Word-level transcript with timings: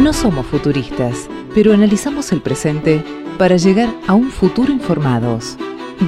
No 0.00 0.14
somos 0.14 0.46
futuristas, 0.46 1.28
pero 1.54 1.74
analizamos 1.74 2.32
el 2.32 2.40
presente 2.40 3.04
para 3.36 3.58
llegar 3.58 3.94
a 4.06 4.14
un 4.14 4.30
futuro 4.30 4.72
informados. 4.72 5.58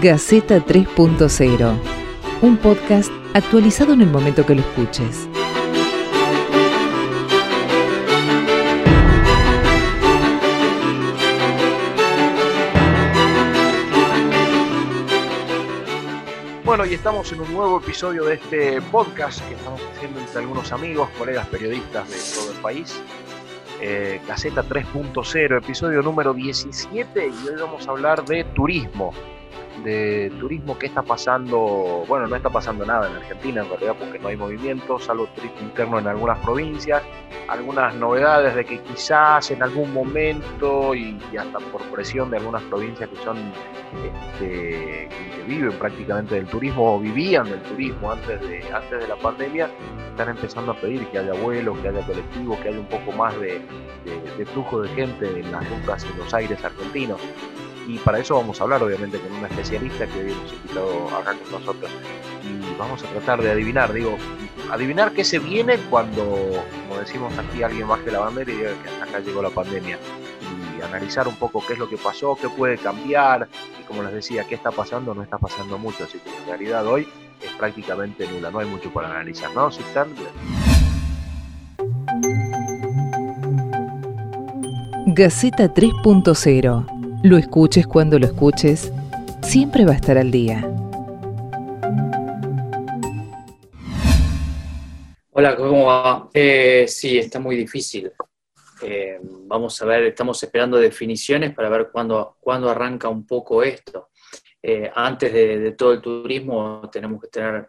Gaceta 0.01 0.65
3.0, 0.65 1.77
un 2.41 2.57
podcast 2.57 3.11
actualizado 3.35 3.93
en 3.93 4.01
el 4.01 4.09
momento 4.09 4.47
que 4.47 4.55
lo 4.55 4.63
escuches. 4.63 5.29
Bueno, 16.65 16.87
y 16.87 16.95
estamos 16.95 17.31
en 17.33 17.43
un 17.43 17.53
nuevo 17.53 17.79
episodio 17.79 18.25
de 18.25 18.37
este 18.37 18.81
podcast 18.81 19.47
que 19.47 19.53
estamos 19.53 19.83
haciendo 19.95 20.19
entre 20.21 20.39
algunos 20.39 20.73
amigos, 20.73 21.11
colegas 21.19 21.47
periodistas 21.49 22.09
de 22.09 22.17
todo 22.35 22.53
el 22.53 22.59
país. 22.63 22.99
Eh, 23.85 24.21
Gaceta 24.29 24.63
3.0, 24.63 25.59
episodio 25.59 26.03
número 26.03 26.33
17, 26.33 27.27
y 27.27 27.49
hoy 27.49 27.61
vamos 27.61 27.89
a 27.89 27.91
hablar 27.91 28.25
de 28.25 28.45
turismo 28.45 29.13
de 29.85 30.33
turismo, 30.39 30.79
¿qué 30.79 30.87
está 30.87 31.03
pasando? 31.03 32.05
Bueno, 32.09 32.27
no 32.27 32.37
está 32.37 32.51
pasando 32.51 32.85
nada 32.85 33.09
en 33.09 33.17
Argentina 33.17 33.63
en 33.63 33.69
realidad 33.69 33.97
porque 33.99 34.19
no 34.19 34.29
hay 34.29 34.37
movimiento, 34.37 34.99
salvo 34.99 35.27
turismo 35.35 35.61
interno 35.61 35.99
en 35.99 36.07
algunas 36.07 36.39
provincias, 36.39 37.03
algunas 37.49 37.95
novedades 37.95 38.55
de 38.55 38.65
que 38.65 38.81
quizás 38.81 39.51
en 39.51 39.63
algún 39.63 39.93
momento 39.93 40.95
y, 40.95 41.19
hasta 41.39 41.59
por 41.59 41.83
presión 41.91 42.31
de 42.31 42.39
algunas 42.39 42.63
provincias 42.65 43.09
que 43.09 43.17
son 43.17 43.37
este, 44.05 45.09
que 45.09 45.43
viven 45.47 45.73
prácticamente 45.73 46.37
del 46.37 46.47
turismo 46.47 46.97
o 46.97 47.01
vivían 47.01 47.45
del 47.45 47.61
turismo 47.63 48.13
antes 48.13 48.41
de, 48.41 48.65
antes 48.73 49.01
de 49.01 49.09
la 49.09 49.17
pandemia, 49.17 49.69
están 50.11 50.29
empezando 50.31 50.73
a 50.73 50.75
pedir 50.77 51.07
que 51.09 51.19
haya 51.19 51.33
vuelos, 51.35 51.79
que 51.79 51.89
haya 51.89 52.07
colectivos, 52.07 52.59
que 52.61 52.69
haya 52.69 52.79
un 52.79 52.87
poco 52.87 53.13
más 53.13 53.39
de, 53.41 53.61
de 54.39 54.47
flujo 54.47 54.83
de 54.83 54.89
gente 54.91 55.41
en 55.41 55.51
las 55.51 55.69
rutas 55.69 56.07
y 56.13 56.19
los 56.19 56.33
aires 56.35 56.65
argentinos 56.65 57.21
y 57.87 57.99
para 57.99 58.19
eso 58.19 58.37
vamos 58.37 58.61
a 58.61 58.65
hablar 58.65 58.83
obviamente 58.83 59.19
con 59.19 59.33
una 59.33 59.49
especialista 59.49 60.07
que 60.07 60.21
hoy 60.21 60.33
hemos 60.33 60.53
invitado 60.53 61.09
acá 61.17 61.35
con 61.35 61.53
nosotros. 61.61 61.91
Y 62.43 62.79
vamos 62.79 63.03
a 63.03 63.07
tratar 63.09 63.43
de 63.43 63.51
adivinar, 63.51 63.93
digo, 63.93 64.17
adivinar 64.71 65.13
qué 65.13 65.25
se 65.25 65.39
viene 65.39 65.79
cuando, 65.91 66.23
como 66.89 67.01
decimos 67.01 67.33
aquí, 67.39 67.63
alguien 67.63 67.89
baje 67.89 68.11
la 68.11 68.21
bandera 68.21 68.51
y 68.51 68.57
diga 68.57 68.71
que 68.83 69.03
acá 69.03 69.21
llegó 69.21 69.43
la 69.43 69.51
pandemia. 69.51 69.99
Y 70.79 70.83
analizar 70.83 71.29
un 71.29 71.37
poco 71.37 71.65
qué 71.67 71.75
es 71.75 71.79
lo 71.79 71.89
que 71.89 71.97
pasó, 71.97 72.37
qué 72.41 72.49
puede 72.49 72.79
cambiar 72.79 73.49
y 73.81 73.85
como 73.85 74.03
les 74.03 74.13
decía, 74.13 74.45
qué 74.45 74.55
está 74.55 74.71
pasando, 74.71 75.15
no 75.15 75.23
está 75.23 75.39
pasando 75.39 75.79
mucho, 75.79 76.05
así 76.05 76.19
que 76.19 76.31
en 76.31 76.47
realidad 76.47 76.87
hoy 76.87 77.09
es 77.41 77.51
prácticamente 77.53 78.27
nula, 78.29 78.51
no 78.51 78.61
hay 78.61 78.67
mucho 78.67 78.93
para 78.93 79.11
analizar, 79.11 79.53
¿no? 79.55 79.71
Si 79.71 79.83
están... 79.83 80.09
Gaceta 85.07 85.73
3.0 85.75 87.02
lo 87.23 87.37
escuches 87.37 87.87
cuando 87.87 88.19
lo 88.19 88.27
escuches, 88.27 88.93
siempre 89.43 89.85
va 89.85 89.93
a 89.93 89.95
estar 89.95 90.19
al 90.19 90.33
día. 90.33 90.69
Hola, 95.31 95.57
¿cómo 95.57 95.85
va? 95.87 96.29
Eh, 96.35 96.87
sí, 96.89 97.19
está 97.19 97.39
muy 97.39 97.57
difícil. 97.57 98.11
Eh, 98.83 99.21
vamos 99.23 99.81
a 99.81 99.87
ver, 99.87 100.03
estamos 100.05 100.43
esperando 100.43 100.77
definiciones 100.79 101.55
para 101.55 101.69
ver 101.69 101.91
cuándo, 101.93 102.39
cuándo 102.41 102.69
arranca 102.69 103.09
un 103.09 103.25
poco 103.25 103.63
esto. 103.63 104.09
Eh, 104.61 104.91
antes 104.93 105.33
de, 105.33 105.59
de, 105.59 105.73
todo 105.73 105.93
el 105.93 106.01
turismo 106.01 106.89
tenemos 106.91 107.21
que 107.21 107.29
tener 107.29 107.69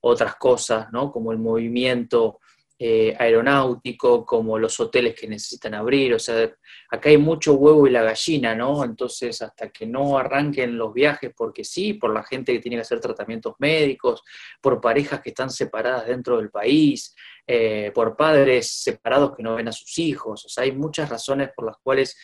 otras 0.00 0.36
cosas, 0.36 0.92
¿no? 0.92 1.10
Como 1.10 1.32
el 1.32 1.38
movimiento 1.38 2.40
eh, 2.82 3.14
aeronáutico, 3.18 4.24
como 4.24 4.58
los 4.58 4.80
hoteles 4.80 5.14
que 5.14 5.28
necesitan 5.28 5.74
abrir, 5.74 6.14
o 6.14 6.18
sea, 6.18 6.50
acá 6.88 7.10
hay 7.10 7.18
mucho 7.18 7.52
huevo 7.52 7.86
y 7.86 7.90
la 7.90 8.02
gallina, 8.02 8.54
¿no? 8.54 8.82
Entonces, 8.82 9.42
hasta 9.42 9.68
que 9.68 9.84
no 9.84 10.16
arranquen 10.16 10.78
los 10.78 10.94
viajes, 10.94 11.30
porque 11.36 11.62
sí, 11.62 11.92
por 11.92 12.14
la 12.14 12.22
gente 12.22 12.54
que 12.54 12.58
tiene 12.60 12.78
que 12.78 12.80
hacer 12.80 12.98
tratamientos 12.98 13.54
médicos, 13.58 14.22
por 14.62 14.80
parejas 14.80 15.20
que 15.20 15.28
están 15.28 15.50
separadas 15.50 16.06
dentro 16.06 16.38
del 16.38 16.48
país, 16.48 17.14
eh, 17.46 17.92
por 17.94 18.16
padres 18.16 18.72
separados 18.82 19.36
que 19.36 19.42
no 19.42 19.56
ven 19.56 19.68
a 19.68 19.72
sus 19.72 19.98
hijos, 19.98 20.46
o 20.46 20.48
sea, 20.48 20.64
hay 20.64 20.72
muchas 20.72 21.10
razones 21.10 21.50
por 21.54 21.66
las 21.66 21.76
cuales 21.82 22.16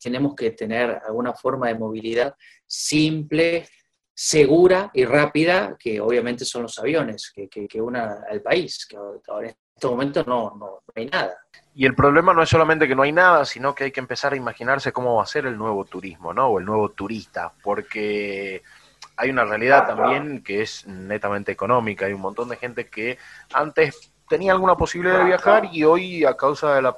tenemos 0.00 0.34
que 0.34 0.52
tener 0.52 1.02
alguna 1.06 1.34
forma 1.34 1.68
de 1.68 1.74
movilidad 1.74 2.34
simple, 2.66 3.68
segura 4.14 4.90
y 4.94 5.04
rápida, 5.04 5.76
que 5.78 6.00
obviamente 6.00 6.46
son 6.46 6.62
los 6.62 6.78
aviones, 6.78 7.30
que, 7.30 7.46
que, 7.50 7.80
una 7.82 8.24
al 8.26 8.40
país, 8.40 8.86
que 8.86 8.96
ahora 8.96 9.54
este 9.74 9.86
momento 9.86 10.24
no, 10.26 10.54
no, 10.58 10.82
hay 10.94 11.06
nada. 11.06 11.36
Y 11.74 11.86
el 11.86 11.94
problema 11.94 12.34
no 12.34 12.42
es 12.42 12.48
solamente 12.48 12.86
que 12.86 12.94
no 12.94 13.02
hay 13.02 13.12
nada, 13.12 13.44
sino 13.44 13.74
que 13.74 13.84
hay 13.84 13.92
que 13.92 14.00
empezar 14.00 14.32
a 14.32 14.36
imaginarse 14.36 14.92
cómo 14.92 15.16
va 15.16 15.22
a 15.22 15.26
ser 15.26 15.46
el 15.46 15.56
nuevo 15.56 15.84
turismo, 15.84 16.34
¿no? 16.34 16.48
O 16.48 16.58
el 16.58 16.66
nuevo 16.66 16.90
turista, 16.90 17.52
porque 17.62 18.62
hay 19.16 19.30
una 19.30 19.44
realidad 19.44 19.86
también 19.86 20.42
que 20.42 20.62
es 20.62 20.86
netamente 20.86 21.52
económica. 21.52 22.06
Hay 22.06 22.12
un 22.12 22.20
montón 22.20 22.48
de 22.48 22.56
gente 22.56 22.88
que 22.88 23.18
antes 23.52 24.12
tenía 24.28 24.52
alguna 24.52 24.76
posibilidad 24.76 25.18
de 25.18 25.24
viajar 25.24 25.68
y 25.72 25.84
hoy 25.84 26.24
a 26.24 26.34
causa 26.34 26.74
de 26.74 26.82
la, 26.82 26.96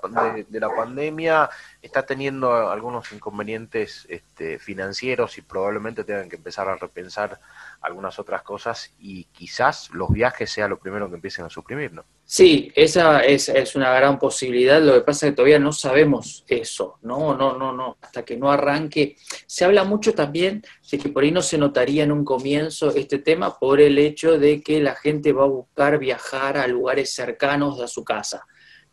de, 0.48 0.60
la 0.60 0.68
pandemia 0.74 1.50
está 1.84 2.06
teniendo 2.06 2.70
algunos 2.70 3.12
inconvenientes 3.12 4.06
este, 4.08 4.58
financieros 4.58 5.36
y 5.36 5.42
probablemente 5.42 6.02
tengan 6.02 6.30
que 6.30 6.36
empezar 6.36 6.66
a 6.66 6.76
repensar 6.76 7.38
algunas 7.82 8.18
otras 8.18 8.42
cosas 8.42 8.94
y 8.98 9.24
quizás 9.24 9.90
los 9.92 10.10
viajes 10.10 10.50
sea 10.50 10.66
lo 10.66 10.78
primero 10.78 11.10
que 11.10 11.16
empiecen 11.16 11.44
a 11.44 11.50
suprimir, 11.50 11.92
¿no? 11.92 12.04
Sí, 12.24 12.72
esa 12.74 13.20
es, 13.20 13.50
es, 13.50 13.76
una 13.76 13.92
gran 13.92 14.18
posibilidad. 14.18 14.80
Lo 14.80 14.94
que 14.94 15.00
pasa 15.02 15.26
es 15.26 15.32
que 15.32 15.36
todavía 15.36 15.58
no 15.58 15.72
sabemos 15.72 16.42
eso, 16.48 16.98
no, 17.02 17.36
no, 17.36 17.58
no, 17.58 17.70
no, 17.74 17.98
hasta 18.00 18.24
que 18.24 18.38
no 18.38 18.50
arranque. 18.50 19.16
Se 19.46 19.66
habla 19.66 19.84
mucho 19.84 20.14
también 20.14 20.64
de 20.90 20.98
que 20.98 21.10
por 21.10 21.22
ahí 21.22 21.32
no 21.32 21.42
se 21.42 21.58
notaría 21.58 22.02
en 22.02 22.12
un 22.12 22.24
comienzo 22.24 22.94
este 22.94 23.18
tema 23.18 23.58
por 23.58 23.78
el 23.78 23.98
hecho 23.98 24.38
de 24.38 24.62
que 24.62 24.80
la 24.80 24.94
gente 24.94 25.34
va 25.34 25.44
a 25.44 25.48
buscar 25.48 25.98
viajar 25.98 26.56
a 26.56 26.66
lugares 26.66 27.14
cercanos 27.14 27.78
a 27.80 27.88
su 27.88 28.02
casa. 28.02 28.46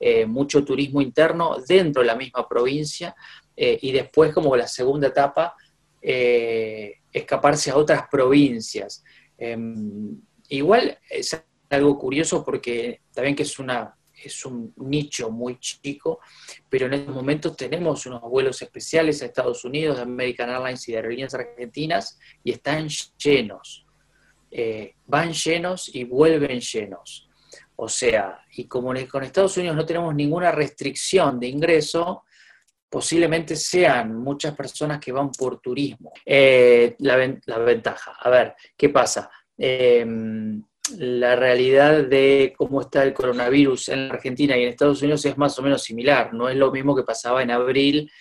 Eh, 0.03 0.25
mucho 0.25 0.65
turismo 0.65 0.99
interno 0.99 1.57
dentro 1.67 2.01
de 2.01 2.07
la 2.07 2.15
misma 2.15 2.49
provincia 2.49 3.15
eh, 3.55 3.77
y 3.83 3.91
después 3.91 4.33
como 4.33 4.55
la 4.55 4.67
segunda 4.67 5.09
etapa 5.09 5.55
eh, 6.01 7.01
escaparse 7.13 7.69
a 7.69 7.77
otras 7.77 8.07
provincias. 8.09 9.03
Em, 9.37 10.19
igual 10.49 10.97
es 11.07 11.39
algo 11.69 11.99
curioso 11.99 12.43
porque 12.43 13.01
también 13.13 13.35
que 13.35 13.43
es, 13.43 13.59
una, 13.59 13.95
es 14.25 14.43
un 14.43 14.73
nicho 14.77 15.29
muy 15.29 15.59
chico, 15.59 16.19
pero 16.67 16.87
en 16.87 16.93
estos 16.95 17.13
momentos 17.13 17.55
tenemos 17.55 18.03
unos 18.07 18.21
vuelos 18.21 18.59
especiales 18.59 19.21
a 19.21 19.27
Estados 19.27 19.63
Unidos, 19.63 19.97
de 19.97 20.01
American 20.01 20.49
Airlines 20.49 20.89
y 20.89 20.93
de 20.93 20.97
aerolíneas 20.97 21.35
argentinas, 21.35 22.17
y 22.43 22.53
están 22.53 22.89
llenos. 22.89 23.85
Van 25.05 25.31
llenos 25.31 25.93
y 25.93 26.05
vuelven 26.05 26.59
llenos. 26.59 27.29
O 27.83 27.89
sea, 27.89 28.45
y 28.51 28.67
como 28.67 28.93
con 29.09 29.23
Estados 29.23 29.57
Unidos 29.57 29.75
no 29.75 29.85
tenemos 29.87 30.13
ninguna 30.13 30.51
restricción 30.51 31.39
de 31.39 31.47
ingreso, 31.47 32.25
posiblemente 32.87 33.55
sean 33.55 34.21
muchas 34.21 34.55
personas 34.55 34.99
que 34.99 35.11
van 35.11 35.31
por 35.31 35.59
turismo. 35.59 36.13
Eh, 36.23 36.95
la, 36.99 37.15
ventaja, 37.15 38.15
a 38.19 38.29
ver, 38.29 38.53
¿qué 38.77 38.89
pasa? 38.89 39.31
Em, 39.57 40.63
la 40.97 41.35
realidad 41.35 42.03
de 42.03 42.53
cómo 42.55 42.81
está 42.81 43.01
el 43.01 43.15
coronavirus 43.15 43.89
en 43.89 44.11
Argentina 44.11 44.55
y 44.55 44.61
en 44.61 44.69
Estados 44.69 45.01
Unidos 45.01 45.25
es 45.25 45.35
más 45.39 45.57
o 45.57 45.63
menos 45.63 45.81
similar, 45.81 46.35
no 46.35 46.49
es 46.49 46.57
lo 46.57 46.71
mismo 46.71 46.95
que 46.95 47.01
pasaba 47.01 47.41
en 47.41 47.49
abril, 47.49 48.11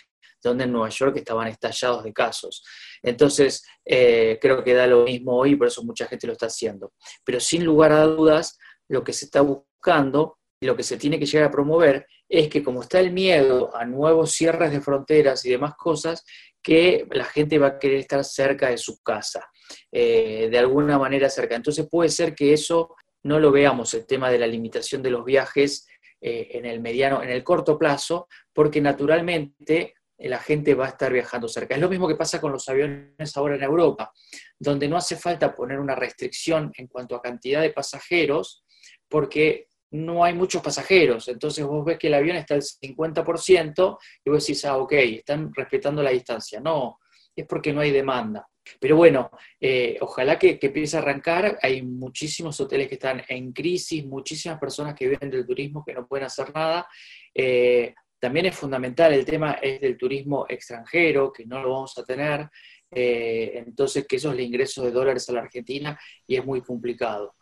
donde 0.42 0.64
en 0.64 0.72
Nueva 0.72 0.88
York 0.88 1.18
estaban 1.18 1.48
estallados 1.48 2.02
de 2.02 2.14
casos. 2.14 2.64
Entonces, 3.02 3.62
eh, 3.84 4.38
creo 4.40 4.64
que 4.64 4.72
da 4.72 4.86
lo 4.86 5.04
mismo 5.04 5.36
hoy, 5.36 5.54
por 5.54 5.66
eso 5.66 5.84
mucha 5.84 6.06
gente 6.06 6.26
lo 6.26 6.32
está 6.32 6.46
haciendo. 6.46 6.94
Pero 7.22 7.40
sin 7.40 7.62
lugar 7.62 7.92
a 7.92 8.06
dudas, 8.06 8.56
lo 8.90 9.04
que 9.04 9.12
se 9.12 9.26
está 9.26 9.40
buscando 9.40 10.38
y 10.60 10.66
lo 10.66 10.76
que 10.76 10.82
se 10.82 10.98
tiene 10.98 11.18
que 11.18 11.24
llegar 11.24 11.48
a 11.48 11.52
promover 11.52 12.06
es 12.28 12.48
que 12.48 12.62
como 12.62 12.82
está 12.82 13.00
el 13.00 13.12
miedo 13.12 13.74
a 13.74 13.84
nuevos 13.84 14.32
cierres 14.32 14.72
de 14.72 14.80
fronteras 14.80 15.44
y 15.44 15.50
demás 15.50 15.74
cosas, 15.76 16.24
que 16.62 17.06
la 17.10 17.24
gente 17.24 17.58
va 17.58 17.68
a 17.68 17.78
querer 17.78 17.98
estar 17.98 18.22
cerca 18.24 18.68
de 18.68 18.76
su 18.76 19.00
casa, 19.02 19.48
eh, 19.90 20.48
de 20.50 20.58
alguna 20.58 20.98
manera 20.98 21.30
cerca. 21.30 21.56
Entonces 21.56 21.88
puede 21.90 22.10
ser 22.10 22.34
que 22.34 22.52
eso 22.52 22.94
no 23.22 23.38
lo 23.38 23.50
veamos, 23.50 23.94
el 23.94 24.06
tema 24.06 24.30
de 24.30 24.38
la 24.38 24.46
limitación 24.46 25.02
de 25.02 25.10
los 25.10 25.24
viajes 25.24 25.86
eh, 26.20 26.48
en 26.50 26.66
el 26.66 26.80
mediano, 26.80 27.22
en 27.22 27.30
el 27.30 27.42
corto 27.44 27.78
plazo, 27.78 28.28
porque 28.52 28.80
naturalmente 28.80 29.94
la 30.18 30.38
gente 30.38 30.74
va 30.74 30.86
a 30.86 30.90
estar 30.90 31.12
viajando 31.12 31.48
cerca. 31.48 31.74
Es 31.74 31.80
lo 31.80 31.88
mismo 31.88 32.06
que 32.06 32.16
pasa 32.16 32.40
con 32.40 32.52
los 32.52 32.68
aviones 32.68 33.36
ahora 33.36 33.54
en 33.54 33.62
Europa, 33.62 34.12
donde 34.58 34.86
no 34.86 34.98
hace 34.98 35.16
falta 35.16 35.54
poner 35.54 35.80
una 35.80 35.94
restricción 35.94 36.70
en 36.76 36.88
cuanto 36.88 37.16
a 37.16 37.22
cantidad 37.22 37.62
de 37.62 37.70
pasajeros, 37.70 38.62
porque 39.10 39.68
no 39.92 40.24
hay 40.24 40.34
muchos 40.34 40.62
pasajeros, 40.62 41.28
entonces 41.28 41.64
vos 41.66 41.84
ves 41.84 41.98
que 41.98 42.06
el 42.06 42.14
avión 42.14 42.36
está 42.36 42.54
al 42.54 42.62
50% 42.62 43.98
y 44.24 44.30
vos 44.30 44.46
decís, 44.46 44.64
ah, 44.64 44.78
ok, 44.78 44.92
están 44.92 45.52
respetando 45.52 46.02
la 46.02 46.10
distancia. 46.10 46.60
No, 46.60 47.00
es 47.34 47.46
porque 47.46 47.72
no 47.72 47.80
hay 47.80 47.90
demanda. 47.90 48.46
Pero 48.78 48.96
bueno, 48.96 49.30
eh, 49.60 49.96
ojalá 50.00 50.38
que, 50.38 50.58
empiece 50.60 50.96
a 50.96 51.00
arrancar. 51.00 51.58
Hay 51.62 51.82
muchísimos 51.82 52.60
hoteles 52.60 52.88
que 52.88 52.94
están 52.94 53.22
en 53.28 53.52
crisis, 53.52 54.04
muchísimas 54.04 54.58
personas 54.58 54.94
que 54.94 55.08
viven 55.08 55.30
del 55.30 55.46
turismo 55.46 55.84
que 55.84 55.94
no 55.94 56.06
pueden 56.06 56.26
hacer 56.26 56.54
nada. 56.54 56.86
Eh, 57.34 57.94
También 58.18 58.46
es 58.46 58.54
fundamental 58.56 59.12
el 59.12 59.24
tema 59.24 59.54
es 59.54 59.80
del 59.80 59.96
turismo 59.96 60.46
extranjero, 60.48 61.32
que 61.32 61.46
no 61.46 61.62
lo 61.62 61.72
vamos 61.72 61.96
a 61.98 62.04
tener, 62.04 62.48
eh, 62.90 63.62
entonces 63.66 64.06
que 64.06 64.16
eso 64.16 64.28
es 64.30 64.34
el 64.34 64.44
ingreso 64.44 64.84
de 64.84 64.90
dólares 64.90 65.28
a 65.28 65.32
la 65.32 65.40
Argentina 65.40 65.98
y 66.26 66.36
es 66.36 66.44
muy 66.44 66.60
complicado. 66.60 67.34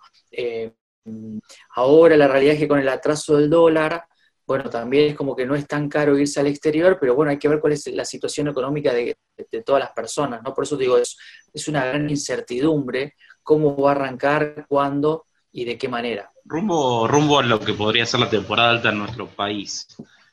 Ahora 1.74 2.16
la 2.16 2.28
realidad 2.28 2.54
es 2.54 2.60
que 2.60 2.68
con 2.68 2.78
el 2.78 2.88
atraso 2.88 3.36
del 3.36 3.50
dólar, 3.50 4.04
bueno, 4.46 4.70
también 4.70 5.10
es 5.10 5.14
como 5.14 5.36
que 5.36 5.44
no 5.44 5.54
es 5.54 5.66
tan 5.66 5.88
caro 5.88 6.18
irse 6.18 6.40
al 6.40 6.46
exterior, 6.46 6.96
pero 6.98 7.14
bueno, 7.14 7.30
hay 7.30 7.38
que 7.38 7.48
ver 7.48 7.60
cuál 7.60 7.74
es 7.74 7.86
la 7.88 8.04
situación 8.04 8.48
económica 8.48 8.94
de, 8.94 9.16
todas 9.64 9.80
las 9.80 9.92
personas, 9.92 10.42
¿no? 10.42 10.54
Por 10.54 10.64
eso 10.64 10.76
digo, 10.76 10.96
es, 10.96 11.16
es 11.52 11.68
una 11.68 11.84
gran 11.84 12.08
incertidumbre 12.08 13.14
cómo 13.42 13.76
va 13.76 13.92
a 13.92 13.94
arrancar, 13.94 14.66
cuándo 14.68 15.24
y 15.52 15.64
de 15.64 15.78
qué 15.78 15.88
manera. 15.88 16.30
Rumbo, 16.44 17.08
rumbo 17.08 17.38
a 17.38 17.42
lo 17.42 17.58
que 17.58 17.72
podría 17.72 18.04
ser 18.04 18.20
la 18.20 18.28
temporada 18.28 18.70
alta 18.70 18.90
en 18.90 18.98
nuestro 18.98 19.26
país 19.26 19.86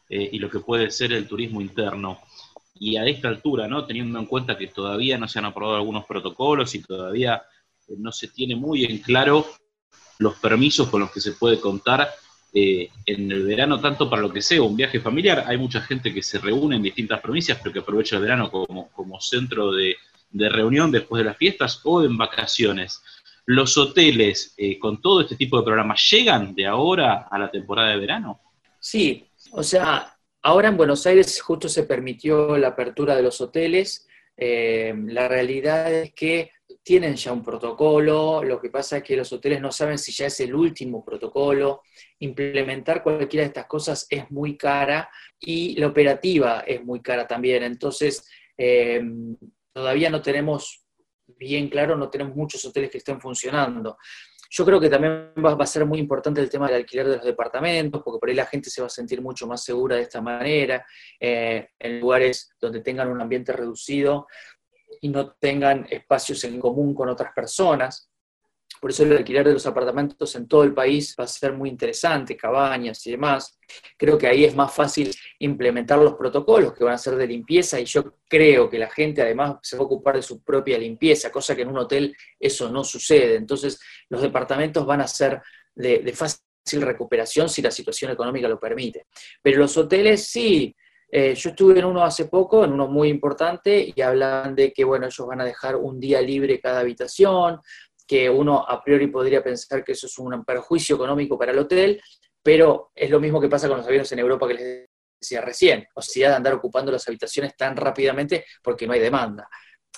eh, 0.09 0.29
y 0.33 0.39
lo 0.39 0.49
que 0.49 0.59
puede 0.59 0.91
ser 0.91 1.13
el 1.13 1.25
turismo 1.25 1.61
interno. 1.61 2.19
Y 2.73 2.97
a 2.97 3.05
esta 3.05 3.29
altura, 3.29 3.69
¿no? 3.69 3.85
teniendo 3.85 4.19
en 4.19 4.25
cuenta 4.25 4.57
que 4.57 4.67
todavía 4.67 5.17
no 5.17 5.29
se 5.29 5.39
han 5.39 5.45
aprobado 5.45 5.77
algunos 5.77 6.05
protocolos 6.05 6.75
y 6.75 6.81
todavía 6.81 7.41
eh, 7.87 7.93
no 7.97 8.11
se 8.11 8.27
tiene 8.27 8.57
muy 8.57 8.83
en 8.83 8.97
claro 8.97 9.45
los 10.19 10.35
permisos 10.35 10.89
con 10.89 11.01
los 11.01 11.11
que 11.11 11.21
se 11.21 11.33
puede 11.33 11.59
contar 11.59 12.09
eh, 12.57 12.89
en 13.05 13.29
el 13.29 13.43
verano, 13.43 13.81
tanto 13.81 14.09
para 14.09 14.21
lo 14.21 14.31
que 14.31 14.41
sea 14.41 14.61
un 14.61 14.77
viaje 14.77 15.01
familiar. 15.01 15.43
Hay 15.45 15.57
mucha 15.57 15.81
gente 15.81 16.13
que 16.13 16.23
se 16.23 16.39
reúne 16.39 16.77
en 16.77 16.83
distintas 16.83 17.19
provincias, 17.19 17.59
pero 17.61 17.73
que 17.73 17.79
aprovecha 17.79 18.15
el 18.15 18.21
verano 18.21 18.49
como, 18.49 18.89
como 18.91 19.19
centro 19.19 19.73
de, 19.73 19.97
reunión 20.31 20.89
después 20.89 21.19
de 21.19 21.25
las 21.25 21.37
fiestas 21.37 21.81
o 21.83 22.01
en 22.01 22.17
vacaciones. 22.17 23.01
¿Los 23.45 23.77
hoteles 23.77 24.53
eh, 24.57 24.79
con 24.79 25.01
todo 25.01 25.21
este 25.21 25.35
tipo 25.35 25.57
de 25.57 25.65
programas 25.65 26.01
llegan 26.09 26.55
de 26.55 26.65
ahora 26.65 27.27
a 27.29 27.37
la 27.37 27.51
temporada 27.51 27.89
de 27.89 27.97
verano? 27.97 28.39
Sí, 28.79 29.27
o 29.51 29.61
sea, 29.61 30.17
ahora 30.41 30.69
en 30.69 30.77
Buenos 30.77 31.05
Aires 31.05 31.41
justo 31.41 31.67
se 31.67 31.83
permitió 31.83 32.57
la 32.57 32.69
apertura 32.69 33.17
de 33.17 33.23
los 33.23 33.41
hoteles. 33.41 34.07
Eh, 34.37 34.93
la 35.07 35.27
realidad 35.27 35.93
es 35.93 36.13
que 36.13 36.51
tienen 36.85 37.15
ya 37.15 37.33
un 37.33 37.43
protocolo, 37.43 38.43
lo 38.43 38.61
que 38.61 38.69
pasa 38.69 38.97
es 38.97 39.03
que 39.03 39.17
los 39.17 39.33
hoteles 39.33 39.59
no 39.59 39.71
saben 39.71 39.97
si 39.97 40.11
ya 40.11 40.27
es 40.27 40.39
el 40.41 40.53
último 40.53 41.03
protocolo, 41.03 41.81
implementar 42.19 43.01
cualquiera 43.01 43.41
de 43.41 43.47
estas 43.47 43.65
cosas 43.65 44.05
es 44.07 44.29
muy 44.29 44.55
cara 44.55 45.09
y 45.39 45.75
la 45.79 45.87
operativa 45.87 46.59
es 46.59 46.85
muy 46.85 47.01
cara 47.01 47.25
también, 47.25 47.63
entonces 47.63 48.29
eh, 48.55 49.03
todavía 49.73 50.11
no 50.11 50.21
tenemos 50.21 50.85
bien 51.25 51.69
claro, 51.69 51.95
no 51.95 52.07
tenemos 52.11 52.35
muchos 52.35 52.63
hoteles 52.65 52.91
que 52.91 52.99
estén 52.99 53.19
funcionando. 53.19 53.97
Yo 54.47 54.63
creo 54.63 54.79
que 54.79 54.89
también 54.89 55.33
va, 55.43 55.57
a 55.59 55.65
ser 55.65 55.85
muy 55.85 55.99
importante 55.99 56.39
el 56.39 56.49
tema 56.49 56.67
del 56.67 56.77
alquiler 56.77 57.07
de 57.07 57.15
los 57.17 57.25
departamentos, 57.25 58.01
porque 58.03 58.19
por 58.19 58.29
ahí 58.29 58.35
la 58.35 58.45
gente 58.45 58.69
se 58.69 58.79
va 58.79 58.87
a 58.87 58.91
sentir 58.91 59.21
mucho 59.21 59.47
más 59.47 59.63
segura 59.63 59.95
de 59.95 60.03
esta 60.03 60.21
manera, 60.21 60.85
eh, 61.19 61.69
en 61.79 61.99
lugares 61.99 62.51
donde 62.61 62.81
tengan 62.81 63.09
un 63.09 63.19
ambiente 63.19 63.51
reducido, 63.53 64.27
y 65.01 65.09
no 65.09 65.33
tengan 65.33 65.85
espacios 65.89 66.43
en 66.43 66.59
común 66.59 66.93
con 66.93 67.09
otras 67.09 67.33
personas. 67.33 68.09
Por 68.81 68.91
eso 68.91 69.03
el 69.03 69.13
alquiler 69.13 69.47
de 69.47 69.53
los 69.53 69.65
apartamentos 69.65 70.35
en 70.35 70.47
todo 70.47 70.63
el 70.63 70.73
país 70.73 71.15
va 71.19 71.23
a 71.23 71.27
ser 71.27 71.53
muy 71.53 71.69
interesante, 71.69 72.35
cabañas 72.35 73.05
y 73.07 73.11
demás. 73.11 73.57
Creo 73.97 74.17
que 74.17 74.27
ahí 74.27 74.43
es 74.43 74.55
más 74.55 74.73
fácil 74.73 75.13
implementar 75.39 75.97
los 75.99 76.15
protocolos 76.15 76.73
que 76.73 76.83
van 76.83 76.95
a 76.95 76.97
ser 76.97 77.15
de 77.15 77.27
limpieza 77.27 77.79
y 77.79 77.85
yo 77.85 78.17
creo 78.27 78.69
que 78.69 78.77
la 78.77 78.89
gente 78.89 79.21
además 79.21 79.57
se 79.61 79.77
va 79.77 79.83
a 79.83 79.85
ocupar 79.85 80.15
de 80.15 80.21
su 80.21 80.43
propia 80.43 80.77
limpieza, 80.77 81.31
cosa 81.31 81.55
que 81.55 81.61
en 81.61 81.69
un 81.69 81.77
hotel 81.77 82.15
eso 82.39 82.69
no 82.69 82.83
sucede. 82.83 83.35
Entonces 83.35 83.79
los 84.09 84.21
departamentos 84.21 84.85
van 84.85 85.01
a 85.01 85.07
ser 85.07 85.41
de, 85.73 85.99
de 85.99 86.13
fácil 86.13 86.41
recuperación 86.81 87.47
si 87.47 87.61
la 87.61 87.71
situación 87.71 88.11
económica 88.11 88.47
lo 88.47 88.59
permite. 88.59 89.05
Pero 89.41 89.59
los 89.59 89.77
hoteles 89.77 90.27
sí, 90.27 90.75
eh, 91.07 91.35
yo 91.35 91.51
estuve 91.51 91.79
en 91.79 91.85
uno 91.85 92.03
hace 92.03 92.25
poco, 92.25 92.63
en 92.63 92.73
uno 92.73 92.87
muy 92.87 93.09
importante, 93.09 93.93
y 93.95 94.01
hablan 94.01 94.55
de 94.55 94.73
que, 94.73 94.83
bueno, 94.83 95.05
ellos 95.05 95.27
van 95.27 95.41
a 95.41 95.45
dejar 95.45 95.75
un 95.75 95.99
día 95.99 96.21
libre 96.21 96.59
cada 96.59 96.79
habitación, 96.79 97.59
que 98.07 98.29
uno 98.29 98.63
a 98.67 98.83
priori 98.83 99.07
podría 99.07 99.43
pensar 99.43 99.83
que 99.83 99.93
eso 99.93 100.07
es 100.07 100.17
un 100.19 100.43
perjuicio 100.43 100.95
económico 100.95 101.37
para 101.37 101.51
el 101.51 101.59
hotel, 101.59 102.01
pero 102.43 102.91
es 102.93 103.09
lo 103.09 103.19
mismo 103.19 103.41
que 103.41 103.49
pasa 103.49 103.67
con 103.67 103.77
los 103.77 103.87
aviones 103.87 104.11
en 104.11 104.19
Europa 104.19 104.47
que 104.47 104.53
les 104.53 104.85
decía 105.19 105.41
recién, 105.41 105.87
o 105.95 106.01
sea, 106.01 106.29
de 106.29 106.35
andar 106.35 106.53
ocupando 106.53 106.91
las 106.91 107.07
habitaciones 107.07 107.55
tan 107.57 107.75
rápidamente 107.75 108.45
porque 108.61 108.85
no 108.85 108.93
hay 108.93 108.99
demanda. 108.99 109.49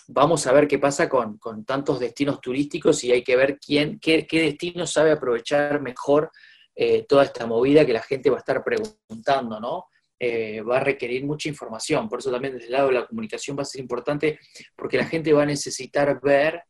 Vamos 0.08 0.48
a 0.48 0.54
ver 0.54 0.68
qué 0.68 0.80
pasa 0.80 1.10
con, 1.10 1.38
tantos 1.66 2.00
destinos 2.00 2.40
turísticos 2.40 3.04
y 3.04 3.12
hay 3.12 3.24
que 3.24 3.36
ver 3.36 3.60
quién, 3.60 4.00
qué, 4.00 4.26
destino 4.32 4.88
sabe 4.88 5.12
aprovechar 5.12 5.82
mejor 5.82 6.32
eh, 6.74 7.06
toda 7.10 7.26
esta 7.26 7.46
movida 7.46 7.86
que 7.86 7.92
la 7.92 8.02
gente 8.02 8.30
va 8.30 8.38
a 8.38 8.40
estar 8.40 8.64
preguntando, 8.64 9.60
¿no? 9.60 9.88
Eh, 10.20 10.62
va 10.62 10.78
a 10.78 10.84
requerir 10.84 11.26
mucha 11.26 11.48
información. 11.48 12.10
Por 12.10 12.20
eso 12.20 12.32
también 12.32 12.54
desde 12.54 12.68
el 12.68 12.72
lado 12.72 12.88
de 12.88 12.96
la 12.96 13.06
comunicación 13.06 13.58
va 13.58 13.62
a 13.62 13.66
ser 13.66 13.82
importante 13.82 14.40
porque 14.76 14.98
la 14.98 15.06
gente 15.06 15.32
va 15.32 15.44
a 15.44 15.46
necesitar 15.46 16.20
ver 16.22 16.64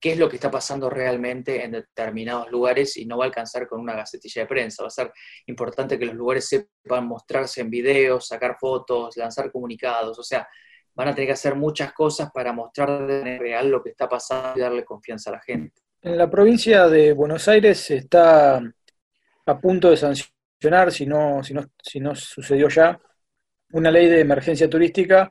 qué 0.00 0.12
es 0.12 0.18
lo 0.18 0.28
que 0.28 0.34
está 0.34 0.50
pasando 0.50 0.90
realmente 0.90 1.62
en 1.62 1.70
determinados 1.70 2.50
lugares 2.50 2.96
y 2.96 3.06
no 3.06 3.18
va 3.18 3.24
a 3.24 3.28
alcanzar 3.28 3.68
con 3.68 3.80
una 3.80 3.94
gacetilla 3.94 4.42
de 4.42 4.48
prensa. 4.48 4.82
Va 4.82 4.88
a 4.88 4.90
ser 4.90 5.12
importante 5.46 5.96
que 5.96 6.06
los 6.06 6.16
lugares 6.16 6.48
sepan 6.48 7.06
mostrarse 7.06 7.60
en 7.60 7.70
videos, 7.70 8.26
sacar 8.26 8.56
fotos, 8.58 9.16
lanzar 9.16 9.52
comunicados. 9.52 10.18
O 10.18 10.24
sea, 10.24 10.48
van 10.92 11.06
a 11.06 11.14
tener 11.14 11.28
que 11.28 11.34
hacer 11.34 11.54
muchas 11.54 11.92
cosas 11.92 12.32
para 12.32 12.52
mostrar 12.52 13.06
de 13.06 13.38
real 13.38 13.70
lo 13.70 13.80
que 13.80 13.90
está 13.90 14.08
pasando 14.08 14.58
y 14.58 14.62
darle 14.62 14.84
confianza 14.84 15.30
a 15.30 15.34
la 15.34 15.40
gente. 15.40 15.80
En 16.00 16.18
la 16.18 16.28
provincia 16.28 16.88
de 16.88 17.12
Buenos 17.12 17.46
Aires 17.46 17.88
está 17.92 18.60
a 19.46 19.60
punto 19.60 19.88
de 19.88 19.96
sancionar 19.96 20.41
si 20.90 21.06
no, 21.06 21.42
si, 21.42 22.00
no, 22.00 22.14
sucedió 22.14 22.68
ya, 22.68 23.00
una 23.72 23.90
ley 23.90 24.08
de 24.08 24.20
emergencia 24.20 24.68
turística 24.68 25.28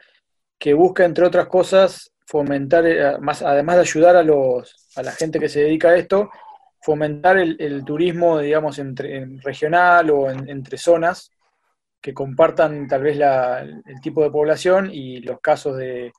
que 0.58 0.74
busca, 0.74 1.06
entre 1.06 1.26
otras 1.26 1.48
cosas, 1.48 2.12
fomentar, 2.26 2.86
eh, 2.86 3.18
más, 3.20 3.42
además 3.42 3.76
de 3.78 3.82
ayudar 3.82 4.16
a, 4.16 4.24
los, 4.24 4.90
a 4.96 5.04
la 5.04 5.12
gente 5.12 5.40
que 5.40 5.50
se 5.50 5.62
dedica 5.62 5.90
a 5.90 5.98
esto, 5.98 6.30
fomentar 6.82 7.38
el, 7.38 7.84
turismo, 7.86 8.40
digamos, 8.40 8.80
entre, 8.80 9.26
regional 9.44 10.10
o 10.10 10.30
entre 10.32 10.78
zonas 10.78 11.32
que 12.02 12.14
compartan 12.14 12.88
tal 12.88 13.04
vez 13.04 13.20
el 13.20 14.02
tipo 14.02 14.24
de 14.24 14.32
población 14.32 14.90
y 14.92 15.20
los 15.20 15.40
casos 15.40 15.78
de, 15.78 16.12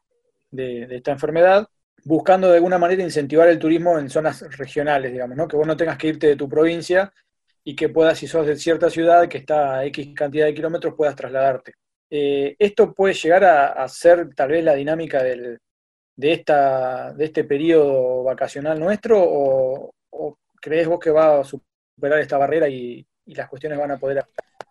de, 0.52 0.86
esta 0.96 1.10
enfermedad, 1.10 1.66
buscando 2.04 2.48
de 2.48 2.56
alguna 2.56 2.78
manera 2.78 3.02
incentivar 3.02 3.48
el 3.48 3.58
turismo 3.58 3.98
en 3.98 4.08
zonas 4.08 4.42
regionales, 4.56 5.12
digamos, 5.12 5.36
¿no? 5.36 5.48
que 5.48 5.56
vos 5.56 5.66
no 5.66 5.76
tengas 5.76 5.98
que 5.98 6.08
irte 6.08 6.28
de 6.28 6.36
tu 6.36 6.48
provincia 6.48 7.12
y 7.64 7.76
que 7.76 7.88
puedas, 7.88 8.18
si 8.18 8.26
sos 8.26 8.46
de 8.46 8.56
cierta 8.56 8.90
ciudad 8.90 9.28
que 9.28 9.38
está 9.38 9.78
a 9.78 9.84
X 9.86 10.14
cantidad 10.14 10.46
de 10.46 10.54
kilómetros, 10.54 10.94
puedas 10.96 11.14
trasladarte. 11.14 11.74
Eh, 12.10 12.56
¿Esto 12.58 12.92
puede 12.92 13.14
llegar 13.14 13.44
a, 13.44 13.88
ser 13.88 14.34
tal 14.34 14.50
vez 14.50 14.64
la 14.64 14.74
dinámica 14.74 15.22
de, 15.22 15.58
esta, 16.18 17.12
de 17.14 17.24
este 17.24 17.44
periodo 17.44 18.24
vacacional 18.24 18.78
nuestro 18.78 19.18
o, 19.18 19.90
crees 20.60 20.86
vos 20.86 21.00
que 21.00 21.10
va 21.10 21.40
a 21.40 21.44
superar 21.44 22.20
esta 22.20 22.38
barrera 22.38 22.68
y, 22.68 23.06
las 23.24 23.48
cuestiones 23.48 23.78
van 23.78 23.92
a 23.92 23.98
poder 23.98 24.22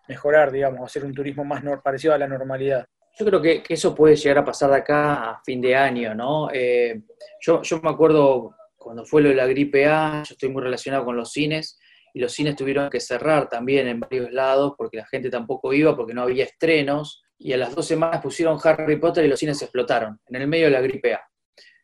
mejorar, 0.06 0.52
digamos, 0.52 0.82
hacer 0.84 1.04
un 1.04 1.14
turismo 1.14 1.42
más 1.42 1.64
parecido 1.82 2.14
a 2.14 2.18
la 2.18 2.28
normalidad? 2.28 2.86
Yo 3.18 3.26
creo 3.26 3.40
que, 3.42 3.62
eso 3.68 3.94
puede 3.94 4.14
llegar 4.14 4.38
a 4.38 4.44
pasar 4.44 4.70
de 4.70 4.76
acá 4.76 5.30
a 5.30 5.42
fin 5.42 5.60
de 5.60 5.74
año, 5.74 6.14
¿no? 6.14 6.48
Eh, 6.52 7.02
yo, 7.40 7.62
yo 7.62 7.80
me 7.80 7.90
acuerdo 7.90 8.54
cuando 8.76 9.04
fue 9.04 9.22
lo 9.22 9.30
de 9.30 9.34
la 9.34 9.46
gripe 9.46 9.86
A, 9.86 10.22
yo 10.22 10.34
estoy 10.34 10.48
muy 10.50 10.62
relacionado 10.62 11.04
con 11.04 11.16
los 11.16 11.32
cines, 11.32 11.78
y 12.12 12.20
los 12.20 12.32
cines 12.32 12.56
tuvieron 12.56 12.90
que 12.90 13.00
cerrar 13.00 13.48
también 13.48 13.88
en 13.88 14.00
varios 14.00 14.32
lados 14.32 14.74
porque 14.76 14.98
la 14.98 15.06
gente 15.06 15.30
tampoco 15.30 15.72
iba, 15.72 15.96
porque 15.96 16.14
no 16.14 16.22
había 16.22 16.44
estrenos, 16.44 17.22
y 17.38 17.52
a 17.52 17.56
las 17.56 17.74
dos 17.74 17.86
semanas 17.86 18.22
pusieron 18.22 18.58
Harry 18.62 18.96
Potter 18.96 19.24
y 19.24 19.28
los 19.28 19.38
cines 19.38 19.60
explotaron, 19.62 20.20
en 20.26 20.42
el 20.42 20.46
medio 20.46 20.66
de 20.66 20.72
la 20.72 20.80
gripe 20.80 21.14
A. 21.14 21.22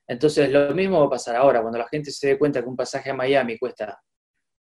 Entonces 0.06 0.50
lo 0.50 0.75
mismo 0.75 1.00
va 1.00 1.06
a 1.06 1.11
pasar 1.11 1.37
ahora, 1.37 1.61
cuando 1.61 1.78
la 1.78 1.88
gente 1.88 2.11
se 2.11 2.28
dé 2.28 2.38
cuenta 2.38 2.62
que 2.62 2.68
un 2.68 2.76
pasaje 2.76 3.11
a 3.11 3.14
Miami 3.14 3.58
cuesta 3.58 4.00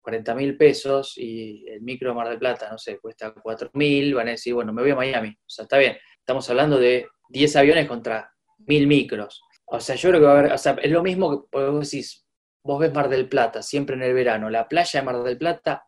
40 0.02 0.34
mil 0.34 0.56
pesos 0.56 1.14
y 1.16 1.66
el 1.68 1.82
micro 1.82 2.14
Mar 2.14 2.28
del 2.28 2.38
Plata, 2.38 2.68
no 2.70 2.78
sé, 2.78 2.98
cuesta 2.98 3.32
4 3.32 3.70
mil, 3.74 4.14
van 4.14 4.28
a 4.28 4.32
decir, 4.32 4.54
bueno, 4.54 4.72
me 4.72 4.82
voy 4.82 4.90
a 4.90 4.96
Miami. 4.96 5.28
O 5.28 5.48
sea, 5.48 5.64
está 5.64 5.78
bien, 5.78 5.96
estamos 6.18 6.48
hablando 6.50 6.78
de 6.78 7.06
10 7.28 7.56
aviones 7.56 7.86
contra 7.86 8.32
mil 8.58 8.86
micros. 8.86 9.42
O 9.66 9.78
sea, 9.80 9.94
yo 9.94 10.08
creo 10.08 10.20
que 10.20 10.26
va 10.26 10.32
a 10.32 10.38
haber, 10.38 10.52
o 10.52 10.58
sea, 10.58 10.76
es 10.82 10.90
lo 10.90 11.02
mismo 11.02 11.46
que 11.50 11.58
vos 11.58 11.90
decís, 11.90 12.26
vos 12.62 12.80
ves 12.80 12.92
Mar 12.92 13.08
del 13.08 13.28
Plata, 13.28 13.62
siempre 13.62 13.96
en 13.96 14.02
el 14.02 14.14
verano, 14.14 14.50
la 14.50 14.68
playa 14.68 15.00
de 15.00 15.06
Mar 15.06 15.22
del 15.22 15.38
Plata 15.38 15.86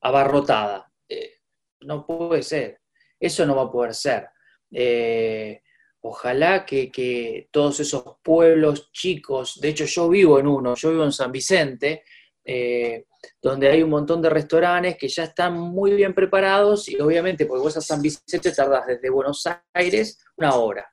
abarrotada. 0.00 0.90
Eh, 1.08 1.38
no 1.80 2.06
puede 2.06 2.42
ser. 2.42 2.80
Eso 3.18 3.46
no 3.46 3.56
va 3.56 3.62
a 3.62 3.70
poder 3.70 3.94
ser. 3.94 4.28
Eh, 4.70 5.62
ojalá 6.00 6.64
que, 6.66 7.48
todos 7.50 7.80
esos 7.80 8.16
pueblos 8.22 8.90
chicos, 8.92 9.60
de 9.60 9.68
hecho 9.68 9.84
yo 9.84 10.08
vivo 10.08 10.38
en 10.38 10.46
uno, 10.46 10.74
yo 10.74 10.90
vivo 10.90 11.04
en 11.04 11.12
San 11.12 11.30
Vicente, 11.30 12.04
eh, 12.44 13.06
donde 13.40 13.68
hay 13.68 13.82
un 13.82 13.90
montón 13.90 14.20
de 14.20 14.28
restaurantes 14.28 14.96
que 14.96 15.06
ya 15.06 15.24
están 15.24 15.54
muy 15.54 15.92
bien 15.92 16.12
preparados 16.12 16.88
y 16.88 17.00
obviamente 17.00 17.46
porque 17.46 17.62
vos 17.62 17.76
a 17.76 17.80
San 17.80 18.02
Vicente 18.02 18.50
tardás 18.50 18.86
desde 18.86 19.10
Buenos 19.10 19.46
Aires 19.72 20.18
una 20.36 20.56
hora. 20.56 20.92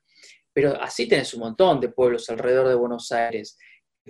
Pero 0.52 0.80
así 0.80 1.08
tenés 1.08 1.34
un 1.34 1.40
montón 1.40 1.80
de 1.80 1.88
pueblos 1.88 2.28
alrededor 2.30 2.68
de 2.68 2.74
Buenos 2.74 3.10
Aires 3.10 3.58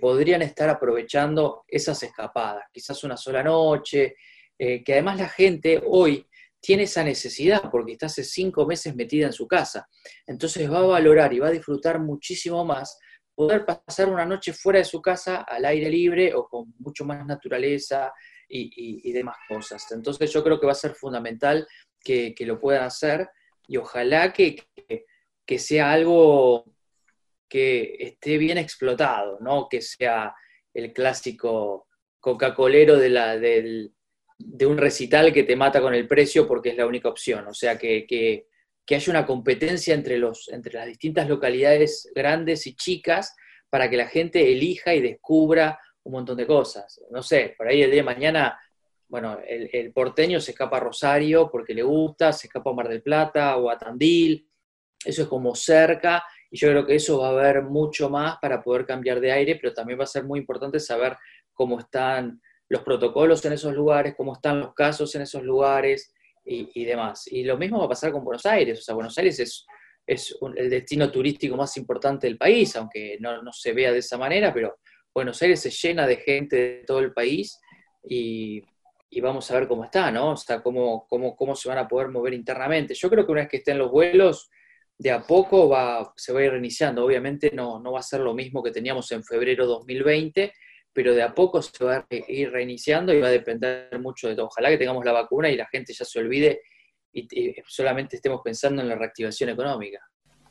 podrían 0.01 0.43
estar 0.43 0.69
aprovechando 0.69 1.65
esas 1.69 2.03
escapadas, 2.03 2.65
quizás 2.73 3.05
una 3.05 3.17
sola 3.17 3.43
noche, 3.43 4.17
eh, 4.59 4.83
que 4.83 4.93
además 4.95 5.19
la 5.19 5.29
gente 5.29 5.83
hoy 5.87 6.27
tiene 6.61 6.83
esa 6.83 7.03
necesidad 7.03 7.71
porque 7.71 7.93
está 7.93 8.07
hace 8.07 8.25
cinco 8.25 8.67
meses 8.67 8.95
metida 8.95 9.27
en 9.27 9.33
su 9.33 9.47
casa. 9.47 9.89
Entonces 10.27 10.71
va 10.71 10.79
a 10.79 10.83
valorar 10.83 11.33
y 11.33 11.39
va 11.39 11.49
a 11.49 11.53
disfrutar 11.53 12.01
muchísimo 12.01 12.65
más 12.65 12.99
poder 13.35 13.65
pasar 13.65 14.11
una 14.11 14.27
noche 14.27 14.53
fuera 14.53 14.81
de 14.81 14.85
su 14.85 15.01
casa 15.01 15.43
al 15.43 15.65
aire 15.65 15.89
libre 15.89 16.35
o 16.35 16.47
con 16.47 16.75
mucho 16.79 17.07
más 17.07 17.25
naturaleza 17.25 18.13
y, 18.47 19.13
demás 19.13 19.37
cosas. 19.49 19.83
Entonces 19.93 20.31
yo 20.31 20.45
creo 20.45 20.61
que 20.61 20.67
va 20.67 20.73
a 20.73 20.75
ser 20.75 20.95
fundamental 20.95 21.67
que, 22.05 22.35
lo 22.41 22.61
puedan 22.61 22.85
hacer 22.85 23.29
y 23.67 23.79
ojalá 23.79 24.33
que, 24.33 24.57
que, 25.47 25.59
sea 25.59 25.93
algo 25.93 26.67
que 27.51 27.97
esté 27.99 28.39
bien 28.39 28.57
explotado, 28.57 29.39
¿no? 29.41 29.69
que 29.69 29.83
sea 29.83 30.33
el 30.73 30.93
clásico 30.93 31.89
Coca-Colero 32.21 32.97
de, 32.97 33.91
de 34.39 34.67
un 34.67 34.79
recital 34.79 35.33
que 35.33 35.43
te 35.43 35.57
mata 35.57 35.81
con 35.81 35.93
el 35.93 36.07
precio 36.07 36.47
porque 36.47 36.71
es 36.71 36.77
la 36.77 36.87
única 36.87 37.09
opción. 37.09 37.47
O 37.49 37.55
sea, 37.55 37.77
que, 37.77 38.07
que, 38.07 38.47
haya 38.95 39.11
una 39.13 39.27
competencia 39.27 39.95
entre, 39.95 40.19
los, 40.19 40.49
entre 40.49 40.75
las 40.75 40.87
distintas 40.87 41.29
localidades 41.29 42.11
grandes 42.13 42.67
y 42.67 42.75
chicas 42.75 43.37
para 43.69 43.89
que 43.89 43.97
la 43.97 44.09
gente 44.09 44.51
elija 44.51 44.95
y 44.95 45.01
descubra 45.01 45.79
un 46.03 46.13
montón 46.13 46.37
de 46.37 46.47
cosas. 46.47 47.01
No 47.11 47.23
sé, 47.23 47.55
por 47.57 47.69
ahí 47.69 47.83
el 47.83 47.91
día 47.91 48.01
de 48.01 48.05
mañana, 48.05 48.61
bueno, 49.09 49.39
el, 49.47 49.93
porteño 49.93 50.41
se 50.41 50.53
escapa 50.53 50.79
a 50.79 50.81
Rosario 50.81 51.49
porque 51.51 51.75
le 51.75 51.83
gusta, 51.83 52.33
se 52.33 52.49
escapa 52.49 52.71
a 52.71 52.75
Mar 52.75 52.89
del 52.89 53.03
Plata 53.03 53.57
o 53.59 53.71
a 53.71 53.79
Tandil, 53.79 54.49
eso 55.05 55.23
es 55.23 55.29
como 55.29 55.55
cerca, 55.55 56.25
y 56.51 56.59
yo 56.59 56.69
creo 56.69 56.87
que 56.87 56.97
eso 56.97 57.19
va 57.21 57.29
a 57.29 57.31
haber 57.31 57.63
mucho 57.63 58.11
más 58.11 58.39
para 58.39 58.63
poder 58.63 58.85
cambiar 58.85 59.21
de 59.21 59.31
aire, 59.31 59.57
pero 59.57 59.73
también 59.73 59.99
va 59.99 60.05
a 60.05 60.09
ser 60.09 60.25
muy 60.25 60.41
importante 60.41 60.81
saber 60.81 61.17
cómo 61.53 61.79
están 61.79 62.41
los 62.69 62.83
protocolos 62.83 63.45
en 63.45 63.53
esos 63.53 63.75
lugares, 63.75 64.15
cómo 64.17 64.33
están 64.33 64.61
los 64.61 64.75
casos 64.75 65.15
en 65.15 65.23
esos 65.23 65.43
lugares 65.43 66.13
y, 66.45 66.85
demás. 66.85 67.29
Y 67.29 67.45
lo 67.45 67.57
mismo 67.57 67.79
va 67.79 67.85
a 67.85 67.91
pasar 67.91 68.11
con 68.11 68.25
Buenos 68.25 68.47
Aires, 68.47 68.81
o 68.81 68.83
sea, 68.83 68.95
Buenos 68.95 69.17
Aires 69.19 69.39
es, 69.39 69.67
es 70.07 70.37
el 70.57 70.69
destino 70.69 71.11
turístico 71.11 71.57
más 71.57 71.77
importante 71.77 72.27
del 72.27 72.37
país, 72.37 72.75
aunque 72.75 73.17
no, 73.21 73.43
no, 73.43 73.53
se 73.53 73.73
vea 73.73 73.93
de 73.93 73.99
esa 73.99 74.19
manera, 74.19 74.53
pero 74.53 74.79
Buenos 75.15 75.41
Aires 75.43 75.61
se 75.61 75.71
llena 75.71 76.07
de 76.07 76.17
gente 76.17 76.57
de 76.57 76.85
todo 76.85 76.99
el 76.99 77.13
país 77.13 77.61
y, 78.03 78.63
y 79.11 79.21
vamos 79.21 79.49
a 79.51 79.55
ver 79.55 79.69
cómo 79.69 79.85
está, 79.85 80.11
¿no? 80.11 80.33
O 80.33 80.37
sea, 80.37 80.63
cómo, 80.63 81.07
cómo, 81.09 81.37
cómo 81.37 81.55
se 81.55 81.69
van 81.69 81.79
a 81.79 81.87
poder 81.87 82.09
mover 82.09 82.33
internamente. 82.35 82.95
Yo 82.95 83.11
creo 83.11 83.27
que 83.27 83.33
una 83.33 83.43
vez 83.43 83.51
que 83.51 83.57
estén 83.59 83.79
los 83.79 83.91
vuelos, 83.91 84.51
de 85.01 85.11
a 85.11 85.23
poco 85.23 85.67
va, 85.67 86.13
se 86.15 86.31
va 86.31 86.41
a 86.41 86.45
ir 86.45 86.51
reiniciando. 86.51 87.03
Obviamente 87.03 87.51
no, 87.55 87.81
no 87.81 87.93
va 87.93 88.01
a 88.01 88.03
ser 88.03 88.21
lo 88.21 88.35
mismo 88.35 88.63
que 88.63 88.71
teníamos 88.71 89.11
en 89.13 89.25
febrero 89.25 89.67
2020, 89.67 90.53
pero 90.93 91.15
de 91.15 91.23
a 91.23 91.35
poco 91.35 91.63
se 91.63 91.83
va 91.83 91.97
a 91.97 92.07
ir 92.11 92.51
reiniciando 92.51 93.15
y 93.15 93.19
va 93.19 93.29
a 93.29 93.31
depender 93.31 93.99
mucho 93.99 94.29
de 94.29 94.35
todo. 94.35 94.49
Ojalá 94.49 94.69
que 94.69 94.77
tengamos 94.77 95.03
la 95.03 95.13
vacuna 95.13 95.49
y 95.49 95.57
la 95.57 95.67
gente 95.69 95.95
ya 95.95 96.05
se 96.05 96.19
olvide 96.19 96.61
y, 97.15 97.55
solamente 97.67 98.17
estemos 98.17 98.43
pensando 98.45 98.83
en 98.83 98.91
la 98.91 98.95
reactivación 98.95 99.49
económica. 99.49 100.07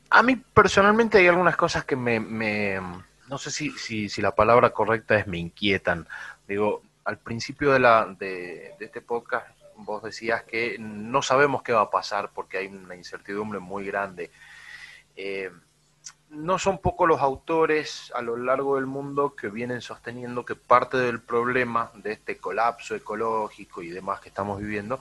A 0.10 0.24
mí 0.24 0.36
personalmente 0.36 1.20
hay 1.20 1.28
algunas 1.28 1.56
cosas 1.56 1.86
que 1.86 1.96
me, 1.96 2.80
no 3.28 3.38
sé 3.38 3.52
si, 3.52 3.70
si, 4.10 4.20
la 4.20 4.34
palabra 4.34 4.72
correcta 4.72 5.16
es 5.20 5.28
me 5.28 5.38
inquietan. 5.38 6.08
Digo, 6.48 6.82
al 7.06 7.20
principio 7.20 7.72
de, 7.72 7.80
la, 7.80 8.16
de, 8.18 8.74
este 8.80 9.02
podcast 9.02 9.59
vos 9.86 10.04
decías 10.04 10.44
que 10.44 10.78
no 10.80 11.22
sabemos 11.22 11.64
qué 11.64 11.74
va 11.74 11.82
a 11.82 11.90
pasar 11.90 12.32
porque 12.34 12.58
hay 12.58 12.68
una 12.68 12.96
incertidumbre 12.96 13.60
muy 13.60 13.86
grande. 13.86 14.32
Eh, 15.16 15.52
no 16.30 16.60
son 16.60 16.78
pocos 16.78 17.08
los 17.08 17.22
autores 17.22 18.12
a 18.14 18.22
lo 18.22 18.38
largo 18.38 18.76
del 18.76 18.86
mundo 18.86 19.36
que 19.36 19.50
vienen 19.50 19.82
sosteniendo 19.82 20.46
que 20.46 20.56
parte 20.56 20.98
del 20.98 21.22
problema 21.22 21.92
de 21.96 22.14
este 22.14 22.38
colapso 22.38 22.96
ecológico 22.96 23.82
y 23.82 23.90
demás 23.90 24.20
que 24.20 24.30
estamos 24.30 24.60
viviendo 24.60 25.00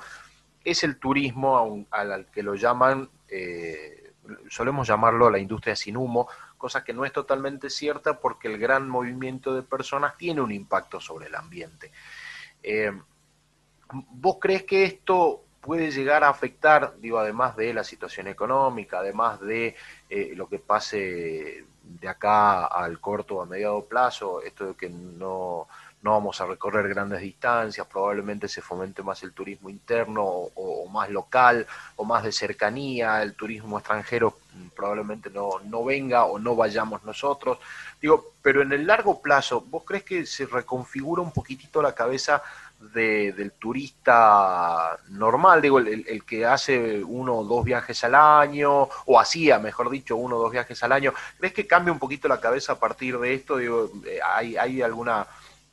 es 0.64 0.84
el 0.84 0.98
turismo 0.98 1.86
al 1.90 2.26
que 2.26 2.42
lo 2.42 2.54
llaman, 2.54 3.08
eh, 3.28 4.12
solemos 4.48 4.86
llamarlo 4.86 5.30
la 5.30 5.38
industria 5.38 5.76
sin 5.76 5.96
humo, 5.96 6.28
cosa 6.56 6.84
que 6.84 6.92
no 6.92 7.04
es 7.04 7.12
totalmente 7.12 7.70
cierta 7.70 8.18
porque 8.18 8.48
el 8.48 8.58
gran 8.58 8.88
movimiento 8.88 9.54
de 9.54 9.62
personas 9.62 10.16
tiene 10.16 10.40
un 10.40 10.52
impacto 10.52 11.00
sobre 11.00 11.26
el 11.26 11.34
ambiente. 11.34 11.92
Eh, 12.62 12.92
¿Vos 13.92 14.36
crees 14.40 14.64
que 14.64 14.84
esto 14.84 15.42
puede 15.60 15.90
llegar 15.90 16.24
a 16.24 16.30
afectar, 16.30 16.94
digo, 16.98 17.18
además 17.18 17.56
de 17.56 17.74
la 17.74 17.84
situación 17.84 18.26
económica, 18.28 19.00
además 19.00 19.40
de 19.40 19.76
eh, 20.08 20.32
lo 20.34 20.48
que 20.48 20.58
pase 20.58 21.64
de 21.82 22.08
acá 22.08 22.66
al 22.66 23.00
corto 23.00 23.36
o 23.36 23.42
a 23.42 23.46
mediado 23.46 23.84
plazo, 23.84 24.42
esto 24.42 24.68
de 24.68 24.74
que 24.74 24.88
no, 24.88 25.66
no 26.02 26.12
vamos 26.12 26.40
a 26.40 26.46
recorrer 26.46 26.88
grandes 26.88 27.20
distancias, 27.20 27.86
probablemente 27.86 28.46
se 28.48 28.62
fomente 28.62 29.02
más 29.02 29.22
el 29.22 29.32
turismo 29.32 29.68
interno 29.68 30.24
o, 30.24 30.86
más 30.88 31.10
local 31.10 31.66
o 31.96 32.04
más 32.04 32.22
de 32.22 32.32
cercanía, 32.32 33.22
el 33.22 33.34
turismo 33.34 33.78
extranjero 33.78 34.38
probablemente 34.74 35.28
no, 35.28 35.60
no 35.64 35.84
venga 35.84 36.24
o 36.24 36.38
no 36.38 36.56
vayamos 36.56 37.04
nosotros. 37.04 37.58
Digo, 38.00 38.32
pero 38.42 38.62
en 38.62 38.72
el 38.72 38.86
largo 38.86 39.20
plazo, 39.20 39.60
¿vos 39.60 39.82
crees 39.84 40.04
que 40.04 40.26
se 40.26 40.46
reconfigura 40.46 41.20
un 41.20 41.32
poquitito 41.32 41.82
la 41.82 41.94
cabeza 41.94 42.42
del 42.80 43.52
turista 43.52 44.98
normal, 45.08 45.60
digo, 45.60 45.78
el, 45.78 46.24
que 46.24 46.46
hace 46.46 47.02
uno 47.02 47.38
o 47.38 47.44
dos 47.44 47.64
viajes 47.64 48.02
al 48.04 48.14
año, 48.14 48.88
o 49.06 49.20
hacía, 49.20 49.58
mejor 49.58 49.90
dicho, 49.90 50.16
uno 50.16 50.36
o 50.36 50.40
dos 50.42 50.52
viajes 50.52 50.82
al 50.82 50.92
año, 50.92 51.12
¿crees 51.38 51.52
que 51.52 51.66
cambia 51.66 51.92
un 51.92 51.98
poquito 51.98 52.28
la 52.28 52.40
cabeza 52.40 52.74
a 52.74 52.78
partir 52.78 53.18
de 53.18 53.34
esto? 53.34 53.56
Digo, 53.56 53.90
eh, 54.06 54.20
¿hay, 54.24 54.56
hay 54.56 54.82
alguna 54.82 55.26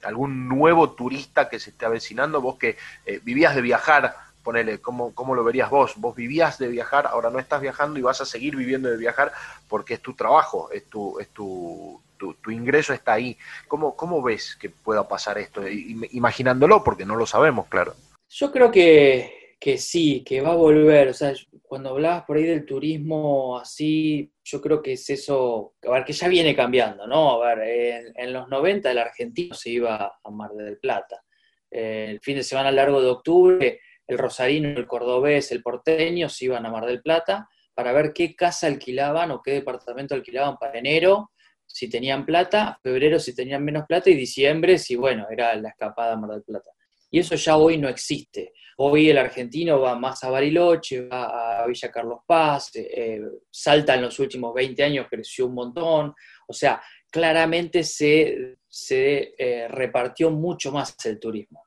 algún 0.04 0.48
nuevo 0.48 0.92
turista 0.92 1.50
que 1.50 1.60
se 1.60 1.72
esté 1.72 1.86
avecinando? 1.86 2.42
Vos 2.42 2.58
que 2.58 2.78
eh, 3.06 3.20
vivías 3.24 3.56
de 3.56 3.62
viajar, 3.62 4.16
ponele, 4.46 4.80
¿cómo, 4.80 5.14
¿cómo 5.14 5.36
lo 5.36 5.44
verías 5.44 5.70
vos? 5.70 5.96
Vos 5.98 6.16
vivías 6.16 6.58
de 6.58 6.70
viajar, 6.70 7.08
ahora 7.08 7.30
no 7.30 7.40
estás 7.40 7.60
viajando 7.60 8.00
y 8.00 8.04
vas 8.04 8.22
a 8.22 8.26
seguir 8.26 8.56
viviendo 8.56 8.90
de 8.90 8.96
viajar 8.96 9.34
porque 9.68 9.96
es 9.96 10.02
tu 10.02 10.14
trabajo, 10.14 10.72
es 10.72 10.86
tu, 10.86 11.20
es 11.20 11.28
tu, 11.30 12.00
tu, 12.18 12.52
ingreso 12.52 12.94
está 12.94 13.14
ahí. 13.14 13.38
¿Cómo, 13.68 13.96
¿Cómo 13.96 14.22
ves 14.22 14.56
que 14.56 14.70
pueda 14.70 15.08
pasar 15.08 15.38
esto? 15.38 15.68
Imaginándolo, 15.68 16.84
porque 16.84 17.06
no 17.06 17.16
lo 17.16 17.26
sabemos, 17.26 17.68
claro. 17.68 17.96
Yo 18.30 18.52
creo 18.52 18.72
que, 18.72 19.56
que 19.60 19.78
sí, 19.78 20.24
que 20.24 20.42
va 20.42 20.52
a 20.52 20.56
volver. 20.56 21.10
O 21.10 21.14
sea, 21.14 21.34
cuando 21.64 21.90
hablabas 21.90 22.24
por 22.26 22.38
ahí 22.38 22.44
del 22.44 22.66
turismo 22.66 23.58
así, 23.58 24.32
yo 24.44 24.62
creo 24.62 24.82
que 24.82 24.94
es 24.94 25.10
eso, 25.10 25.74
a 25.88 25.92
ver, 25.92 26.06
que 26.06 26.14
ya 26.14 26.28
viene 26.28 26.56
cambiando, 26.56 27.08
¿no? 27.08 27.42
A 27.42 27.56
ver, 27.56 28.14
en, 28.16 28.34
los 28.34 28.48
90 28.48 28.92
el 28.92 28.98
argentino 28.98 29.56
se 29.56 29.72
iba 29.72 30.20
a 30.24 30.32
Mar 30.32 30.52
del 30.52 30.78
Plata. 30.78 31.24
El 31.70 32.20
fin 32.22 32.38
de 32.38 32.44
semana 32.44 32.72
largo 32.72 33.02
de 33.02 33.10
octubre, 33.10 33.80
el 34.08 34.18
rosarino, 34.18 34.70
el 34.70 34.88
cordobés, 34.88 35.52
el 35.52 35.62
porteño 35.62 36.30
se 36.30 36.46
iban 36.46 36.66
a 36.66 36.72
Mar 36.72 36.86
del 36.86 37.02
Plata 37.02 37.50
para 37.74 37.92
ver 37.92 38.14
qué 38.14 38.36
casa 38.36 38.68
alquilaban 38.68 39.32
o 39.32 39.42
qué 39.42 39.52
departamento 39.52 40.16
alquilaban 40.16 40.58
para 40.58 40.80
enero 40.80 41.32
si 41.68 41.90
tenían 41.90 42.26
plata, 42.26 42.80
febrero 42.82 43.20
si 43.20 43.36
tenían 43.36 43.64
menos 43.64 43.86
plata 43.86 44.10
y 44.10 44.16
diciembre 44.16 44.78
si, 44.78 44.96
bueno, 44.96 45.28
era 45.30 45.56
la 45.56 45.70
escapada 45.70 46.14
a 46.14 46.18
Mar 46.18 46.32
del 46.32 46.44
Plata. 46.44 46.72
Y 47.12 47.20
eso 47.20 47.36
ya 47.36 47.58
hoy 47.58 47.78
no 47.78 47.90
existe. 47.90 48.54
Hoy 48.78 49.10
el 49.10 49.18
argentino 49.18 49.80
va 49.80 49.98
más 49.98 50.24
a 50.24 50.30
Bariloche, 50.30 51.08
va 51.08 51.64
a 51.64 51.68
Villa 51.68 51.92
Carlos 51.92 52.20
Paz, 52.26 52.72
eh, 52.76 53.22
Salta 53.50 53.96
en 53.96 54.02
los 54.02 54.20
últimos 54.20 54.54
20 54.54 54.84
años 54.84 55.08
creció 55.10 55.48
un 55.48 55.56
montón. 55.56 56.14
O 56.48 56.54
sea, 56.54 56.82
claramente 57.10 57.84
se, 57.84 58.58
se 58.68 59.34
eh, 59.38 59.68
repartió 59.68 60.30
mucho 60.30 60.72
más 60.72 60.96
el 61.06 61.20
turismo. 61.20 61.64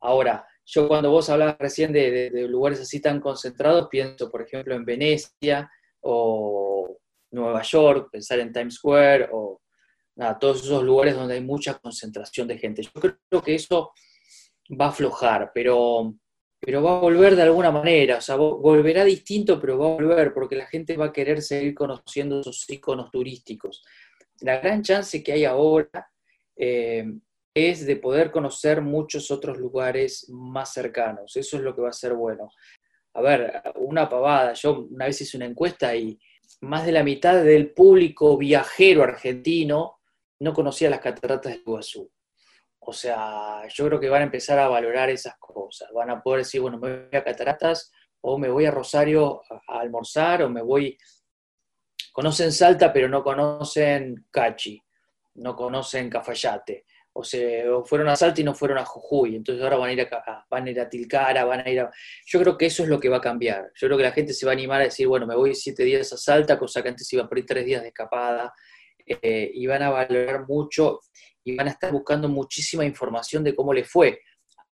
Ahora, 0.00 0.46
yo 0.66 0.88
cuando 0.88 1.10
vos 1.10 1.28
hablabas 1.28 1.56
recién 1.58 1.92
de, 1.92 2.30
lugares 2.48 2.80
así 2.80 3.00
tan 3.00 3.20
concentrados, 3.20 3.88
pienso, 3.90 4.30
por 4.30 4.42
ejemplo, 4.42 4.74
en 4.74 4.84
Venecia 4.84 5.70
o, 6.00 6.98
Nueva 7.30 7.62
York, 7.62 8.08
pensar 8.12 8.38
en 8.38 8.52
Times 8.52 8.74
Square 8.74 9.28
o 9.32 9.60
todos 10.40 10.62
esos 10.62 10.84
lugares 10.84 11.16
donde 11.16 11.34
hay 11.34 11.40
mucha 11.40 11.74
concentración 11.74 12.46
de 12.46 12.58
gente. 12.58 12.82
Yo 12.82 12.92
creo 12.92 13.42
que 13.42 13.56
eso 13.56 13.92
va 14.80 14.86
a 14.86 14.88
aflojar, 14.88 15.50
pero, 15.52 16.14
pero 16.60 16.82
va 16.82 16.96
a 16.96 17.00
volver 17.00 17.34
de 17.34 17.42
alguna 17.42 17.72
manera, 17.72 18.18
o 18.18 18.20
sea, 18.20 18.36
volverá 18.36 19.04
distinto, 19.04 19.60
pero 19.60 19.76
va 19.76 19.86
a 19.86 19.94
volver 19.94 20.32
porque 20.32 20.56
la 20.56 20.66
gente 20.66 20.96
va 20.96 21.06
a 21.06 21.12
querer 21.12 21.42
seguir 21.42 21.74
conociendo 21.74 22.40
esos 22.40 22.68
iconos 22.70 23.10
turísticos. 23.10 23.84
La 24.40 24.58
gran 24.60 24.82
chance 24.82 25.22
que 25.22 25.32
hay 25.32 25.44
ahora 25.44 26.08
eh, 26.56 27.04
es 27.54 27.86
de 27.86 27.96
poder 27.96 28.32
conocer 28.32 28.82
muchos 28.82 29.30
otros 29.30 29.58
lugares 29.58 30.28
más 30.28 30.72
cercanos. 30.72 31.36
Eso 31.36 31.56
es 31.56 31.62
lo 31.62 31.74
que 31.74 31.82
va 31.82 31.90
a 31.90 31.92
ser 31.92 32.14
bueno. 32.14 32.50
A 33.14 33.22
ver, 33.22 33.62
una 33.76 34.08
pavada. 34.08 34.54
Yo 34.54 34.86
una 34.90 35.06
vez 35.06 35.20
hice 35.20 35.36
una 35.36 35.46
encuesta 35.46 35.94
y 35.94 36.18
más 36.62 36.84
de 36.84 36.92
la 36.92 37.04
mitad 37.04 37.42
del 37.42 37.72
público 37.72 38.36
viajero 38.36 39.04
argentino 39.04 40.00
no 40.40 40.52
conocía 40.52 40.90
las 40.90 41.00
cataratas 41.00 41.52
de 41.52 41.58
Iguazú. 41.60 42.10
O 42.80 42.92
sea, 42.92 43.62
yo 43.68 43.86
creo 43.86 44.00
que 44.00 44.08
van 44.08 44.22
a 44.22 44.26
empezar 44.26 44.58
a 44.58 44.68
valorar 44.68 45.08
esas 45.08 45.36
cosas. 45.38 45.88
Van 45.94 46.10
a 46.10 46.22
poder 46.22 46.40
decir, 46.40 46.60
bueno, 46.60 46.78
me 46.78 47.06
voy 47.06 47.18
a 47.18 47.24
cataratas 47.24 47.92
o 48.20 48.36
me 48.36 48.48
voy 48.48 48.66
a 48.66 48.70
Rosario 48.70 49.42
a 49.68 49.80
almorzar 49.80 50.42
o 50.42 50.50
me 50.50 50.62
voy... 50.62 50.98
Conocen 52.12 52.52
Salta 52.52 52.92
pero 52.92 53.08
no 53.08 53.24
conocen 53.24 54.26
Cachi, 54.30 54.80
no 55.34 55.56
conocen 55.56 56.10
Cafayate. 56.10 56.84
O 57.16 57.22
se 57.22 57.64
fueron 57.84 58.08
a 58.08 58.16
Salta 58.16 58.40
y 58.40 58.44
no 58.44 58.54
fueron 58.54 58.78
a 58.78 58.84
Jujuy, 58.84 59.36
entonces 59.36 59.62
ahora 59.62 59.76
van 59.76 59.90
a 59.90 59.92
ir 59.92 60.00
a, 60.00 60.46
van 60.50 60.66
a 60.66 60.70
ir 60.70 60.80
a 60.80 60.88
Tilcara, 60.88 61.44
van 61.44 61.60
a 61.60 61.70
ir 61.70 61.80
a... 61.80 61.90
Yo 62.26 62.40
creo 62.40 62.58
que 62.58 62.66
eso 62.66 62.82
es 62.82 62.88
lo 62.88 62.98
que 62.98 63.08
va 63.08 63.18
a 63.18 63.20
cambiar. 63.20 63.70
Yo 63.76 63.86
creo 63.86 63.96
que 63.96 64.02
la 64.02 64.10
gente 64.10 64.32
se 64.32 64.44
va 64.44 64.52
a 64.52 64.54
animar 64.54 64.80
a 64.80 64.84
decir, 64.84 65.06
bueno, 65.06 65.24
me 65.24 65.36
voy 65.36 65.54
siete 65.54 65.84
días 65.84 66.12
a 66.12 66.16
Salta, 66.16 66.58
cosa 66.58 66.82
que 66.82 66.88
antes 66.88 67.10
iba 67.12 67.28
por 67.28 67.38
ir 67.38 67.46
tres 67.46 67.64
días 67.64 67.82
de 67.82 67.88
escapada, 67.88 68.52
eh, 69.06 69.50
y 69.54 69.66
van 69.66 69.82
a 69.82 69.90
valorar 69.90 70.46
mucho 70.48 71.00
y 71.44 71.54
van 71.54 71.68
a 71.68 71.70
estar 71.70 71.92
buscando 71.92 72.28
muchísima 72.28 72.84
información 72.84 73.44
de 73.44 73.54
cómo 73.54 73.72
le 73.72 73.84
fue 73.84 74.18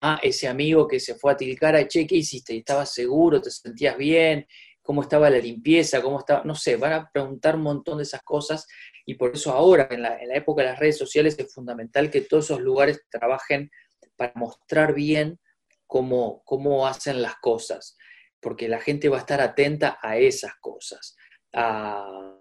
a 0.00 0.18
ese 0.20 0.48
amigo 0.48 0.88
que 0.88 0.98
se 0.98 1.14
fue 1.14 1.32
a 1.32 1.36
Tilcara, 1.36 1.86
che, 1.86 2.06
¿qué 2.08 2.16
hiciste? 2.16 2.54
¿Y 2.54 2.58
estabas 2.58 2.92
seguro? 2.92 3.40
¿Te 3.40 3.52
sentías 3.52 3.96
bien? 3.96 4.48
¿Cómo 4.82 5.02
estaba 5.02 5.30
la 5.30 5.38
limpieza? 5.38 6.02
¿Cómo 6.02 6.18
estaba? 6.18 6.42
No 6.44 6.56
sé, 6.56 6.76
van 6.76 6.92
a 6.92 7.10
preguntar 7.12 7.54
un 7.54 7.62
montón 7.62 7.98
de 7.98 8.02
esas 8.02 8.22
cosas 8.22 8.66
y 9.04 9.14
por 9.14 9.34
eso 9.34 9.52
ahora, 9.52 9.88
en 9.90 10.02
la, 10.02 10.18
época 10.34 10.62
de 10.62 10.68
las 10.68 10.78
redes 10.78 10.98
sociales, 10.98 11.36
es 11.38 11.52
fundamental 11.52 12.10
que 12.10 12.22
todos 12.22 12.46
esos 12.46 12.60
lugares 12.60 13.02
trabajen 13.10 13.70
para 14.16 14.32
mostrar 14.36 14.94
bien 14.94 15.40
cómo, 15.86 16.42
cómo 16.44 16.86
hacen 16.86 17.20
las 17.20 17.36
cosas, 17.36 17.96
porque 18.40 18.68
la 18.68 18.80
gente 18.80 19.08
va 19.08 19.16
a 19.16 19.20
estar 19.20 19.40
atenta 19.40 19.98
a 20.00 20.16
esas 20.18 20.52
cosas, 20.60 21.16
a, 21.52 22.38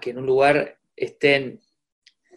que 0.00 0.10
en 0.10 0.18
un 0.18 0.26
lugar 0.26 0.78
estén 0.96 1.60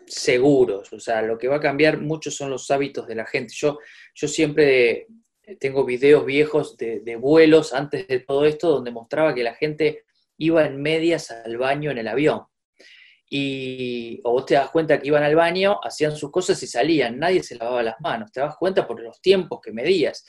seguros, 0.06 0.92
o 0.92 1.00
sea, 1.00 1.22
lo 1.22 1.38
que 1.38 1.48
va 1.48 1.58
a 1.58 1.62
cambiar 1.62 2.00
mucho 2.02 2.30
son 2.30 2.50
los 2.50 2.70
hábitos 2.72 3.08
de 3.08 3.16
la 3.16 3.26
gente. 3.26 3.54
Yo, 3.56 3.80
yo 4.14 4.28
siempre 4.28 5.08
tengo 5.60 5.86
videos 5.86 6.26
viejos 6.26 6.78
de, 6.78 7.16
vuelos 7.16 7.74
antes 7.74 8.08
de 8.08 8.20
todo 8.20 8.46
esto 8.46 8.70
donde 8.70 8.92
mostraba 8.92 9.34
que 9.34 9.44
la 9.44 9.56
gente 9.56 10.04
iba 10.38 10.66
en 10.66 10.82
medias 10.82 11.32
al 11.32 11.58
baño 11.58 11.92
en 11.92 12.00
el 12.00 12.08
avión 12.08 12.44
y 13.36 14.22
o 14.26 14.34
vos 14.34 14.46
te 14.46 14.54
das 14.54 14.70
cuenta 14.70 15.00
que 15.00 15.08
iban 15.08 15.24
al 15.24 15.36
baño, 15.36 15.80
hacían 15.84 16.16
sus 16.16 16.30
cosas 16.30 16.62
y 16.62 16.68
salían, 16.68 17.18
nadie 17.18 17.42
se 17.42 17.56
lavaba 17.56 17.82
las 17.82 18.00
manos, 18.00 18.32
te 18.32 18.40
das 18.40 18.56
cuenta 18.58 18.86
por 18.86 19.02
los 19.02 19.20
tiempos 19.22 19.60
que 19.60 19.72
medías. 19.72 20.24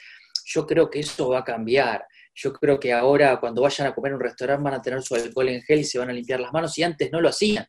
Yo 0.47 0.67
creo 0.67 0.89
que 0.89 1.01
eso 1.01 1.29
va 1.29 1.41
a 1.41 1.45
cambiar. 1.45 2.07
Yo 2.35 2.55
creo 2.55 2.81
que 2.81 2.95
ahora 2.95 3.39
cuando 3.39 3.61
vayan 3.61 3.89
a 3.89 3.95
comer 3.95 4.13
en 4.13 4.15
un 4.15 4.23
restaurante 4.23 4.65
van 4.65 4.73
a 4.73 4.81
tener 4.81 5.03
su 5.03 5.15
alcohol 5.15 5.51
en 5.51 5.61
gel 5.61 5.81
y 5.81 5.85
se 5.85 5.99
van 5.99 6.09
a 6.09 6.15
limpiar 6.15 6.41
las 6.41 6.51
manos 6.51 6.79
y 6.79 6.83
antes 6.83 7.13
no 7.13 7.21
lo 7.21 7.29
hacían. 7.29 7.67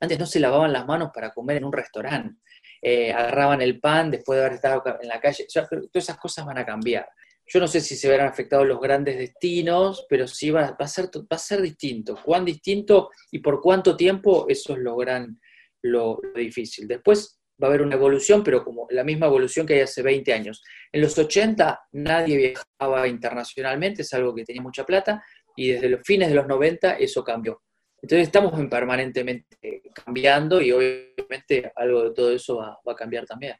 Antes 0.00 0.18
no 0.18 0.26
se 0.26 0.40
lavaban 0.40 0.72
las 0.72 0.84
manos 0.84 1.10
para 1.14 1.30
comer 1.30 1.58
en 1.58 1.64
un 1.66 1.72
restaurante. 1.72 2.40
Eh, 2.82 3.12
agarraban 3.12 3.62
el 3.62 3.78
pan 3.78 4.10
después 4.10 4.36
de 4.36 4.46
haber 4.46 4.56
estado 4.56 4.82
en 5.00 5.06
la 5.06 5.20
calle. 5.20 5.46
todas 5.52 5.88
esas 5.94 6.18
cosas 6.18 6.44
van 6.44 6.58
a 6.58 6.66
cambiar. 6.66 7.08
Yo 7.52 7.58
no 7.58 7.66
sé 7.66 7.80
si 7.80 7.96
se 7.96 8.08
verán 8.08 8.28
afectados 8.28 8.64
los 8.64 8.80
grandes 8.80 9.18
destinos, 9.18 10.06
pero 10.08 10.28
sí 10.28 10.52
va, 10.52 10.76
a 10.78 10.86
ser, 10.86 11.06
va 11.06 11.34
a 11.34 11.38
ser 11.38 11.60
distinto. 11.60 12.16
¿Cuán 12.24 12.44
distinto 12.44 13.10
y 13.32 13.40
por 13.40 13.60
cuánto 13.60 13.96
tiempo? 13.96 14.46
Eso 14.48 14.74
es 14.74 14.78
lo 14.78 14.94
gran, 14.96 15.40
lo, 15.82 16.20
difícil. 16.36 16.86
Después 16.86 17.40
va 17.60 17.66
a 17.66 17.70
haber 17.70 17.82
una 17.82 17.96
evolución, 17.96 18.44
pero 18.44 18.62
como 18.62 18.86
la 18.90 19.02
misma 19.02 19.26
evolución 19.26 19.66
que 19.66 19.74
hay 19.74 19.80
hace 19.80 20.00
20 20.00 20.32
años. 20.32 20.62
En 20.92 21.00
los 21.00 21.18
80 21.18 21.88
nadie 21.90 22.36
viajaba 22.36 23.08
internacionalmente, 23.08 24.02
es 24.02 24.14
algo 24.14 24.32
que 24.32 24.44
tenía 24.44 24.62
mucha 24.62 24.86
plata, 24.86 25.24
y 25.56 25.72
desde 25.72 25.88
los 25.88 26.02
fines 26.04 26.28
de 26.28 26.36
los 26.36 26.46
90 26.46 26.98
eso 26.98 27.24
cambió. 27.24 27.62
Entonces 28.00 28.28
estamos 28.28 28.56
en 28.60 28.70
permanentemente 28.70 29.82
cambiando 29.92 30.60
y 30.60 30.70
obviamente 30.70 31.72
algo 31.74 32.04
de 32.04 32.14
todo 32.14 32.32
eso 32.32 32.58
va 32.58 32.92
a 32.92 32.96
cambiar 32.96 33.26
también. 33.26 33.56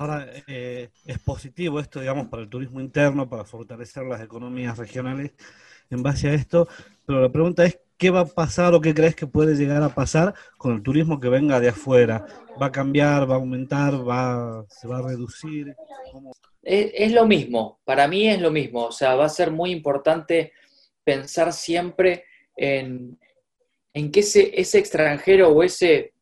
Ahora, 0.00 0.26
eh, 0.46 0.88
es 1.04 1.18
positivo 1.18 1.78
esto, 1.78 2.00
digamos, 2.00 2.28
para 2.28 2.42
el 2.42 2.48
turismo 2.48 2.80
interno, 2.80 3.28
para 3.28 3.44
fortalecer 3.44 4.02
las 4.04 4.22
economías 4.22 4.78
regionales 4.78 5.32
en 5.90 6.02
base 6.02 6.30
a 6.30 6.32
esto, 6.32 6.66
pero 7.04 7.20
la 7.20 7.28
pregunta 7.28 7.66
es, 7.66 7.78
¿qué 7.98 8.08
va 8.08 8.20
a 8.20 8.24
pasar 8.24 8.72
o 8.72 8.80
qué 8.80 8.94
crees 8.94 9.14
que 9.14 9.26
puede 9.26 9.56
llegar 9.56 9.82
a 9.82 9.94
pasar 9.94 10.32
con 10.56 10.72
el 10.72 10.82
turismo 10.82 11.20
que 11.20 11.28
venga 11.28 11.60
de 11.60 11.68
afuera? 11.68 12.24
¿Va 12.60 12.66
a 12.66 12.72
cambiar, 12.72 13.30
va 13.30 13.34
a 13.34 13.38
aumentar, 13.38 13.92
va, 14.08 14.64
se 14.70 14.88
va 14.88 15.00
a 15.00 15.02
reducir? 15.02 15.76
Es, 16.62 17.12
lo 17.12 17.26
mismo, 17.26 17.82
para 17.84 18.08
mí 18.08 18.26
es 18.26 18.40
lo 18.40 18.50
mismo, 18.50 18.86
o 18.86 18.92
sea, 18.92 19.16
va 19.16 19.26
a 19.26 19.28
ser 19.28 19.50
muy 19.50 19.70
importante 19.70 20.54
pensar 21.04 21.52
siempre 21.52 22.24
en, 22.56 23.18
en 23.92 24.10
que 24.10 24.20
ese, 24.20 24.58
ese 24.58 24.78
extranjero 24.78 25.50
o 25.50 25.62
ese 25.62 26.14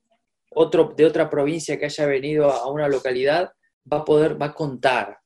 otro 0.51 0.93
de 0.97 1.07
otra 1.07 1.31
provincia 1.31 1.79
que 1.79 1.85
haya 1.85 2.07
venido 2.07 2.51
a 2.51 2.69
una 2.73 2.89
localidad 2.89 3.53
va 3.91 3.99
a 3.99 4.05
poder, 4.05 4.41
va 4.41 4.47
a 4.47 4.55
contar, 4.55 5.19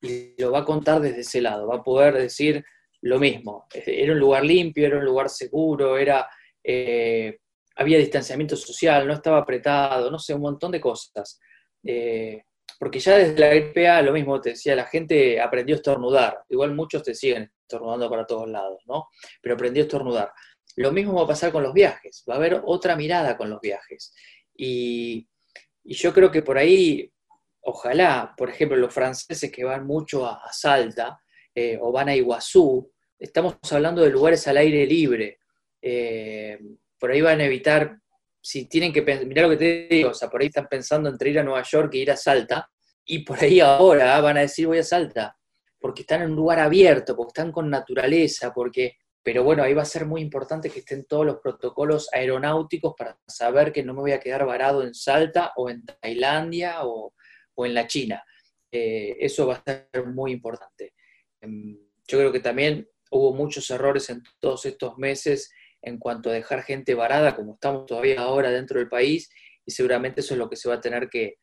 y 0.00 0.34
lo 0.40 0.52
va 0.52 0.60
a 0.60 0.64
contar 0.64 1.00
desde 1.00 1.20
ese 1.20 1.40
lado, 1.40 1.66
va 1.66 1.76
a 1.76 1.82
poder 1.82 2.14
decir 2.14 2.64
lo 3.02 3.18
mismo. 3.18 3.66
Era 3.72 4.12
un 4.12 4.18
lugar 4.18 4.44
limpio, 4.44 4.86
era 4.86 4.98
un 4.98 5.04
lugar 5.04 5.28
seguro, 5.28 5.96
era, 5.96 6.28
eh, 6.62 7.38
había 7.76 7.98
distanciamiento 7.98 8.56
social, 8.56 9.06
no 9.06 9.14
estaba 9.14 9.38
apretado, 9.38 10.10
no 10.10 10.18
sé, 10.18 10.34
un 10.34 10.42
montón 10.42 10.72
de 10.72 10.80
cosas. 10.80 11.38
Eh, 11.84 12.42
porque 12.78 12.98
ya 12.98 13.16
desde 13.16 13.38
la 13.38 13.48
gripe 13.48 13.88
A, 13.88 14.02
lo 14.02 14.12
mismo 14.12 14.40
te 14.40 14.50
decía, 14.50 14.74
la 14.74 14.86
gente 14.86 15.40
aprendió 15.40 15.76
a 15.76 15.78
estornudar. 15.78 16.38
Igual 16.48 16.74
muchos 16.74 17.02
te 17.02 17.14
siguen 17.14 17.52
estornudando 17.60 18.10
para 18.10 18.26
todos 18.26 18.48
lados, 18.48 18.82
¿no? 18.86 19.08
Pero 19.40 19.54
aprendió 19.54 19.84
a 19.84 19.86
estornudar. 19.86 20.32
Lo 20.76 20.90
mismo 20.90 21.14
va 21.14 21.22
a 21.22 21.28
pasar 21.28 21.52
con 21.52 21.62
los 21.62 21.72
viajes, 21.72 22.24
va 22.28 22.34
a 22.34 22.36
haber 22.38 22.60
otra 22.64 22.96
mirada 22.96 23.36
con 23.36 23.50
los 23.50 23.60
viajes. 23.60 24.12
Y, 24.56 25.28
y 25.84 25.94
yo 25.94 26.12
creo 26.12 26.30
que 26.30 26.42
por 26.42 26.58
ahí 26.58 27.12
ojalá, 27.62 28.34
por 28.36 28.50
ejemplo, 28.50 28.76
los 28.76 28.92
franceses 28.92 29.50
que 29.50 29.64
van 29.64 29.86
mucho 29.86 30.26
a, 30.26 30.52
Salta 30.52 31.20
eh, 31.54 31.78
o 31.80 31.92
van 31.92 32.08
a 32.08 32.14
Iguazú, 32.14 32.90
estamos 33.18 33.56
hablando 33.70 34.02
de 34.02 34.10
lugares 34.10 34.46
al 34.48 34.56
aire 34.56 34.86
libre. 34.86 35.38
Eh, 35.80 36.58
por 36.98 37.10
ahí 37.10 37.20
van 37.20 37.40
a 37.40 37.44
evitar, 37.44 37.98
si 38.40 38.66
tienen 38.66 38.92
que 38.92 39.02
pensar, 39.02 39.26
mirá 39.26 39.42
lo 39.42 39.50
que 39.50 39.56
te 39.56 39.88
digo, 39.90 40.10
o 40.10 40.14
sea, 40.14 40.28
por 40.28 40.40
ahí 40.40 40.48
están 40.48 40.68
pensando 40.68 41.08
entre 41.08 41.30
ir 41.30 41.38
a 41.38 41.42
Nueva 41.42 41.62
York 41.62 41.94
e 41.94 41.98
ir 41.98 42.10
a 42.10 42.16
Salta, 42.16 42.68
y 43.04 43.20
por 43.20 43.42
ahí 43.42 43.60
ahora 43.60 44.20
van 44.20 44.36
a 44.36 44.40
decir 44.42 44.66
voy 44.66 44.78
a 44.78 44.84
Salta, 44.84 45.36
porque 45.80 46.02
están 46.02 46.22
en 46.22 46.30
un 46.30 46.36
lugar 46.36 46.60
abierto, 46.60 47.16
porque 47.16 47.30
están 47.30 47.52
con 47.52 47.68
naturaleza, 47.68 48.52
porque 48.52 48.96
pero 49.24 49.44
bueno, 49.44 49.62
ahí 49.62 49.72
va 49.72 49.82
a 49.82 49.86
ser 49.86 50.04
muy 50.04 50.20
importante 50.20 50.68
que 50.68 50.80
estén 50.80 51.04
todos 51.04 51.24
los 51.24 51.36
protocolos 51.36 52.08
aeronáuticos 52.12 52.94
para 52.98 53.16
saber 53.28 53.72
que 53.72 53.84
no 53.84 53.94
me 53.94 54.00
voy 54.00 54.12
a 54.12 54.20
quedar 54.20 54.44
varado 54.44 54.82
en 54.82 54.94
Salta 54.94 55.52
o 55.56 55.70
en 55.70 55.84
Tailandia 55.84 56.84
o, 56.84 57.14
o 57.54 57.66
en 57.66 57.74
la 57.74 57.86
China. 57.86 58.22
Eh, 58.70 59.16
eso 59.20 59.46
va 59.46 59.62
a 59.64 59.86
ser 59.92 60.06
muy 60.06 60.32
importante. 60.32 60.94
Em, 61.40 61.78
yo 62.08 62.18
creo 62.18 62.32
que 62.32 62.40
también 62.40 62.88
hubo 63.10 63.34
muchos 63.34 63.70
errores 63.70 64.08
en 64.10 64.22
todos 64.40 64.64
estos 64.66 64.96
meses 64.98 65.52
en 65.82 65.98
cuanto 65.98 66.30
a 66.30 66.34
dejar 66.34 66.62
gente 66.62 66.94
varada, 66.94 67.34
como 67.36 67.54
estamos 67.54 67.86
todavía 67.86 68.20
ahora 68.20 68.50
dentro 68.50 68.78
del 68.78 68.88
país, 68.88 69.28
y 69.66 69.72
seguramente 69.72 70.20
eso 70.20 70.34
es 70.34 70.38
lo 70.38 70.48
que 70.48 70.56
se 70.56 70.68
va 70.68 70.76
a 70.76 70.80
tener 70.80 71.08
que 71.08 71.36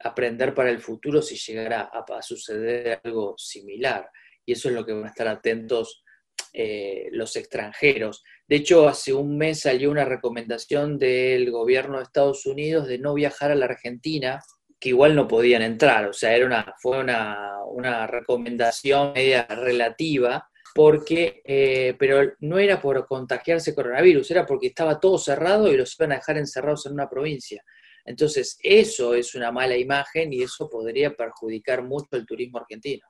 aprender 0.00 0.54
para 0.54 0.70
el 0.70 0.80
futuro 0.80 1.22
si 1.22 1.36
llegara 1.36 1.90
a, 1.92 2.22
suceder 2.22 3.00
algo 3.02 3.34
similar. 3.36 4.08
Y 4.46 4.52
eso 4.52 4.68
es 4.68 4.74
lo 4.74 4.86
que 4.86 4.92
van 4.92 5.04
a 5.04 5.08
estar 5.08 5.26
atentos 5.26 6.04
eh, 6.52 7.08
los 7.12 7.34
extranjeros. 7.36 8.22
De 8.46 8.56
hecho, 8.56 8.88
hace 8.88 9.12
un 9.12 9.36
mes 9.36 9.60
salió 9.60 9.90
una 9.90 10.04
recomendación 10.04 10.98
del 10.98 11.50
gobierno 11.50 11.98
de 11.98 12.04
Estados 12.04 12.46
Unidos 12.46 12.86
de 12.86 12.98
no 12.98 13.14
viajar 13.14 13.50
a 13.50 13.54
la 13.54 13.66
Argentina 13.66 14.40
que 14.80 14.90
igual 14.90 15.14
no 15.14 15.26
podían 15.26 15.62
entrar, 15.62 16.06
o 16.06 16.12
sea, 16.12 16.34
era 16.36 16.46
una, 16.46 16.74
fue 16.80 17.00
una, 17.00 17.64
una 17.66 18.06
recomendación 18.06 19.12
media 19.12 19.44
relativa, 19.46 20.48
porque, 20.74 21.42
eh, 21.44 21.96
pero 21.98 22.34
no 22.40 22.58
era 22.58 22.80
por 22.80 23.04
contagiarse 23.06 23.74
coronavirus, 23.74 24.30
era 24.30 24.46
porque 24.46 24.68
estaba 24.68 25.00
todo 25.00 25.18
cerrado 25.18 25.72
y 25.72 25.76
los 25.76 25.98
iban 25.98 26.12
a 26.12 26.16
dejar 26.16 26.38
encerrados 26.38 26.86
en 26.86 26.92
una 26.92 27.08
provincia. 27.08 27.62
Entonces, 28.04 28.58
eso 28.62 29.14
es 29.14 29.34
una 29.34 29.50
mala 29.50 29.76
imagen 29.76 30.32
y 30.32 30.42
eso 30.42 30.68
podría 30.70 31.14
perjudicar 31.14 31.82
mucho 31.82 32.08
el 32.12 32.24
turismo 32.24 32.58
argentino. 32.58 33.06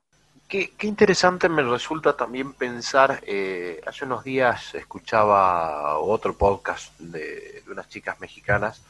Qué, 0.49 0.71
interesante 0.81 1.47
me 1.47 1.61
resulta 1.61 2.17
también 2.17 2.53
pensar, 2.53 3.21
eh, 3.27 3.79
hace 3.85 4.05
unos 4.05 4.23
días 4.23 4.73
escuchaba 4.73 5.99
otro 5.99 6.33
podcast 6.33 6.99
de, 6.99 7.61
unas 7.69 7.87
chicas 7.87 8.19
mexicanas 8.19 8.81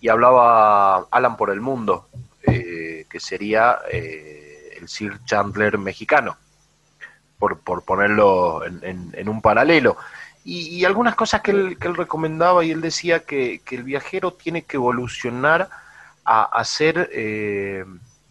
y 0.00 0.08
hablaba 0.08 1.06
Alan 1.12 1.36
por 1.36 1.50
el 1.50 1.60
Mundo, 1.60 2.08
eh, 2.42 3.06
que 3.08 3.20
sería 3.20 3.78
eh, 3.92 4.76
el 4.76 4.88
Sir 4.88 5.20
Chandler 5.24 5.78
mexicano, 5.78 6.36
por, 7.38 7.60
por 7.60 7.84
ponerlo 7.84 8.64
en, 8.64 9.28
un 9.28 9.40
paralelo. 9.40 9.96
Y, 10.44 10.84
algunas 10.84 11.14
cosas 11.14 11.42
que 11.42 11.52
él, 11.52 11.78
que 11.78 11.86
él, 11.86 11.94
recomendaba 11.94 12.64
y 12.64 12.72
él 12.72 12.80
decía 12.80 13.20
que, 13.20 13.62
el 13.70 13.84
viajero 13.84 14.32
tiene 14.32 14.62
que 14.62 14.78
evolucionar 14.78 15.68
a, 16.24 16.64
ser 16.64 17.08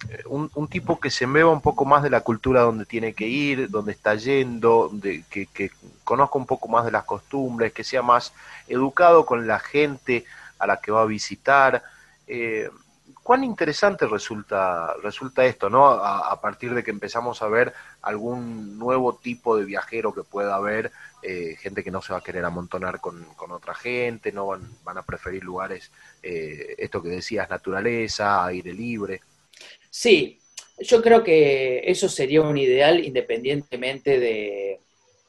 eh, 0.10 0.24
un, 0.28 0.68
tipo 0.68 1.00
que 1.00 1.10
se 1.10 1.28
mueva 1.28 1.52
un 1.52 1.62
poco 1.62 1.86
más 1.86 2.04
de 2.04 2.10
la 2.10 2.22
cultura 2.22 2.62
donde 2.62 2.86
tiene 2.86 3.14
que 3.14 3.28
ir, 3.28 3.70
donde 3.70 3.92
está 3.92 4.16
yendo, 4.16 4.90
de, 4.92 5.24
que, 5.30 5.46
que 5.48 5.72
conozca 6.04 6.38
un 6.38 6.46
poco 6.46 6.68
más 6.68 6.86
de 6.86 6.92
las 6.92 7.04
costumbres, 7.04 7.74
que 7.74 7.84
sea 7.84 8.02
más 8.02 8.34
educado 8.68 9.26
con 9.26 9.48
la 9.48 9.60
gente, 9.60 10.26
a 10.60 10.68
la 10.68 10.78
que 10.78 10.92
va 10.92 11.02
a 11.02 11.06
visitar. 11.06 11.84
Eh, 12.28 12.70
cuán 13.24 13.44
interesante 13.44 14.06
resulta, 14.06 14.94
resulta 15.02 15.46
esto, 15.46 15.70
¿no? 15.70 15.88
A, 15.88 16.40
partir 16.42 16.74
de 16.74 16.84
que 16.84 16.92
empezamos 16.92 17.42
a 17.42 17.48
ver 17.48 17.74
algún 18.02 18.78
nuevo 18.78 19.16
tipo 19.16 19.56
de 19.58 19.66
viajero 19.66 20.14
que 20.14 20.24
pueda 20.24 20.56
haber, 20.56 20.92
eh, 21.22 21.56
gente 21.60 21.84
que 21.84 21.92
no 21.92 22.02
se 22.02 22.12
va 22.12 22.20
a 22.20 22.24
querer 22.24 22.44
amontonar 22.44 23.00
con, 23.00 23.26
otra 23.50 23.74
gente, 23.74 24.32
no 24.34 24.48
van, 24.48 24.70
van 24.84 24.98
a 24.98 25.04
preferir 25.04 25.44
lugares, 25.44 25.92
eh, 26.22 26.76
esto 26.78 27.02
que 27.02 27.10
decías, 27.10 27.50
naturaleza, 27.50 28.46
aire 28.46 28.74
libre. 28.74 29.22
Sí, 29.96 30.40
yo 30.80 31.02
creo 31.04 31.24
que 31.24 31.84
eso 31.86 32.10
sería 32.10 32.42
un 32.42 32.58
ideal 32.58 33.06
independientemente 33.06 34.20
de, 34.20 34.80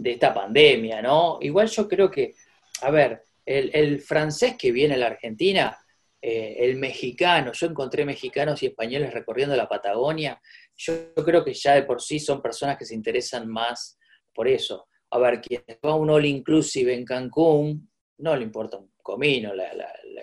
esta 0.03 0.33
pandemia, 0.33 1.03
¿no? 1.03 1.38
Igual 1.40 1.68
yo 1.68 1.88
creo 1.88 2.11
que, 2.11 2.35
a 2.83 2.90
ver, 2.90 3.22
el 3.44 4.00
francés 4.00 4.57
que 4.59 4.72
viene 4.72 4.94
a 4.94 4.98
la 4.98 5.07
Argentina 5.09 5.79
eh, 6.27 6.64
el 6.64 6.77
mexicano, 6.77 7.53
yo 7.53 7.66
encontré 7.66 8.07
mexicanos 8.07 8.62
y 8.62 8.66
españoles 8.66 9.12
recorriendo 9.12 9.55
la 9.55 9.68
Patagonia, 9.68 10.40
yo, 10.74 11.14
creo 11.16 11.44
que 11.44 11.53
ya 11.53 11.74
de 11.74 11.83
por 11.83 12.00
sí 12.00 12.18
son 12.18 12.40
personas 12.40 12.79
que 12.79 12.87
se 12.87 12.94
interesan 12.94 13.46
más 13.46 13.98
por 14.33 14.48
eso. 14.48 14.87
A 15.11 15.18
ver, 15.18 15.42
quien 15.42 15.62
va 15.85 15.90
a 15.90 15.96
un 15.96 16.09
all 16.09 16.24
inclusive 16.24 16.94
en 16.94 17.05
Cancún, 17.05 17.90
no 18.16 18.35
le 18.37 18.42
importa 18.42 18.79
un 18.79 18.90
comino 19.03 19.53
la, 19.55 19.70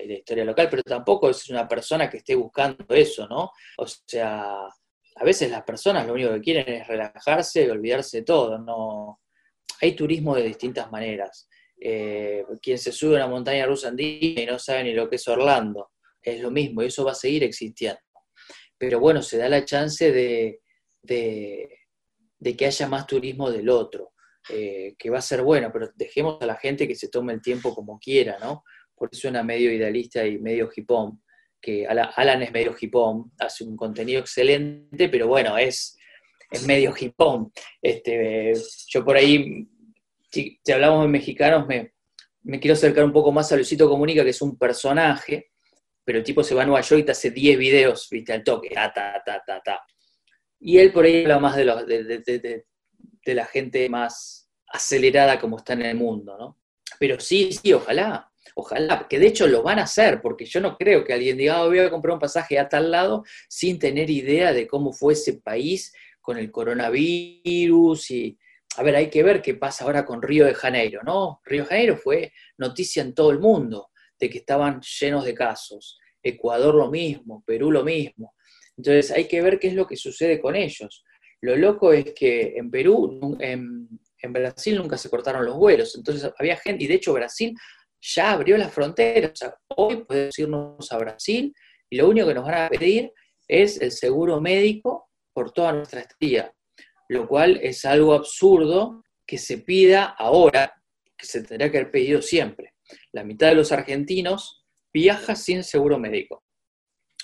historia 0.03 0.45
local, 0.45 0.67
pero 0.69 0.83
tampoco 0.83 1.29
es 1.29 1.49
una 1.49 1.67
persona 1.67 2.09
que 2.09 2.17
esté 2.17 2.35
buscando 2.35 2.85
eso, 2.89 3.27
¿no? 3.27 3.51
O 3.77 3.87
sea, 3.87 4.67
a 5.15 5.23
veces 5.23 5.51
las 5.51 5.63
personas 5.63 6.07
lo 6.07 6.13
único 6.13 6.33
que 6.33 6.41
quieren 6.41 6.73
es 6.73 6.87
relajarse 6.87 7.65
y 7.65 7.69
olvidarse 7.69 8.17
de 8.17 8.23
todo, 8.23 8.57
¿no? 8.57 9.19
Hay 9.81 9.95
turismo 9.95 10.35
de 10.35 10.43
distintas 10.43 10.91
maneras. 10.91 11.47
Eh, 11.79 12.45
quien 12.61 12.77
se 12.77 12.91
sube 12.91 13.15
a 13.15 13.25
una 13.25 13.27
montaña 13.27 13.65
rusa 13.65 13.87
andina 13.87 14.41
y 14.41 14.45
no 14.45 14.59
sabe 14.59 14.83
ni 14.83 14.93
lo 14.93 15.09
que 15.09 15.15
es 15.15 15.27
Orlando, 15.27 15.91
es 16.21 16.39
lo 16.39 16.51
mismo, 16.51 16.83
y 16.83 16.87
eso 16.87 17.03
va 17.03 17.11
a 17.11 17.15
seguir 17.15 17.43
existiendo. 17.43 17.99
Pero 18.77 18.99
bueno, 18.99 19.21
se 19.21 19.37
da 19.37 19.49
la 19.49 19.65
chance 19.65 20.11
de, 20.11 20.61
que 21.07 22.65
haya 22.65 22.87
más 22.87 23.07
turismo 23.07 23.51
del 23.51 23.69
otro, 23.69 24.13
eh, 24.49 24.95
que 24.97 25.09
va 25.09 25.19
a 25.19 25.23
ser 25.23 25.41
bueno, 25.41 25.71
pero 25.73 25.91
dejemos 25.95 26.37
a 26.41 26.45
la 26.45 26.55
gente 26.55 26.87
que 26.87 26.95
se 26.95 27.09
tome 27.09 27.33
el 27.33 27.41
tiempo 27.41 27.73
como 27.73 27.99
quiera, 27.99 28.37
¿no? 28.39 28.63
Por 29.01 29.09
eso 29.11 29.21
suena 29.21 29.41
medio 29.41 29.73
idealista 29.73 30.23
y 30.27 30.37
medio 30.37 30.69
hipón, 30.75 31.23
que 31.59 31.87
Alan 31.87 32.43
es 32.43 32.51
medio 32.51 32.75
hipón, 32.79 33.31
hace 33.39 33.63
un 33.63 33.75
contenido 33.75 34.19
excelente, 34.19 35.09
pero 35.09 35.27
bueno, 35.27 35.57
es, 35.57 35.97
es 36.51 36.67
medio 36.67 36.93
hipón. 36.95 37.51
Este, 37.81 38.53
yo 38.89 39.03
por 39.03 39.17
ahí 39.17 39.67
si, 40.31 40.61
hablamos 40.71 41.01
de 41.01 41.07
mexicanos, 41.07 41.65
me, 41.65 42.59
quiero 42.59 42.73
acercar 42.73 43.03
un 43.03 43.11
poco 43.11 43.31
más 43.31 43.51
a 43.51 43.55
Luisito 43.55 43.89
Comunica, 43.89 44.23
que 44.23 44.29
es 44.29 44.41
un 44.43 44.55
personaje, 44.55 45.49
pero 46.03 46.19
el 46.19 46.23
tipo 46.23 46.43
se 46.43 46.53
va 46.53 46.61
a 46.61 46.65
Nueva 46.67 46.81
York 46.81 47.01
y 47.01 47.05
te 47.05 47.13
hace 47.13 47.31
10 47.31 47.57
videos, 47.57 48.07
viste, 48.07 48.33
al 48.33 48.43
toque, 48.43 48.69
ta, 48.69 48.93
ta, 48.93 49.19
ta, 49.25 49.61
ta. 49.65 49.81
Y 50.59 50.77
él 50.77 50.93
por 50.93 51.05
ahí 51.05 51.23
habla 51.23 51.39
más 51.39 51.55
de, 51.55 51.65
de, 51.65 53.33
la 53.33 53.45
gente 53.45 53.89
más 53.89 54.47
acelerada 54.67 55.39
como 55.39 55.57
está 55.57 55.73
en 55.73 55.87
el 55.87 55.95
mundo, 55.95 56.37
¿no? 56.37 56.59
Pero 56.99 57.19
sí, 57.19 57.51
sí, 57.51 57.73
ojalá, 57.73 58.30
ojalá, 58.55 59.07
que 59.09 59.19
de 59.19 59.27
hecho 59.27 59.47
lo 59.47 59.63
van 59.63 59.79
a 59.79 59.83
hacer, 59.83 60.21
porque 60.21 60.45
yo 60.45 60.59
no 60.59 60.77
creo 60.77 61.03
que 61.03 61.13
alguien 61.13 61.37
diga, 61.37 61.63
oh, 61.63 61.67
voy 61.67 61.79
a 61.79 61.89
comprar 61.89 62.13
un 62.13 62.19
pasaje 62.19 62.59
a 62.59 62.69
tal 62.69 62.91
lado 62.91 63.23
sin 63.49 63.79
tener 63.79 64.09
idea 64.09 64.53
de 64.53 64.67
cómo 64.67 64.93
fue 64.93 65.13
ese 65.13 65.41
país 65.41 65.93
con 66.21 66.37
el 66.37 66.51
coronavirus 66.51 68.11
y, 68.11 68.37
a 68.77 68.83
ver, 68.83 68.95
hay 68.95 69.09
que 69.09 69.23
ver 69.23 69.41
qué 69.41 69.55
pasa 69.55 69.83
ahora 69.83 70.05
con 70.05 70.21
Río 70.21 70.45
de 70.45 70.53
Janeiro, 70.53 71.01
¿no? 71.03 71.41
Río 71.45 71.63
de 71.63 71.69
Janeiro 71.69 71.97
fue 71.97 72.31
noticia 72.57 73.01
en 73.01 73.13
todo 73.13 73.31
el 73.31 73.39
mundo 73.39 73.89
de 74.19 74.29
que 74.29 74.37
estaban 74.37 74.81
llenos 74.81 75.25
de 75.25 75.33
casos. 75.33 75.99
Ecuador 76.23 76.75
lo 76.75 76.89
mismo, 76.89 77.43
Perú 77.45 77.71
lo 77.71 77.83
mismo. 77.83 78.35
Entonces 78.77 79.11
hay 79.11 79.27
que 79.27 79.41
ver 79.41 79.59
qué 79.59 79.67
es 79.67 79.73
lo 79.73 79.87
que 79.87 79.97
sucede 79.97 80.39
con 80.39 80.55
ellos. 80.55 81.03
Lo 81.41 81.55
loco 81.55 81.91
es 81.91 82.13
que 82.13 82.53
en 82.55 82.69
Perú, 82.69 83.37
en, 83.39 83.89
Brasil 84.29 84.77
nunca 84.77 84.97
se 84.97 85.09
cortaron 85.09 85.45
los 85.45 85.57
vuelos. 85.57 85.95
Entonces 85.95 86.31
había 86.37 86.55
gente, 86.57 86.83
y 86.83 86.87
de 86.87 86.93
hecho 86.93 87.13
Brasil 87.13 87.55
ya 88.01 88.31
abrió 88.31 88.57
las 88.57 88.73
fronteras. 88.73 89.39
Hoy 89.75 90.03
podemos 90.03 90.39
irnos 90.39 90.91
a 90.91 90.97
Brasil 90.97 91.53
y 91.89 91.97
lo 91.97 92.09
único 92.09 92.27
que 92.27 92.33
nos 92.33 92.45
van 92.45 92.65
a 92.65 92.69
pedir 92.69 93.13
es 93.47 93.79
el 93.81 93.91
seguro 93.91 94.41
médico 94.41 95.09
por 95.33 95.51
toda 95.51 95.71
nuestra 95.73 96.01
estadía 96.01 96.53
lo 97.11 97.27
cual 97.27 97.59
es 97.61 97.83
algo 97.83 98.13
absurdo 98.13 99.03
que 99.27 99.37
se 99.37 99.57
pida 99.57 100.05
ahora, 100.17 100.81
que 101.17 101.25
se 101.25 101.43
tendría 101.43 101.69
que 101.69 101.79
haber 101.79 101.91
pedido 101.91 102.21
siempre. 102.21 102.73
La 103.11 103.25
mitad 103.25 103.49
de 103.49 103.55
los 103.55 103.73
argentinos 103.73 104.65
viaja 104.93 105.35
sin 105.35 105.65
seguro 105.65 105.99
médico, 105.99 106.45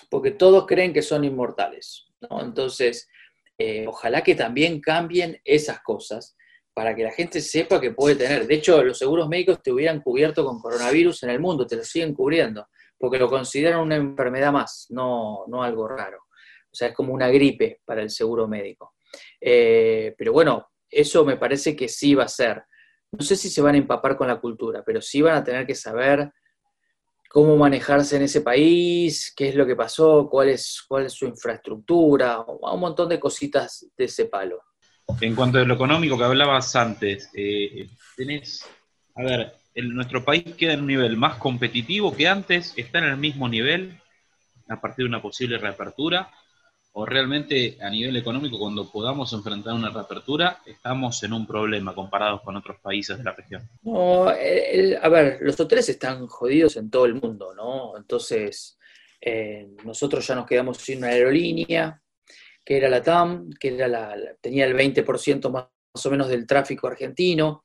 porque 0.09 0.31
todos 0.31 0.67
creen 0.67 0.91
que 0.91 1.01
son 1.01 1.23
inmortales. 1.23 2.07
Entonces, 2.41 3.07
eh, 3.57 3.87
ojalá 3.87 4.23
que 4.25 4.35
también 4.35 4.81
cambien 4.81 5.39
esas 5.45 5.79
cosas 5.79 6.35
para 6.77 6.93
que 6.93 7.01
la 7.03 7.11
gente 7.11 7.41
sepa 7.41 7.81
que 7.81 7.89
puede 7.89 8.15
tener. 8.15 8.45
De 8.45 8.53
hecho, 8.53 8.83
los 8.83 8.99
seguros 8.99 9.27
médicos 9.27 9.63
te 9.63 9.71
hubieran 9.71 9.99
cubierto 9.99 10.45
con 10.45 10.61
coronavirus 10.61 11.23
en 11.23 11.31
el 11.31 11.39
mundo, 11.39 11.65
te 11.65 11.75
lo 11.75 11.83
siguen 11.83 12.13
cubriendo, 12.13 12.67
porque 12.99 13.17
lo 13.17 13.27
consideran 13.27 13.79
una 13.79 13.95
enfermedad 13.95 14.51
más, 14.51 14.85
no, 14.91 15.43
no 15.47 15.63
algo 15.63 15.87
raro. 15.87 16.19
O 16.71 16.75
sea, 16.75 16.89
es 16.89 16.93
como 16.93 17.15
una 17.15 17.29
gripe 17.29 17.81
para 17.83 18.03
el 18.03 18.11
seguro 18.11 18.47
médico. 18.47 18.93
Eh, 19.41 20.13
pero 20.15 20.31
bueno, 20.33 20.67
eso 20.87 21.25
me 21.25 21.35
parece 21.37 21.75
que 21.75 21.87
sí 21.87 22.13
va 22.13 22.25
a 22.25 22.27
ser. 22.27 22.61
No 23.11 23.25
sé 23.25 23.35
si 23.35 23.49
se 23.49 23.63
van 23.63 23.73
a 23.73 23.79
empapar 23.79 24.15
con 24.15 24.27
la 24.27 24.39
cultura, 24.39 24.83
pero 24.85 25.01
sí 25.01 25.19
van 25.19 25.33
a 25.33 25.43
tener 25.43 25.65
que 25.65 25.73
saber 25.73 26.31
cómo 27.27 27.57
manejarse 27.57 28.17
en 28.17 28.21
ese 28.21 28.41
país, 28.41 29.33
qué 29.35 29.49
es 29.49 29.55
lo 29.55 29.65
que 29.65 29.75
pasó, 29.75 30.29
cuál 30.29 30.49
es, 30.49 30.85
cuál 30.87 31.07
es 31.07 31.13
su 31.13 31.25
infraestructura, 31.25 32.45
un 32.47 32.79
montón 32.79 33.09
de 33.09 33.19
cositas 33.19 33.83
de 33.97 34.05
ese 34.05 34.25
palo. 34.25 34.61
En 35.21 35.35
cuanto 35.35 35.57
a 35.57 35.63
lo 35.63 35.73
económico 35.73 36.17
que 36.17 36.23
hablabas 36.23 36.75
antes, 36.75 37.29
eh, 37.33 37.87
tenés, 38.15 38.65
a 39.15 39.23
ver, 39.23 39.53
nuestro 39.75 40.23
país 40.23 40.43
queda 40.55 40.73
en 40.73 40.81
un 40.81 40.87
nivel 40.87 41.17
más 41.17 41.37
competitivo 41.37 42.15
que 42.15 42.27
antes, 42.27 42.73
está 42.75 42.99
en 42.99 43.05
el 43.05 43.17
mismo 43.17 43.47
nivel 43.47 43.99
a 44.67 44.79
partir 44.79 45.05
de 45.05 45.09
una 45.09 45.21
posible 45.21 45.57
reapertura, 45.57 46.29
o 46.99 47.05
realmente 47.05 47.77
a 47.79 47.89
nivel 47.91 48.15
económico, 48.17 48.57
cuando 48.57 48.91
podamos 48.91 49.31
enfrentar 49.31 49.73
una 49.73 49.91
reapertura, 49.91 50.61
estamos 50.65 51.21
en 51.21 51.33
un 51.33 51.45
problema 51.45 51.93
comparados 51.93 52.41
con 52.41 52.55
otros 52.55 52.79
países 52.79 53.19
de 53.19 53.23
la 53.23 53.33
región? 53.33 53.69
No, 53.83 54.27
a 54.27 55.09
ver, 55.09 55.37
los 55.41 55.59
hoteles 55.59 55.87
están 55.89 56.25
jodidos 56.25 56.75
en 56.75 56.89
todo 56.89 57.05
el 57.05 57.13
mundo, 57.13 57.53
¿no? 57.53 57.95
Entonces, 57.97 58.79
eh, 59.21 59.67
nosotros 59.85 60.25
ya 60.25 60.33
nos 60.33 60.47
quedamos 60.47 60.77
sin 60.77 60.97
una 60.97 61.09
aerolínea, 61.09 62.01
que 62.67 62.75
era 62.75 62.89
la 62.89 63.01
TAM, 63.01 63.49
que 63.57 63.69
era 63.69 63.87
la, 63.87 64.13
tenía 64.41 64.65
el 64.65 64.75
20% 64.75 65.49
más, 65.49 65.67
o 66.05 66.11
menos 66.11 66.27
del 66.27 66.45
tráfico 66.45 66.87
argentino, 66.87 67.63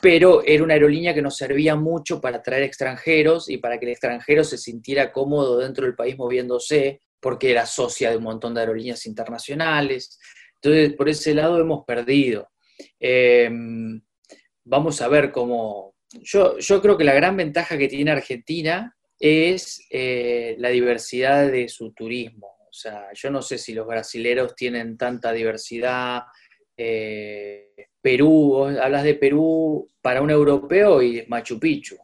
pero 0.00 0.42
era 0.44 0.64
una 0.64 0.74
aerolínea 0.74 1.14
que 1.14 1.22
nos 1.22 1.36
servía 1.36 1.76
mucho 1.76 2.20
para 2.20 2.38
atraer 2.38 2.64
extranjeros 2.64 3.48
y 3.48 3.58
para 3.58 3.78
que 3.78 3.86
el 3.86 3.92
extranjero 3.92 4.42
se 4.42 4.58
sintiera 4.58 5.12
cómodo 5.12 5.58
dentro 5.58 5.84
del 5.84 5.94
país 5.94 6.18
moviéndose, 6.18 7.00
porque 7.20 7.52
era 7.52 7.64
socia 7.64 8.10
de 8.10 8.16
un 8.16 8.24
montón 8.24 8.52
de 8.52 8.62
aerolíneas 8.62 9.06
internacionales. 9.06 10.18
Entonces, 10.56 10.94
por 10.94 11.08
ese 11.08 11.32
lado 11.32 11.60
hemos 11.60 11.84
perdido. 11.84 12.50
Em, 12.98 14.02
vamos 14.64 15.00
a 15.00 15.06
ver 15.06 15.30
cómo... 15.30 15.94
Yo, 16.10 16.58
yo, 16.58 16.82
creo 16.82 16.98
que 16.98 17.04
la 17.04 17.14
gran 17.14 17.36
ventaja 17.36 17.78
que 17.78 17.86
tiene 17.86 18.10
Argentina 18.10 18.96
es 19.16 19.86
eh, 19.90 20.56
la 20.58 20.70
diversidad 20.70 21.48
de 21.52 21.68
su 21.68 21.92
turismo. 21.92 22.59
Sea, 22.80 23.08
yo 23.12 23.30
no 23.30 23.42
sé 23.42 23.58
si 23.58 23.74
los 23.74 23.86
brasileros 23.86 24.54
tienen 24.54 24.96
tanta 24.96 25.32
diversidad. 25.32 26.22
Eh, 26.76 27.74
Perú, 28.00 28.64
hablas 28.80 29.04
de 29.04 29.14
Perú 29.14 29.88
para 30.00 30.22
un 30.22 30.30
europeo 30.30 31.02
y 31.02 31.24
Machu 31.28 31.58
Picchu 31.60 31.96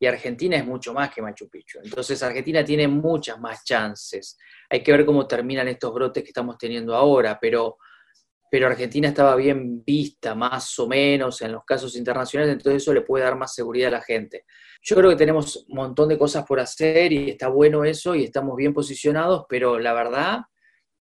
y 0.00 0.06
Argentina 0.06 0.56
es 0.56 0.64
mucho 0.64 0.92
más 0.92 1.12
que 1.12 1.22
Machu 1.22 1.48
Picchu. 1.48 1.80
Entonces 1.82 2.22
Argentina 2.22 2.64
tiene 2.64 2.86
muchas 2.86 3.38
más 3.40 3.64
chances. 3.64 4.38
Hay 4.70 4.82
que 4.82 4.92
ver 4.92 5.04
cómo 5.04 5.26
terminan 5.26 5.68
estos 5.68 5.92
brotes 5.92 6.22
que 6.22 6.28
estamos 6.30 6.56
teniendo 6.56 6.94
ahora, 6.94 7.38
pero, 7.40 7.78
pero 8.50 8.66
Argentina 8.66 9.08
estaba 9.08 9.36
bien 9.36 9.84
vista 9.84 10.34
más 10.34 10.78
o 10.78 10.86
menos 10.86 11.40
en 11.42 11.52
los 11.52 11.64
casos 11.64 11.96
internacionales, 11.96 12.54
entonces 12.54 12.82
eso 12.82 12.92
le 12.92 13.02
puede 13.02 13.24
dar 13.24 13.36
más 13.36 13.54
seguridad 13.54 13.88
a 13.88 13.98
la 13.98 14.02
gente. 14.02 14.44
Yo 14.82 14.96
creo 14.96 15.10
que 15.10 15.16
tenemos 15.16 15.66
un 15.68 15.76
montón 15.76 16.08
de 16.08 16.18
cosas 16.18 16.44
por 16.44 16.60
hacer 16.60 17.12
y 17.12 17.30
está 17.30 17.48
bueno 17.48 17.84
eso 17.84 18.14
y 18.14 18.24
estamos 18.24 18.56
bien 18.56 18.72
posicionados, 18.72 19.44
pero 19.48 19.78
la 19.78 19.92
verdad 19.92 20.40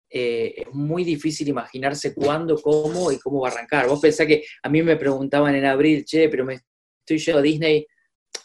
eh, 0.09 0.55
es 0.57 0.75
muy 0.75 1.05
difícil 1.05 1.49
imaginarse 1.49 2.15
cuándo, 2.15 2.61
cómo 2.61 3.11
y 3.13 3.19
cómo 3.19 3.41
va 3.41 3.49
a 3.49 3.53
arrancar. 3.53 3.89
Vos 3.89 4.01
pensás 4.01 4.27
que 4.27 4.45
a 4.63 4.69
mí 4.69 4.83
me 4.83 4.97
preguntaban 4.97 5.55
en 5.55 5.65
abril, 5.67 6.05
che, 6.05 6.29
pero 6.29 6.45
me 6.45 6.61
estoy 7.01 7.19
yendo 7.19 7.41
a 7.41 7.43
Disney 7.43 7.87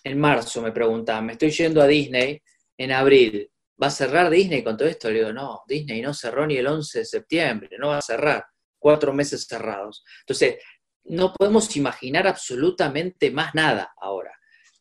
en 0.03 0.19
marzo 0.19 0.61
me 0.61 0.71
preguntaban, 0.71 1.25
me 1.25 1.33
estoy 1.33 1.51
yendo 1.51 1.81
a 1.81 1.87
Disney 1.87 2.41
en 2.77 2.91
abril, 2.91 3.49
¿va 3.81 3.87
a 3.87 3.91
cerrar 3.91 4.29
Disney 4.29 4.63
con 4.63 4.77
todo 4.77 4.87
esto? 4.87 5.09
Le 5.09 5.19
digo, 5.19 5.33
no, 5.33 5.61
Disney 5.67 6.01
no 6.01 6.13
cerró 6.13 6.47
ni 6.47 6.57
el 6.57 6.67
11 6.67 6.99
de 6.99 7.05
septiembre, 7.05 7.69
no 7.79 7.89
va 7.89 7.97
a 7.99 8.01
cerrar, 8.01 8.43
cuatro 8.81 9.13
meses 9.13 9.45
cerrados. 9.47 10.03
Entonces, 10.21 10.57
no 11.05 11.33
podemos 11.33 11.75
imaginar 11.77 12.27
absolutamente 12.27 13.31
más 13.31 13.55
nada 13.55 13.93
ahora. 13.97 14.31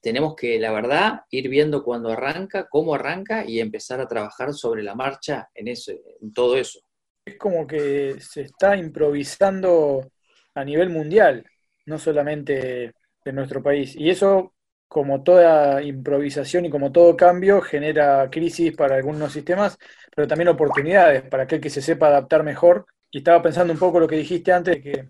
tenemos 0.03 0.35
que, 0.35 0.59
la 0.59 0.73
verdad, 0.73 1.21
ir 1.31 1.51
viendo 1.51 1.85
cuándo 1.85 2.09
arranca, 2.09 2.67
cómo 2.71 2.95
arranca 2.95 3.45
y 3.47 3.61
empezar 3.61 4.01
a 4.01 4.09
trabajar 4.09 4.55
sobre 4.55 4.83
la 4.83 4.95
marcha 4.95 5.51
en, 5.55 5.69
eso, 5.69 5.93
en 5.93 6.33
todo 6.33 6.57
eso. 6.57 6.81
Es 7.27 7.37
como 7.37 7.67
que 7.67 8.17
se 8.19 8.43
está 8.43 8.79
improvisando 8.79 10.11
a 10.55 10.65
nivel 10.65 10.89
mundial, 10.89 11.45
no 11.85 11.99
solamente 11.99 12.95
en 13.27 13.35
nuestro 13.35 13.63
país. 13.63 13.95
Y 13.95 14.09
eso, 14.09 14.55
como 14.89 15.23
toda 15.23 15.83
improvisación 15.83 16.65
y 16.65 16.71
como 16.71 16.93
todo 16.93 17.15
cambio, 17.15 17.61
genera 17.61 18.31
crisis 18.31 18.75
para 18.75 18.97
algunos 18.97 19.35
sistemas, 19.35 19.79
pero 20.17 20.27
también 20.27 20.49
oportunidades 20.49 21.23
para 21.25 21.43
aquel 21.43 21.61
que 21.61 21.69
se 21.69 21.83
sepa 21.83 22.07
adaptar 22.09 22.43
mejor. 22.43 22.87
Y 23.11 23.19
estaba 23.19 23.43
pensando 23.43 23.73
un 23.73 23.79
poco 23.79 24.01
lo 24.01 24.09
que 24.09 24.17
dijiste 24.17 24.53
antes, 24.53 24.77
de 24.77 24.83
que 24.83 25.09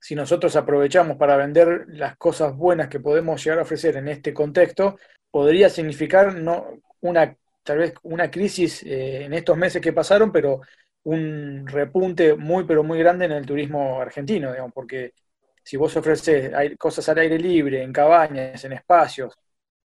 si 0.00 0.14
nosotros 0.14 0.56
aprovechamos 0.56 1.16
para 1.16 1.36
vender 1.36 1.86
las 1.88 2.16
cosas 2.16 2.56
buenas 2.56 2.88
que 2.88 3.00
podemos 3.00 3.42
llegar 3.42 3.60
a 3.60 3.62
ofrecer 3.62 3.96
en 3.96 4.08
este 4.08 4.34
contexto, 4.34 4.98
podría 5.30 5.70
significar 5.70 6.34
no 6.34 6.80
una 7.00 7.36
tal 7.62 7.78
vez 7.78 7.94
una 8.02 8.30
crisis 8.30 8.82
eh, 8.82 9.24
en 9.24 9.34
estos 9.34 9.56
meses 9.56 9.80
que 9.80 9.92
pasaron, 9.92 10.32
pero 10.32 10.60
un 11.04 11.66
repunte 11.66 12.34
muy 12.34 12.64
pero 12.64 12.82
muy 12.82 12.98
grande 12.98 13.26
en 13.26 13.32
el 13.32 13.46
turismo 13.46 14.00
argentino, 14.00 14.50
digamos, 14.50 14.72
porque 14.74 15.14
si 15.62 15.76
vos 15.76 15.96
ofreces 15.96 16.52
cosas 16.78 17.08
al 17.08 17.18
aire 17.18 17.38
libre, 17.38 17.82
en 17.82 17.92
cabañas, 17.92 18.64
en 18.64 18.72
espacios, 18.72 19.38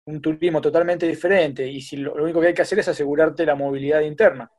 un 0.06 0.22
turismo 0.22 0.62
totalmente 0.62 1.08
diferente, 1.08 1.68
y 1.68 1.82
si 1.82 1.98
lo 1.98 2.14
único 2.16 2.42
que 2.42 2.48
hay 2.48 2.54
que 2.54 2.62
hacer 2.64 2.80
es 2.80 2.88
asegurarte 2.88 3.46
la 3.46 3.56
movilidad 3.56 4.02
interna. 4.02 4.50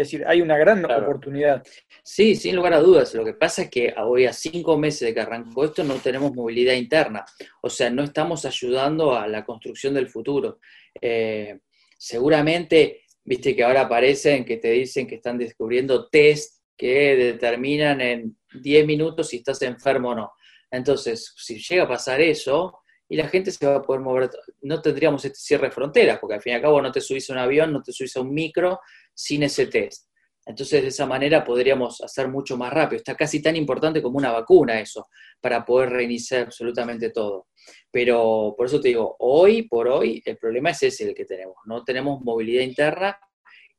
Es 0.00 0.10
decir, 0.10 0.24
hay 0.26 0.40
una 0.40 0.56
gran 0.56 0.82
oportunidad. 0.84 1.62
Sí, 2.02 2.34
sin 2.34 2.56
lugar 2.56 2.72
a 2.72 2.80
dudas. 2.80 3.14
Lo 3.14 3.22
que 3.22 3.34
pasa 3.34 3.62
es 3.62 3.70
que 3.70 3.94
hoy 3.98 4.24
a 4.24 4.32
cinco 4.32 4.78
meses 4.78 5.00
de 5.00 5.14
que 5.14 5.20
arrancó 5.20 5.64
esto 5.64 5.84
no 5.84 5.96
tenemos 5.96 6.34
movilidad 6.34 6.72
interna. 6.72 7.22
O 7.60 7.68
sea, 7.68 7.90
no 7.90 8.02
estamos 8.02 8.46
ayudando 8.46 9.14
a 9.14 9.28
la 9.28 9.44
construcción 9.44 9.92
del 9.92 10.08
futuro. 10.08 10.58
Eh, 11.00 11.58
seguramente, 11.98 13.02
viste 13.22 13.54
que 13.54 13.62
ahora 13.62 13.82
aparecen 13.82 14.46
que 14.46 14.56
te 14.56 14.70
dicen 14.70 15.06
que 15.06 15.16
están 15.16 15.36
descubriendo 15.36 16.08
test 16.08 16.62
que 16.78 17.14
determinan 17.16 18.00
en 18.00 18.38
10 18.54 18.86
minutos 18.86 19.28
si 19.28 19.36
estás 19.36 19.60
enfermo 19.60 20.10
o 20.10 20.14
no. 20.14 20.32
Entonces, 20.70 21.34
si 21.36 21.58
llega 21.58 21.82
a 21.82 21.88
pasar 21.88 22.22
eso, 22.22 22.79
y 23.10 23.16
la 23.16 23.28
gente 23.28 23.50
se 23.50 23.66
va 23.66 23.74
a 23.74 23.82
poder 23.82 24.00
mover, 24.00 24.30
no 24.62 24.80
tendríamos 24.80 25.24
este 25.24 25.36
cierre 25.36 25.66
de 25.66 25.72
fronteras, 25.72 26.20
porque 26.20 26.36
al 26.36 26.40
fin 26.40 26.52
y 26.52 26.54
al 26.54 26.62
cabo 26.62 26.80
no 26.80 26.92
te 26.92 27.00
subís 27.00 27.28
a 27.28 27.32
un 27.32 27.40
avión, 27.40 27.72
no 27.72 27.82
te 27.82 27.92
subís 27.92 28.16
a 28.16 28.20
un 28.20 28.32
micro 28.32 28.78
sin 29.12 29.42
ese 29.42 29.66
test. 29.66 30.06
Entonces, 30.46 30.80
de 30.80 30.88
esa 30.88 31.06
manera 31.06 31.44
podríamos 31.44 32.00
hacer 32.02 32.28
mucho 32.28 32.56
más 32.56 32.72
rápido. 32.72 32.98
Está 32.98 33.16
casi 33.16 33.42
tan 33.42 33.56
importante 33.56 34.00
como 34.00 34.16
una 34.16 34.30
vacuna 34.30 34.80
eso, 34.80 35.08
para 35.40 35.64
poder 35.64 35.90
reiniciar 35.90 36.42
absolutamente 36.42 37.10
todo. 37.10 37.48
Pero 37.90 38.54
por 38.56 38.66
eso 38.66 38.80
te 38.80 38.88
digo, 38.88 39.16
hoy 39.18 39.62
por 39.62 39.88
hoy 39.88 40.22
el 40.24 40.38
problema 40.38 40.70
es 40.70 40.80
ese 40.84 41.08
el 41.08 41.14
que 41.14 41.24
tenemos. 41.24 41.56
No 41.66 41.82
tenemos 41.82 42.22
movilidad 42.22 42.62
interna 42.62 43.18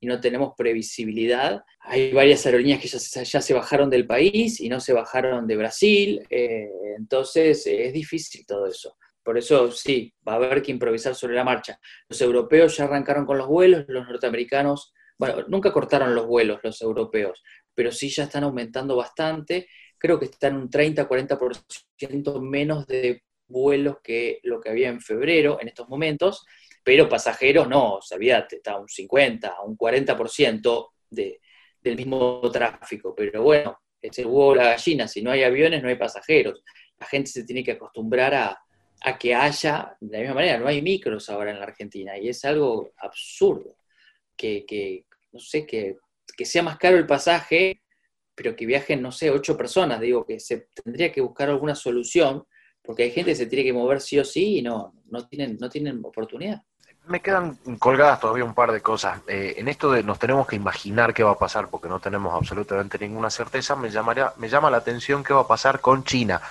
y 0.01 0.07
no 0.07 0.19
tenemos 0.19 0.55
previsibilidad. 0.57 1.63
Hay 1.79 2.11
varias 2.11 2.45
aerolíneas 2.45 2.81
que 2.81 2.89
ya 2.89 2.99
se, 2.99 3.23
ya 3.23 3.41
se 3.41 3.53
bajaron 3.53 3.89
del 3.89 4.05
país 4.05 4.59
y 4.59 4.67
no 4.67 4.81
se 4.81 4.91
bajaron 4.91 5.47
de 5.47 5.55
Brasil. 5.55 6.21
Eh, 6.29 6.69
entonces, 6.97 7.65
es 7.65 7.93
difícil 7.93 8.45
todo 8.45 8.67
eso. 8.67 8.97
Por 9.23 9.37
eso 9.37 9.71
sí, 9.71 10.13
va 10.27 10.33
a 10.33 10.35
haber 10.37 10.61
que 10.61 10.71
improvisar 10.71 11.15
sobre 11.15 11.35
la 11.35 11.43
marcha. 11.43 11.79
Los 12.09 12.21
europeos 12.21 12.75
ya 12.77 12.85
arrancaron 12.85 13.25
con 13.25 13.37
los 13.37 13.47
vuelos, 13.47 13.85
los 13.87 14.07
norteamericanos, 14.07 14.93
bueno, 15.17 15.45
nunca 15.47 15.71
cortaron 15.71 16.15
los 16.15 16.25
vuelos 16.25 16.59
los 16.63 16.81
europeos, 16.81 17.43
pero 17.75 17.91
sí 17.91 18.09
ya 18.09 18.23
están 18.23 18.43
aumentando 18.43 18.95
bastante. 18.95 19.67
Creo 19.97 20.17
que 20.17 20.25
están 20.25 20.55
un 20.55 20.67
30-40% 20.69 22.41
menos 22.41 22.87
de 22.87 23.23
vuelos 23.47 23.97
que 24.03 24.39
lo 24.43 24.59
que 24.59 24.69
había 24.69 24.89
en 24.89 24.99
febrero 24.99 25.59
en 25.61 25.67
estos 25.67 25.87
momentos, 25.87 26.43
pero 26.83 27.07
pasajeros 27.07 27.67
no, 27.67 27.99
olvídate, 28.11 28.55
está 28.55 28.77
un 28.77 28.87
50, 28.87 29.61
un 29.61 29.77
40% 29.77 30.89
de, 31.11 31.39
del 31.81 31.95
mismo 31.95 32.41
tráfico. 32.51 33.13
Pero 33.15 33.43
bueno, 33.43 33.79
es 34.01 34.17
el 34.17 34.25
huevo 34.25 34.47
o 34.47 34.55
la 34.55 34.69
gallina, 34.69 35.07
si 35.07 35.21
no 35.21 35.29
hay 35.29 35.43
aviones 35.43 35.83
no 35.83 35.89
hay 35.89 35.97
pasajeros. 35.97 36.63
La 36.99 37.05
gente 37.05 37.29
se 37.29 37.43
tiene 37.43 37.63
que 37.63 37.73
acostumbrar 37.73 38.33
a, 38.33 38.59
a 39.01 39.17
que 39.17 39.33
haya, 39.33 39.97
de 39.99 40.17
la 40.17 40.19
misma 40.19 40.35
manera, 40.35 40.59
no 40.59 40.67
hay 40.67 40.81
micros 40.81 41.29
ahora 41.29 41.51
en 41.51 41.57
la 41.57 41.65
Argentina 41.65 42.17
y 42.17 42.29
es 42.29 42.45
algo 42.45 42.91
absurdo 42.97 43.77
que, 44.37 45.05
no 45.31 45.39
sé, 45.39 45.65
que, 45.65 45.97
sea 46.45 46.63
más 46.63 46.77
caro 46.77 46.97
el 46.97 47.05
pasaje, 47.05 47.81
pero 48.33 48.55
que 48.55 48.65
viajen, 48.65 49.01
no 49.01 49.11
sé, 49.11 49.29
ocho 49.29 49.55
personas. 49.55 49.99
Digo 49.99 50.25
que 50.25 50.39
se 50.39 50.67
tendría 50.83 51.11
que 51.11 51.21
buscar 51.21 51.49
alguna 51.49 51.75
solución 51.75 52.43
porque 52.81 53.03
hay 53.03 53.11
gente 53.11 53.31
que 53.31 53.35
se 53.35 53.45
tiene 53.45 53.63
que 53.63 53.73
mover 53.73 54.01
sí 54.01 54.17
o 54.17 54.25
sí 54.25 54.57
y 54.57 54.61
no, 54.63 54.93
no, 55.05 55.27
tienen, 55.27 55.57
no 55.59 55.69
tienen 55.69 56.01
oportunidad. 56.03 56.63
Me 57.05 57.19
quedan 57.19 57.55
colgadas 57.77 58.19
todavía 58.19 58.43
un 58.43 58.55
par 58.55 58.71
de 58.71 58.81
cosas. 58.81 59.21
Eh, 59.27 59.55
en 59.57 59.67
esto 59.67 59.91
de 59.91 60.03
nos 60.03 60.17
tenemos 60.17 60.47
que 60.47 60.55
imaginar 60.55 61.13
qué 61.13 61.23
va 61.23 61.31
a 61.31 61.37
pasar 61.37 61.67
porque 61.69 61.87
no 61.87 61.99
tenemos 61.99 62.33
absolutamente 62.33 62.97
ninguna 62.97 63.29
certeza, 63.29 63.75
me, 63.75 63.89
llamaría, 63.89 64.33
me 64.37 64.49
llama 64.49 64.71
la 64.71 64.77
atención 64.77 65.23
qué 65.23 65.33
va 65.33 65.41
a 65.41 65.47
pasar 65.47 65.79
con 65.79 66.03
China 66.03 66.41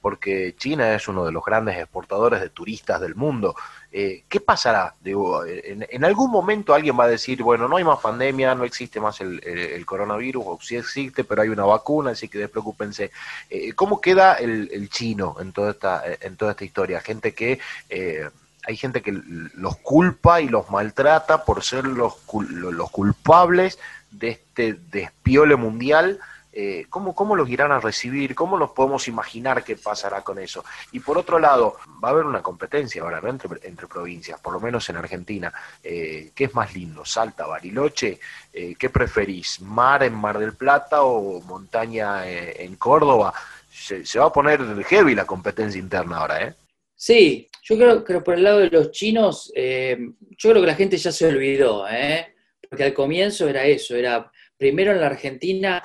porque 0.00 0.54
China 0.56 0.94
es 0.94 1.08
uno 1.08 1.24
de 1.24 1.32
los 1.32 1.44
grandes 1.44 1.76
exportadores 1.76 2.40
de 2.40 2.48
turistas 2.48 3.00
del 3.00 3.14
mundo. 3.14 3.54
Eh, 3.92 4.24
¿Qué 4.28 4.40
pasará? 4.40 4.94
Digo, 5.00 5.44
en, 5.44 6.04
algún 6.04 6.30
momento 6.30 6.74
alguien 6.74 6.98
va 6.98 7.04
a 7.04 7.08
decir, 7.08 7.42
bueno, 7.42 7.68
no 7.68 7.76
hay 7.76 7.84
más 7.84 7.98
pandemia, 8.00 8.54
no 8.54 8.64
existe 8.64 9.00
más 9.00 9.20
el, 9.20 9.84
coronavirus, 9.84 10.44
o 10.46 10.58
sí 10.60 10.76
existe, 10.76 11.24
pero 11.24 11.42
hay 11.42 11.48
una 11.48 11.64
vacuna, 11.64 12.12
así 12.12 12.28
que 12.28 12.38
despreocúpense. 12.38 13.10
Eh, 13.50 13.72
¿Cómo 13.74 14.00
queda 14.00 14.34
el, 14.34 14.88
chino 14.90 15.36
en 15.40 15.52
toda 15.52 15.72
esta, 15.72 16.02
en 16.20 16.36
toda 16.36 16.52
esta 16.52 16.64
historia? 16.64 17.00
Gente 17.00 17.34
que... 17.34 17.58
Eh, 17.88 18.28
hay 18.66 18.76
gente 18.76 19.00
que 19.00 19.18
los 19.54 19.78
culpa 19.78 20.42
y 20.42 20.48
los 20.48 20.70
maltrata 20.70 21.46
por 21.46 21.64
ser 21.64 21.86
los, 21.86 22.16
los 22.52 22.90
culpables 22.90 23.78
de 24.10 24.28
este 24.28 24.74
despiole 24.90 25.56
mundial 25.56 26.20
eh, 26.52 26.86
¿cómo, 26.90 27.14
¿cómo, 27.14 27.36
los 27.36 27.48
irán 27.48 27.72
a 27.72 27.80
recibir? 27.80 28.34
¿Cómo 28.34 28.56
los 28.56 28.70
podemos 28.70 29.06
imaginar 29.08 29.62
qué 29.62 29.76
pasará 29.76 30.22
con 30.22 30.38
eso? 30.38 30.64
Y 30.92 31.00
por 31.00 31.18
otro 31.18 31.38
lado, 31.38 31.76
va 32.02 32.08
a 32.08 32.12
haber 32.12 32.24
una 32.24 32.42
competencia 32.42 33.02
ahora 33.02 33.20
entre, 33.28 33.50
entre 33.68 33.86
provincias, 33.86 34.40
por 34.40 34.54
lo 34.54 34.60
menos 34.60 34.88
en 34.88 34.96
Argentina. 34.96 35.52
Eh, 35.82 36.32
¿Qué 36.34 36.44
es 36.44 36.54
más 36.54 36.74
lindo? 36.74 37.04
¿Salta, 37.04 37.46
Bariloche? 37.46 38.18
Eh, 38.52 38.74
¿Qué 38.78 38.90
preferís? 38.90 39.60
¿Mar 39.60 40.02
en 40.02 40.14
Mar 40.14 40.38
del 40.38 40.54
Plata 40.54 41.02
o 41.02 41.40
montaña 41.42 42.28
en 42.28 42.76
Córdoba? 42.76 43.32
Se, 43.70 44.18
va 44.18 44.26
a 44.26 44.32
poner 44.32 44.60
heavy 44.84 45.14
la 45.14 45.24
competencia 45.24 45.78
interna 45.78 46.18
ahora, 46.18 46.42
¿eh? 46.42 46.54
Sí, 46.94 47.48
yo 47.62 47.76
creo 47.76 48.04
que 48.04 48.20
por 48.20 48.34
el 48.34 48.42
lado 48.42 48.58
de 48.58 48.68
los 48.68 48.90
chinos, 48.90 49.50
yo 49.54 50.50
creo 50.50 50.60
que 50.60 50.66
la 50.66 50.74
gente 50.74 50.98
ya 50.98 51.10
se 51.10 51.26
olvidó, 51.26 51.88
¿eh? 51.88 52.34
porque 52.70 52.84
al 52.84 52.94
comienzo 52.94 53.48
era 53.48 53.64
eso, 53.64 53.96
era 53.96 54.30
primero 54.56 54.92
en 54.92 55.00
la 55.00 55.08
Argentina 55.08 55.82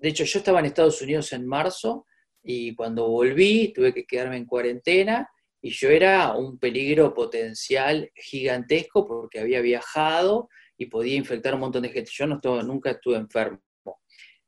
de 0.00 0.08
hecho, 0.08 0.24
yo 0.24 0.38
estaba 0.38 0.60
en 0.60 0.66
Estados 0.66 1.00
Unidos 1.02 1.32
en 1.32 1.46
marzo 1.46 2.06
y 2.42 2.74
cuando 2.74 3.08
volví 3.08 3.72
tuve 3.72 3.92
que 3.92 4.06
quedarme 4.06 4.36
en 4.36 4.46
cuarentena 4.46 5.28
y 5.60 5.70
yo 5.70 5.88
era 5.88 6.34
un 6.34 6.58
peligro 6.58 7.12
potencial 7.14 8.10
gigantesco 8.14 9.06
porque 9.06 9.40
había 9.40 9.60
viajado 9.60 10.48
y 10.76 10.86
podía 10.86 11.16
infectar 11.16 11.52
a 11.52 11.56
un 11.56 11.62
montón 11.62 11.82
de 11.82 11.88
gente. 11.88 12.10
Yo 12.14 12.26
no 12.26 12.40
nunca 12.62 12.92
estuve 12.92 13.16
enfermo. 13.16 13.60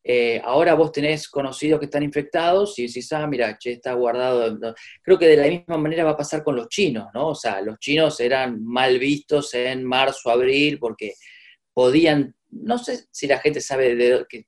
Eh, 0.02 0.40
ahora 0.44 0.74
vos 0.74 0.92
tenés 0.92 1.28
conocidos 1.28 1.78
que 1.78 1.84
están 1.84 2.02
infectados 2.02 2.78
y 2.78 2.86
decís, 2.86 3.12
ah, 3.12 3.26
mira, 3.26 3.58
che, 3.58 3.72
está 3.72 3.92
guardado. 3.92 4.74
Creo 5.02 5.18
que 5.18 5.26
de 5.26 5.36
la 5.36 5.46
misma 5.46 5.76
manera 5.76 6.04
va 6.04 6.12
a 6.12 6.16
pasar 6.16 6.42
con 6.42 6.56
los 6.56 6.68
chinos, 6.68 7.08
¿no? 7.12 7.28
O 7.28 7.34
sea, 7.34 7.60
los 7.60 7.78
chinos 7.78 8.18
eran 8.20 8.64
mal 8.64 8.98
vistos 8.98 9.52
en 9.52 9.84
marzo, 9.84 10.30
abril, 10.30 10.78
porque 10.78 11.14
podían, 11.74 12.34
no 12.50 12.78
sé 12.78 13.06
si 13.10 13.26
la 13.26 13.38
gente 13.40 13.60
sabe 13.60 13.94
de, 13.94 14.26
que 14.28 14.46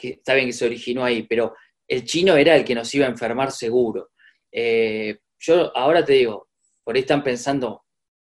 que 0.00 0.10
está 0.10 0.34
bien 0.34 0.46
que 0.46 0.52
se 0.52 0.64
originó 0.64 1.04
ahí, 1.04 1.24
pero 1.24 1.54
el 1.86 2.04
chino 2.04 2.36
era 2.36 2.56
el 2.56 2.64
que 2.64 2.74
nos 2.74 2.94
iba 2.94 3.06
a 3.06 3.10
enfermar 3.10 3.52
seguro. 3.52 4.10
Eh, 4.50 5.18
yo 5.38 5.76
ahora 5.76 6.04
te 6.04 6.14
digo, 6.14 6.48
por 6.82 6.94
ahí 6.94 7.02
están 7.02 7.22
pensando, 7.22 7.84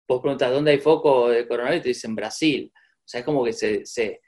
vos 0.07 0.21
preguntas, 0.21 0.51
¿dónde 0.51 0.73
hay 0.73 0.79
foco 0.79 1.31
de 1.31 1.49
coronavirus? 1.49 1.83
Te 1.83 1.89
dicen 1.89 2.15
Brasil. 2.15 2.71
O 2.75 3.09
sea, 3.09 3.21
es 3.21 3.27
como 3.27 3.45
que 3.45 3.53
se, 3.53 3.85
se, 3.85 4.21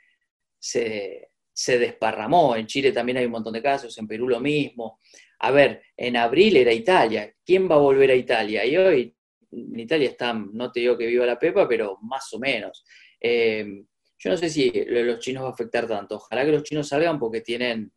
se, 0.59 1.79
desparramó. 1.79 2.57
En 2.57 2.66
Chile 2.66 2.90
también 2.90 3.18
hay 3.18 3.27
un 3.27 3.33
montón 3.33 3.53
de 3.53 3.62
casos, 3.62 3.96
en 3.98 4.09
Perú 4.09 4.29
lo 4.29 4.40
mismo. 4.40 4.98
A 5.40 5.51
ver, 5.51 5.83
en 5.96 6.16
abril 6.16 6.57
era 6.57 6.72
Italia. 6.72 7.33
¿Quién 7.44 7.70
va 7.70 7.77
a 7.77 7.79
volver 7.79 8.11
a 8.11 8.14
Italia? 8.14 8.64
Y 8.64 8.77
hoy 8.77 9.16
en 9.53 9.79
Italia 9.79 10.09
están, 10.09 10.51
no 10.53 10.72
te 10.72 10.81
digo 10.81 10.98
que 10.98 11.07
viva 11.07 11.27
la 11.27 11.38
pepa, 11.38 11.68
pero 11.68 11.98
más 12.03 12.33
o 12.33 12.38
menos. 12.38 12.85
Eh, 13.20 13.85
yo 14.18 14.31
no 14.31 14.37
sé 14.37 14.50
si 14.50 14.70
los 14.87 15.20
chinos 15.20 15.44
va 15.44 15.48
a 15.48 15.52
afectar 15.52 15.87
tanto. 15.87 16.16
Ojalá 16.16 16.44
que 16.44 16.52
los 16.52 16.64
chinos 16.64 16.88
salgan 16.88 17.18
porque 17.18 17.40
tienen, 17.40 17.92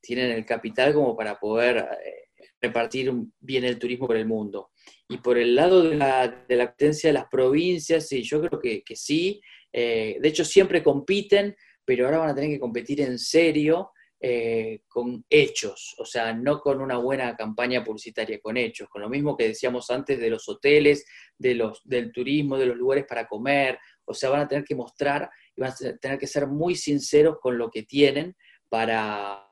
tienen 0.00 0.30
el 0.30 0.46
capital 0.46 0.94
como 0.94 1.14
para 1.16 1.38
poder 1.38 1.76
eh, 1.76 2.28
repartir 2.60 3.12
bien 3.38 3.64
el 3.64 3.78
turismo 3.78 4.06
por 4.06 4.16
el 4.16 4.26
mundo. 4.26 4.70
Y 5.08 5.18
por 5.18 5.38
el 5.38 5.54
lado 5.54 5.82
de 5.82 5.96
la, 5.96 6.26
de 6.48 6.56
la 6.56 6.74
de 6.78 7.12
las 7.12 7.26
provincias, 7.30 8.08
sí, 8.08 8.22
yo 8.22 8.40
creo 8.40 8.60
que, 8.60 8.96
sí. 8.96 9.40
Eh, 9.72 10.18
de 10.20 10.28
hecho, 10.28 10.44
siempre 10.44 10.82
compiten, 10.82 11.54
pero 11.84 12.06
ahora 12.06 12.18
van 12.18 12.30
a 12.30 12.34
tener 12.34 12.50
que 12.50 12.60
competir 12.60 13.02
en 13.02 13.18
serio 13.18 13.92
eh, 14.20 14.80
con 14.88 15.24
hechos, 15.30 15.94
o 15.98 16.04
sea, 16.04 16.32
no 16.32 16.60
con 16.60 16.80
una 16.80 16.96
buena 16.98 17.36
campaña 17.36 17.84
publicitaria, 17.84 18.40
con 18.40 18.56
hechos, 18.56 18.88
con 18.88 19.00
lo 19.00 19.08
mismo 19.08 19.36
que 19.36 19.48
decíamos 19.48 19.88
antes 19.90 20.18
de 20.18 20.28
los 20.28 20.48
hoteles, 20.48 21.06
de 21.38 21.54
los, 21.54 21.80
del 21.84 22.10
turismo, 22.10 22.58
de 22.58 22.66
los 22.66 22.76
lugares 22.76 23.04
para 23.08 23.28
comer, 23.28 23.78
o 24.08 24.14
sea, 24.14 24.30
van 24.30 24.40
a 24.40 24.48
tener 24.48 24.64
que 24.64 24.74
mostrar 24.74 25.30
y 25.54 25.60
van 25.60 25.70
a 25.70 25.98
tener 26.00 26.18
que 26.18 26.26
ser 26.26 26.46
muy 26.46 26.74
sinceros 26.74 27.38
con 27.40 27.58
lo 27.58 27.70
que 27.70 27.82
tienen 27.82 28.36
para, 28.68 29.46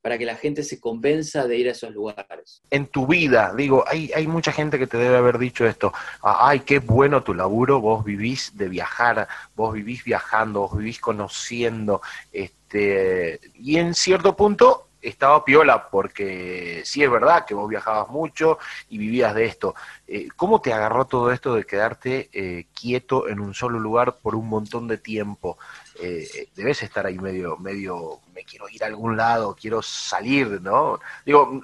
para 0.00 0.18
que 0.18 0.26
la 0.26 0.36
gente 0.36 0.62
se 0.62 0.80
convenza 0.80 1.46
de 1.46 1.56
ir 1.56 1.68
a 1.68 1.72
esos 1.72 1.92
lugares. 1.92 2.62
En 2.70 2.86
tu 2.86 3.06
vida, 3.06 3.54
digo, 3.56 3.84
hay, 3.86 4.10
hay 4.14 4.26
mucha 4.26 4.52
gente 4.52 4.78
que 4.78 4.86
te 4.86 4.98
debe 4.98 5.16
haber 5.16 5.38
dicho 5.38 5.66
esto, 5.66 5.92
ah, 6.22 6.48
ay, 6.48 6.60
qué 6.60 6.80
bueno 6.80 7.22
tu 7.22 7.32
laburo, 7.32 7.80
vos 7.80 8.04
vivís 8.04 8.56
de 8.56 8.68
viajar, 8.68 9.28
vos 9.54 9.72
vivís 9.72 10.04
viajando, 10.04 10.60
vos 10.60 10.76
vivís 10.76 11.00
conociendo, 11.00 12.02
este, 12.32 12.62
este, 12.72 13.40
y 13.54 13.76
en 13.76 13.94
cierto 13.94 14.34
punto 14.34 14.88
estaba 15.02 15.44
piola, 15.44 15.90
porque 15.90 16.82
sí 16.84 17.02
es 17.02 17.10
verdad 17.10 17.44
que 17.44 17.54
vos 17.54 17.68
viajabas 17.68 18.08
mucho 18.08 18.58
y 18.88 18.98
vivías 18.98 19.34
de 19.34 19.44
esto. 19.44 19.74
Eh, 20.06 20.28
¿Cómo 20.36 20.60
te 20.60 20.72
agarró 20.72 21.06
todo 21.06 21.32
esto 21.32 21.56
de 21.56 21.64
quedarte 21.64 22.30
eh, 22.32 22.66
quieto 22.72 23.28
en 23.28 23.40
un 23.40 23.52
solo 23.52 23.80
lugar 23.80 24.16
por 24.18 24.36
un 24.36 24.48
montón 24.48 24.86
de 24.86 24.98
tiempo? 24.98 25.58
Eh, 26.00 26.48
debes 26.54 26.82
estar 26.84 27.04
ahí 27.04 27.18
medio, 27.18 27.56
medio, 27.56 28.20
me 28.32 28.44
quiero 28.44 28.68
ir 28.68 28.84
a 28.84 28.86
algún 28.86 29.16
lado, 29.16 29.56
quiero 29.60 29.82
salir, 29.82 30.60
¿no? 30.62 31.00
Digo, 31.26 31.60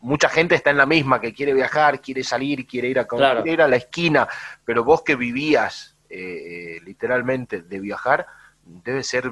mucha 0.00 0.30
gente 0.30 0.54
está 0.54 0.70
en 0.70 0.78
la 0.78 0.86
misma, 0.86 1.20
que 1.20 1.34
quiere 1.34 1.52
viajar, 1.52 2.00
quiere 2.00 2.24
salir, 2.24 2.66
quiere 2.66 2.88
ir 2.88 2.98
a, 2.98 3.06
ir 3.44 3.60
a 3.60 3.68
la 3.68 3.76
esquina, 3.76 4.26
pero 4.64 4.82
vos 4.82 5.02
que 5.02 5.14
vivías 5.14 5.94
literalmente 6.08 7.60
de 7.60 7.80
viajar, 7.80 8.26
debe 8.64 9.02
ser 9.04 9.30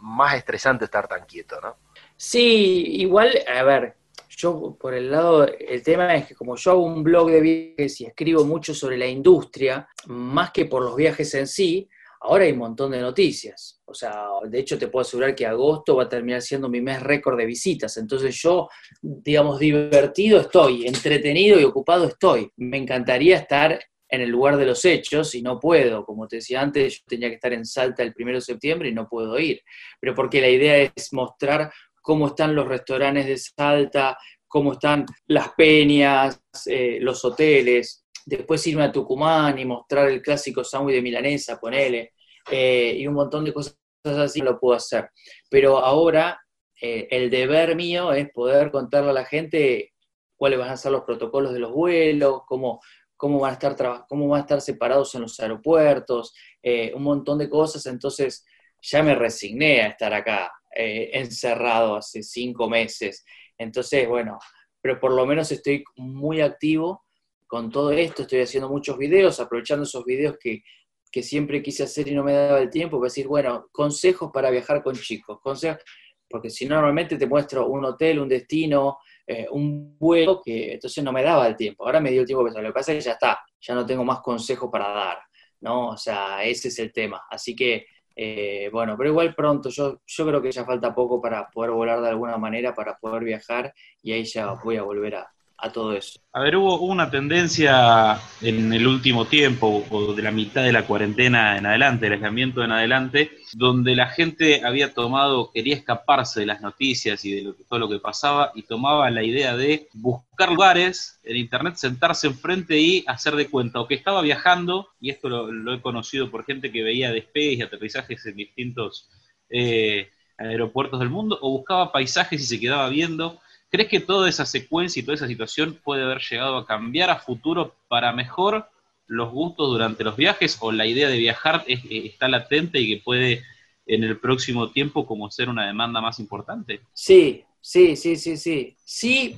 más 0.00 0.34
estresante 0.34 0.86
estar 0.86 1.06
tan 1.06 1.24
quieto, 1.24 1.60
¿no? 1.60 1.85
Sí, 2.16 2.84
igual, 3.00 3.30
a 3.46 3.62
ver, 3.62 3.96
yo 4.36 4.76
por 4.80 4.94
el 4.94 5.10
lado, 5.10 5.46
el 5.46 5.82
tema 5.82 6.14
es 6.14 6.26
que 6.26 6.34
como 6.34 6.56
yo 6.56 6.70
hago 6.72 6.84
un 6.84 7.02
blog 7.02 7.30
de 7.30 7.40
viajes 7.40 8.00
y 8.00 8.06
escribo 8.06 8.44
mucho 8.44 8.74
sobre 8.74 8.96
la 8.96 9.06
industria, 9.06 9.88
más 10.06 10.50
que 10.50 10.66
por 10.66 10.82
los 10.82 10.96
viajes 10.96 11.34
en 11.34 11.46
sí, 11.46 11.88
ahora 12.20 12.44
hay 12.44 12.52
un 12.52 12.58
montón 12.58 12.90
de 12.90 13.00
noticias. 13.00 13.80
O 13.84 13.94
sea, 13.94 14.24
de 14.48 14.58
hecho 14.58 14.78
te 14.78 14.88
puedo 14.88 15.02
asegurar 15.02 15.34
que 15.34 15.46
agosto 15.46 15.96
va 15.96 16.04
a 16.04 16.08
terminar 16.08 16.42
siendo 16.42 16.68
mi 16.68 16.80
mes 16.80 17.02
récord 17.02 17.38
de 17.38 17.46
visitas. 17.46 17.96
Entonces 17.96 18.34
yo, 18.40 18.68
digamos, 19.00 19.58
divertido 19.58 20.40
estoy, 20.40 20.86
entretenido 20.86 21.60
y 21.60 21.64
ocupado 21.64 22.06
estoy. 22.06 22.50
Me 22.56 22.78
encantaría 22.78 23.36
estar 23.36 23.78
en 24.08 24.20
el 24.20 24.30
lugar 24.30 24.56
de 24.56 24.66
los 24.66 24.84
hechos 24.84 25.34
y 25.34 25.42
no 25.42 25.58
puedo. 25.58 26.04
Como 26.04 26.26
te 26.28 26.36
decía 26.36 26.60
antes, 26.60 26.98
yo 26.98 27.04
tenía 27.06 27.28
que 27.28 27.36
estar 27.36 27.52
en 27.52 27.64
Salta 27.64 28.02
el 28.02 28.12
primero 28.12 28.38
de 28.38 28.42
septiembre 28.42 28.88
y 28.88 28.94
no 28.94 29.08
puedo 29.08 29.38
ir. 29.38 29.62
Pero 30.00 30.14
porque 30.14 30.40
la 30.40 30.48
idea 30.48 30.76
es 30.78 31.12
mostrar 31.12 31.72
cómo 32.06 32.28
están 32.28 32.54
los 32.54 32.68
restaurantes 32.68 33.26
de 33.26 33.36
Salta, 33.36 34.16
cómo 34.46 34.74
están 34.74 35.04
las 35.26 35.48
peñas, 35.54 36.40
eh, 36.66 36.98
los 37.00 37.24
hoteles. 37.24 38.06
Después 38.24 38.64
irme 38.68 38.84
a 38.84 38.92
Tucumán 38.92 39.58
y 39.58 39.64
mostrar 39.64 40.08
el 40.08 40.22
clásico 40.22 40.62
sándwich 40.62 40.94
de 40.94 41.02
milanesa, 41.02 41.58
ponele. 41.58 42.12
Eh, 42.48 42.94
y 42.96 43.08
un 43.08 43.14
montón 43.14 43.44
de 43.44 43.52
cosas 43.52 43.76
así 44.04 44.40
lo 44.40 44.56
puedo 44.60 44.76
hacer. 44.76 45.10
Pero 45.50 45.78
ahora 45.78 46.40
eh, 46.80 47.08
el 47.10 47.28
deber 47.28 47.74
mío 47.74 48.12
es 48.12 48.30
poder 48.30 48.70
contarle 48.70 49.10
a 49.10 49.14
la 49.14 49.24
gente 49.24 49.92
cuáles 50.36 50.60
van 50.60 50.70
a 50.70 50.76
ser 50.76 50.92
los 50.92 51.02
protocolos 51.02 51.52
de 51.52 51.58
los 51.58 51.72
vuelos, 51.72 52.42
cómo, 52.46 52.80
cómo 53.16 53.40
van 53.40 53.50
a 53.50 53.54
estar, 53.54 54.04
cómo 54.08 54.28
van 54.28 54.38
a 54.38 54.42
estar 54.42 54.60
separados 54.60 55.12
en 55.16 55.22
los 55.22 55.40
aeropuertos, 55.40 56.32
eh, 56.62 56.92
un 56.94 57.02
montón 57.02 57.38
de 57.38 57.50
cosas. 57.50 57.84
Entonces 57.86 58.46
ya 58.80 59.02
me 59.02 59.16
resigné 59.16 59.82
a 59.82 59.88
estar 59.88 60.14
acá 60.14 60.52
eh, 60.76 61.10
encerrado 61.14 61.96
hace 61.96 62.22
cinco 62.22 62.68
meses. 62.68 63.24
Entonces, 63.58 64.08
bueno, 64.08 64.38
pero 64.80 65.00
por 65.00 65.12
lo 65.12 65.26
menos 65.26 65.50
estoy 65.52 65.84
muy 65.96 66.40
activo 66.40 67.04
con 67.46 67.70
todo 67.70 67.92
esto, 67.92 68.22
estoy 68.22 68.40
haciendo 68.40 68.68
muchos 68.68 68.98
videos, 68.98 69.40
aprovechando 69.40 69.84
esos 69.84 70.04
videos 70.04 70.36
que, 70.40 70.62
que 71.10 71.22
siempre 71.22 71.62
quise 71.62 71.84
hacer 71.84 72.08
y 72.08 72.14
no 72.14 72.24
me 72.24 72.32
daba 72.32 72.58
el 72.58 72.70
tiempo, 72.70 72.98
para 72.98 73.06
decir, 73.06 73.26
bueno, 73.28 73.68
consejos 73.72 74.30
para 74.32 74.50
viajar 74.50 74.82
con 74.82 74.94
chicos, 74.94 75.38
consejos, 75.40 75.82
porque 76.28 76.50
si 76.50 76.66
no, 76.66 76.74
normalmente 76.76 77.16
te 77.16 77.26
muestro 77.26 77.68
un 77.68 77.84
hotel, 77.84 78.18
un 78.18 78.28
destino, 78.28 78.98
eh, 79.26 79.46
un 79.50 79.96
vuelo 79.98 80.40
que 80.44 80.74
entonces 80.74 81.02
no 81.02 81.12
me 81.12 81.22
daba 81.22 81.46
el 81.46 81.56
tiempo. 81.56 81.84
Ahora 81.84 82.00
me 82.00 82.10
dio 82.10 82.20
el 82.20 82.26
tiempo 82.26 82.46
Lo 82.46 82.52
que 82.62 82.72
pasa 82.72 82.92
es 82.92 82.98
que 82.98 83.04
ya 83.04 83.12
está, 83.12 83.40
ya 83.60 83.74
no 83.74 83.86
tengo 83.86 84.04
más 84.04 84.20
consejos 84.20 84.68
para 84.70 84.88
dar, 84.88 85.18
¿no? 85.60 85.88
O 85.90 85.96
sea, 85.96 86.44
ese 86.44 86.68
es 86.68 86.78
el 86.78 86.92
tema. 86.92 87.22
Así 87.30 87.54
que, 87.56 87.86
eh, 88.16 88.70
bueno, 88.72 88.96
pero 88.96 89.10
igual 89.10 89.34
pronto, 89.34 89.68
yo, 89.68 90.00
yo 90.06 90.26
creo 90.26 90.42
que 90.42 90.50
ya 90.52 90.64
falta 90.64 90.94
poco 90.94 91.20
para 91.20 91.48
poder 91.50 91.70
volar 91.72 92.00
de 92.00 92.08
alguna 92.08 92.38
manera, 92.38 92.74
para 92.74 92.96
poder 92.96 93.24
viajar 93.24 93.74
y 94.02 94.12
ahí 94.12 94.24
ya 94.24 94.52
voy 94.64 94.76
a 94.76 94.82
volver 94.82 95.16
a, 95.16 95.35
a 95.58 95.72
todo 95.72 95.94
eso. 95.94 96.20
A 96.32 96.40
ver, 96.40 96.56
hubo 96.56 96.80
una 96.80 97.10
tendencia 97.10 98.20
en 98.42 98.72
el 98.72 98.86
último 98.86 99.24
tiempo, 99.24 99.86
o 99.90 100.12
de 100.12 100.22
la 100.22 100.30
mitad 100.30 100.62
de 100.62 100.72
la 100.72 100.86
cuarentena 100.86 101.56
en 101.56 101.64
adelante, 101.64 102.06
el 102.06 102.12
aislamiento 102.14 102.62
en 102.62 102.72
adelante, 102.72 103.30
donde 103.54 103.96
la 103.96 104.08
gente 104.08 104.62
había 104.64 104.92
tomado, 104.92 105.50
quería 105.52 105.74
escaparse 105.74 106.40
de 106.40 106.46
las 106.46 106.60
noticias 106.60 107.24
y 107.24 107.32
de 107.32 107.54
todo 107.68 107.78
lo 107.78 107.88
que 107.88 107.98
pasaba, 107.98 108.52
y 108.54 108.62
tomaba 108.62 109.10
la 109.10 109.22
idea 109.22 109.56
de 109.56 109.88
buscar 109.94 110.50
lugares 110.50 111.20
en 111.22 111.36
internet, 111.36 111.76
sentarse 111.76 112.26
enfrente 112.26 112.78
y 112.78 113.04
hacer 113.06 113.34
de 113.34 113.48
cuenta, 113.48 113.80
o 113.80 113.88
que 113.88 113.94
estaba 113.94 114.20
viajando, 114.20 114.88
y 115.00 115.10
esto 115.10 115.28
lo, 115.30 115.72
he 115.72 115.80
conocido 115.80 116.30
por 116.30 116.44
gente 116.44 116.70
que 116.70 116.82
veía 116.82 117.12
despegues 117.12 117.58
y 117.58 117.62
aterrizajes 117.62 118.26
en 118.26 118.36
distintos 118.36 119.08
eh, 119.48 120.10
aeropuertos 120.36 121.00
del 121.00 121.08
mundo, 121.08 121.38
o 121.40 121.50
buscaba 121.50 121.92
paisajes 121.92 122.42
y 122.42 122.44
se 122.44 122.60
quedaba 122.60 122.90
viendo 122.90 123.40
¿Crees 123.76 123.90
que 123.90 124.00
toda 124.00 124.26
esa 124.26 124.46
secuencia 124.46 125.00
y 125.00 125.02
toda 125.02 125.16
esa 125.16 125.26
situación 125.26 125.78
puede 125.84 126.02
haber 126.02 126.22
llegado 126.22 126.56
a 126.56 126.64
cambiar 126.64 127.10
a 127.10 127.18
futuro 127.18 127.76
para 127.88 128.10
mejor 128.10 128.70
los 129.06 129.30
gustos 129.30 129.68
durante 129.68 130.02
los 130.02 130.16
viajes 130.16 130.56
o 130.60 130.72
la 130.72 130.86
idea 130.86 131.10
de 131.10 131.18
viajar 131.18 131.62
eh, 131.66 131.78
está 132.06 132.26
latente 132.26 132.80
y 132.80 132.88
que 132.88 133.02
puede 133.02 133.42
en 133.84 134.02
el 134.02 134.18
próximo 134.18 134.70
tiempo 134.70 135.04
como 135.04 135.30
ser 135.30 135.50
una 135.50 135.66
demanda 135.66 136.00
más 136.00 136.18
importante? 136.20 136.80
Sí, 136.94 137.44
sí, 137.60 137.96
sí, 137.96 138.16
sí, 138.16 138.38
sí. 138.38 138.74
Sí, 138.82 139.36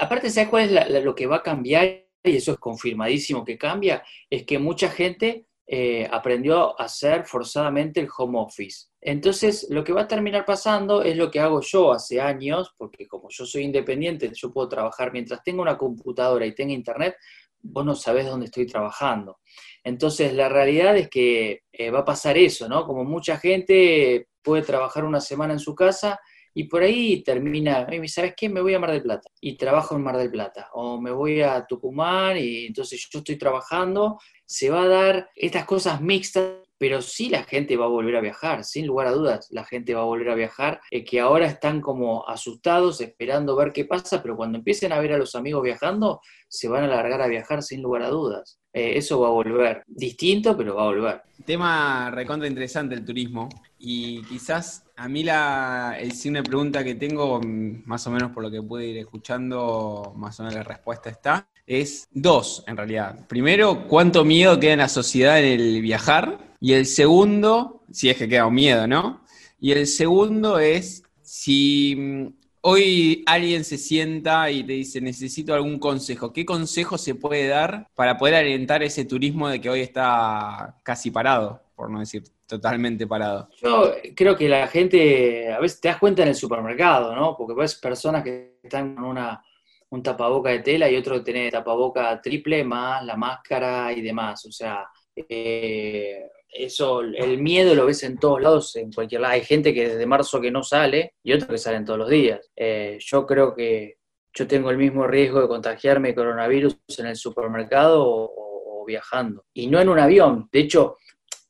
aparte, 0.00 0.30
¿sabes 0.30 0.48
cuál 0.48 0.78
es 0.78 1.04
lo 1.04 1.14
que 1.14 1.26
va 1.26 1.36
a 1.36 1.42
cambiar? 1.42 2.06
Y 2.24 2.36
eso 2.36 2.52
es 2.52 2.58
confirmadísimo 2.58 3.44
que 3.44 3.58
cambia, 3.58 4.02
es 4.30 4.44
que 4.44 4.58
mucha 4.58 4.88
gente 4.88 5.44
eh, 5.70 6.08
aprendió 6.10 6.80
a 6.80 6.84
hacer 6.84 7.26
forzadamente 7.26 8.00
el 8.00 8.08
home 8.16 8.38
office. 8.38 8.86
Entonces, 9.02 9.66
lo 9.68 9.84
que 9.84 9.92
va 9.92 10.02
a 10.02 10.08
terminar 10.08 10.46
pasando 10.46 11.02
es 11.02 11.14
lo 11.14 11.30
que 11.30 11.40
hago 11.40 11.60
yo 11.60 11.92
hace 11.92 12.22
años, 12.22 12.74
porque 12.78 13.06
como 13.06 13.28
yo 13.28 13.44
soy 13.44 13.64
independiente, 13.64 14.30
yo 14.32 14.50
puedo 14.50 14.66
trabajar 14.66 15.12
mientras 15.12 15.42
tenga 15.42 15.60
una 15.60 15.76
computadora 15.76 16.46
y 16.46 16.54
tenga 16.54 16.72
internet, 16.72 17.16
vos 17.60 17.84
no 17.84 17.94
sabés 17.94 18.24
dónde 18.24 18.46
estoy 18.46 18.66
trabajando. 18.66 19.40
Entonces, 19.84 20.32
la 20.32 20.48
realidad 20.48 20.96
es 20.96 21.10
que 21.10 21.64
eh, 21.70 21.90
va 21.90 21.98
a 21.98 22.04
pasar 22.06 22.38
eso, 22.38 22.66
¿no? 22.66 22.86
Como 22.86 23.04
mucha 23.04 23.36
gente 23.36 24.28
puede 24.42 24.62
trabajar 24.62 25.04
una 25.04 25.20
semana 25.20 25.52
en 25.52 25.60
su 25.60 25.74
casa 25.74 26.18
y 26.54 26.64
por 26.64 26.82
ahí 26.82 27.22
termina, 27.22 27.86
¿sabes 28.06 28.34
qué? 28.36 28.48
Me 28.48 28.60
voy 28.60 28.74
a 28.74 28.80
Mar 28.80 28.90
del 28.90 29.02
Plata 29.02 29.28
y 29.40 29.56
trabajo 29.56 29.94
en 29.94 30.02
Mar 30.02 30.16
del 30.16 30.30
Plata. 30.30 30.70
O 30.72 31.00
me 31.00 31.10
voy 31.12 31.40
a 31.40 31.64
Tucumán 31.66 32.36
y 32.36 32.66
entonces 32.66 33.06
yo 33.10 33.20
estoy 33.20 33.36
trabajando. 33.36 34.18
Se 34.48 34.70
va 34.70 34.82
a 34.82 34.88
dar 34.88 35.30
estas 35.36 35.66
cosas 35.66 36.00
mixtas 36.00 36.54
pero 36.78 37.02
sí 37.02 37.28
la 37.28 37.42
gente 37.42 37.76
va 37.76 37.86
a 37.86 37.88
volver 37.88 38.16
a 38.16 38.20
viajar, 38.20 38.64
sin 38.64 38.86
lugar 38.86 39.08
a 39.08 39.12
dudas, 39.12 39.48
la 39.50 39.64
gente 39.64 39.94
va 39.94 40.02
a 40.02 40.04
volver 40.04 40.30
a 40.30 40.34
viajar, 40.36 40.80
eh, 40.90 41.04
que 41.04 41.20
ahora 41.20 41.46
están 41.46 41.80
como 41.80 42.26
asustados, 42.28 43.00
esperando 43.00 43.56
ver 43.56 43.72
qué 43.72 43.84
pasa, 43.84 44.22
pero 44.22 44.36
cuando 44.36 44.58
empiecen 44.58 44.92
a 44.92 45.00
ver 45.00 45.12
a 45.12 45.18
los 45.18 45.34
amigos 45.34 45.64
viajando, 45.64 46.20
se 46.46 46.68
van 46.68 46.84
a 46.84 46.88
largar 46.88 47.20
a 47.20 47.26
viajar 47.26 47.62
sin 47.62 47.82
lugar 47.82 48.02
a 48.02 48.08
dudas. 48.08 48.60
Eh, 48.72 48.96
eso 48.96 49.20
va 49.20 49.28
a 49.28 49.32
volver, 49.32 49.82
distinto, 49.86 50.56
pero 50.56 50.76
va 50.76 50.82
a 50.82 50.86
volver. 50.86 51.22
Tema 51.44 52.10
recontra 52.12 52.46
interesante 52.46 52.94
el 52.94 53.04
turismo, 53.04 53.48
y 53.78 54.22
quizás 54.24 54.84
a 54.96 55.08
mí 55.08 55.24
la 55.24 55.98
signo 56.14 56.38
de 56.38 56.48
pregunta 56.48 56.84
que 56.84 56.94
tengo, 56.94 57.40
mm, 57.40 57.82
más 57.86 58.06
o 58.06 58.10
menos 58.10 58.30
por 58.30 58.44
lo 58.44 58.50
que 58.50 58.62
pude 58.62 58.86
ir 58.86 58.98
escuchando, 58.98 60.12
más 60.16 60.38
o 60.38 60.44
menos 60.44 60.54
la 60.54 60.62
respuesta 60.62 61.10
está, 61.10 61.48
es 61.68 62.08
dos 62.10 62.64
en 62.66 62.76
realidad. 62.76 63.26
Primero, 63.28 63.86
¿cuánto 63.86 64.24
miedo 64.24 64.58
queda 64.58 64.72
en 64.72 64.78
la 64.78 64.88
sociedad 64.88 65.38
en 65.38 65.60
el 65.60 65.82
viajar? 65.82 66.38
Y 66.60 66.72
el 66.72 66.86
segundo, 66.86 67.82
si 67.92 68.08
es 68.08 68.16
que 68.16 68.28
queda 68.28 68.46
un 68.46 68.54
miedo, 68.54 68.86
¿no? 68.86 69.22
Y 69.60 69.72
el 69.72 69.86
segundo 69.86 70.58
es 70.58 71.02
si 71.22 71.94
mm, 71.96 72.26
hoy 72.62 73.22
alguien 73.26 73.64
se 73.64 73.76
sienta 73.76 74.50
y 74.50 74.64
te 74.64 74.72
dice, 74.72 75.00
necesito 75.00 75.54
algún 75.54 75.78
consejo, 75.78 76.32
¿qué 76.32 76.44
consejo 76.44 76.96
se 76.96 77.14
puede 77.14 77.46
dar 77.48 77.86
para 77.94 78.16
poder 78.16 78.36
alentar 78.36 78.82
ese 78.82 79.04
turismo 79.04 79.48
de 79.48 79.60
que 79.60 79.70
hoy 79.70 79.80
está 79.80 80.76
casi 80.82 81.10
parado, 81.10 81.62
por 81.76 81.90
no 81.90 82.00
decir 82.00 82.24
totalmente 82.46 83.06
parado? 83.06 83.48
Yo 83.62 83.92
creo 84.16 84.36
que 84.36 84.48
la 84.48 84.66
gente, 84.68 85.52
a 85.52 85.60
veces 85.60 85.80
te 85.80 85.88
das 85.88 85.98
cuenta 85.98 86.22
en 86.22 86.28
el 86.28 86.34
supermercado, 86.34 87.14
¿no? 87.14 87.36
Porque 87.36 87.54
ves 87.54 87.74
personas 87.74 88.24
que 88.24 88.58
están 88.62 88.94
con 88.94 89.04
una, 89.04 89.42
un 89.90 90.02
tapaboca 90.02 90.50
de 90.50 90.60
tela 90.60 90.90
y 90.90 90.96
otro 90.96 91.22
tiene 91.22 91.50
tapaboca 91.50 92.20
triple 92.20 92.64
más 92.64 93.04
la 93.04 93.16
máscara 93.16 93.92
y 93.92 94.02
demás. 94.02 94.44
O 94.46 94.52
sea, 94.52 94.86
eh, 95.14 96.28
eso, 96.50 97.00
el 97.00 97.38
miedo 97.38 97.74
lo 97.74 97.86
ves 97.86 98.02
en 98.02 98.18
todos 98.18 98.40
lados, 98.40 98.76
en 98.76 98.92
cualquier 98.92 99.22
lado. 99.22 99.34
Hay 99.34 99.42
gente 99.42 99.72
que 99.72 99.88
desde 99.88 100.06
marzo 100.06 100.40
que 100.40 100.50
no 100.50 100.62
sale 100.62 101.14
y 101.22 101.32
otros 101.32 101.50
que 101.50 101.58
salen 101.58 101.84
todos 101.84 101.98
los 101.98 102.10
días. 102.10 102.50
Eh, 102.56 102.98
yo 103.00 103.26
creo 103.26 103.54
que 103.54 103.96
yo 104.32 104.46
tengo 104.46 104.70
el 104.70 104.78
mismo 104.78 105.06
riesgo 105.06 105.40
de 105.40 105.48
contagiarme 105.48 106.14
coronavirus 106.14 106.76
en 106.98 107.06
el 107.06 107.16
supermercado 107.16 108.04
o 108.06 108.84
viajando. 108.86 109.44
Y 109.52 109.66
no 109.66 109.80
en 109.80 109.88
un 109.88 109.98
avión. 109.98 110.48
De 110.50 110.60
hecho, 110.60 110.96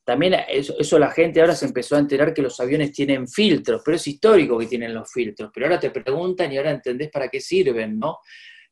también 0.09 0.37
eso, 0.49 0.99
la 0.99 1.11
gente 1.11 1.39
ahora 1.39 1.55
se 1.55 1.67
empezó 1.67 1.95
a 1.95 1.99
enterar 1.99 2.33
que 2.33 2.41
los 2.41 2.59
aviones 2.61 2.93
tienen 2.93 3.29
filtros, 3.29 3.83
pero 3.85 3.95
es 3.95 4.07
histórico 4.07 4.57
que 4.57 4.65
tienen 4.65 4.95
los 4.95 5.13
filtros, 5.13 5.51
pero 5.53 5.67
ahora 5.67 5.79
te 5.79 5.91
preguntan 5.91 6.51
y 6.51 6.57
ahora 6.57 6.71
entendés 6.71 7.11
para 7.11 7.29
qué 7.29 7.43
sirven, 7.43 7.99
¿no? 7.99 8.21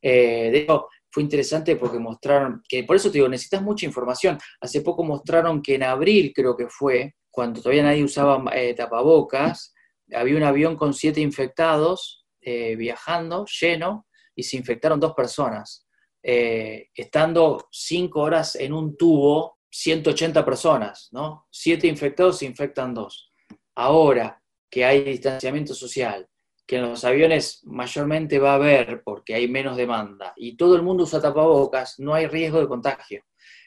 Eh, 0.00 0.48
de 0.50 0.58
hecho, 0.60 0.88
fue 1.10 1.22
interesante 1.22 1.76
porque 1.76 1.98
mostraron, 1.98 2.62
que 2.66 2.84
por 2.84 2.96
eso 2.96 3.10
te 3.10 3.18
digo, 3.18 3.28
necesitas 3.28 3.60
mucha 3.60 3.84
información. 3.84 4.38
Hace 4.62 4.80
poco 4.80 5.04
mostraron 5.04 5.60
que 5.60 5.74
en 5.74 5.82
abril 5.82 6.32
creo 6.34 6.56
que 6.56 6.68
fue, 6.70 7.16
cuando 7.30 7.60
todavía 7.60 7.82
nadie 7.82 8.02
usaba 8.02 8.42
eh, 8.54 8.72
tapabocas, 8.72 9.74
había 10.14 10.38
un 10.38 10.42
avión 10.42 10.74
con 10.74 10.94
siete 10.94 11.20
infectados 11.20 12.24
eh, 12.40 12.76
viajando, 12.76 13.44
lleno, 13.60 14.06
y 14.34 14.42
se 14.42 14.56
infectaron 14.56 14.98
dos 14.98 15.12
personas, 15.12 15.86
estando 16.22 17.68
cinco 17.70 18.20
horas 18.22 18.56
en 18.56 18.72
un 18.72 18.96
tubo 18.96 19.55
180 19.70 20.44
personas, 20.44 21.08
¿no? 21.12 21.46
Siete 21.50 21.86
infectados 21.86 22.38
se 22.38 22.46
infectan 22.46 22.94
dos. 22.94 23.32
Ahora 23.74 24.40
que 24.70 24.84
hay 24.84 25.04
distanciamiento 25.04 25.74
social, 25.74 26.28
que 26.66 26.76
en 26.76 26.82
los 26.82 27.04
aviones 27.04 27.60
mayormente 27.64 28.38
va 28.38 28.52
a 28.52 28.56
haber 28.56 29.02
porque 29.04 29.34
hay 29.34 29.48
menos 29.48 29.76
demanda 29.76 30.32
y 30.36 30.56
todo 30.56 30.74
el 30.74 30.82
mundo 30.82 31.04
usa 31.04 31.20
tapabocas, 31.20 31.98
no 31.98 32.14
hay 32.14 32.26
riesgo 32.26 32.60
de 32.60 32.68
contagio. 32.68 33.22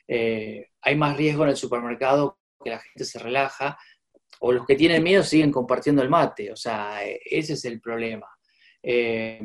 Eh, 0.07 0.67
hay 0.81 0.95
más 0.95 1.15
riesgo 1.15 1.43
en 1.43 1.49
el 1.49 1.55
supermercado 1.55 2.39
que 2.61 2.71
la 2.71 2.79
gente 2.79 3.05
se 3.05 3.19
relaja 3.19 3.77
o 4.41 4.51
los 4.51 4.65
que 4.65 4.75
tienen 4.75 5.03
miedo 5.03 5.23
siguen 5.23 5.51
compartiendo 5.51 6.01
el 6.01 6.09
mate. 6.09 6.51
O 6.51 6.55
sea, 6.55 7.03
ese 7.03 7.53
es 7.53 7.65
el 7.65 7.79
problema. 7.79 8.27
Eh, 8.81 9.39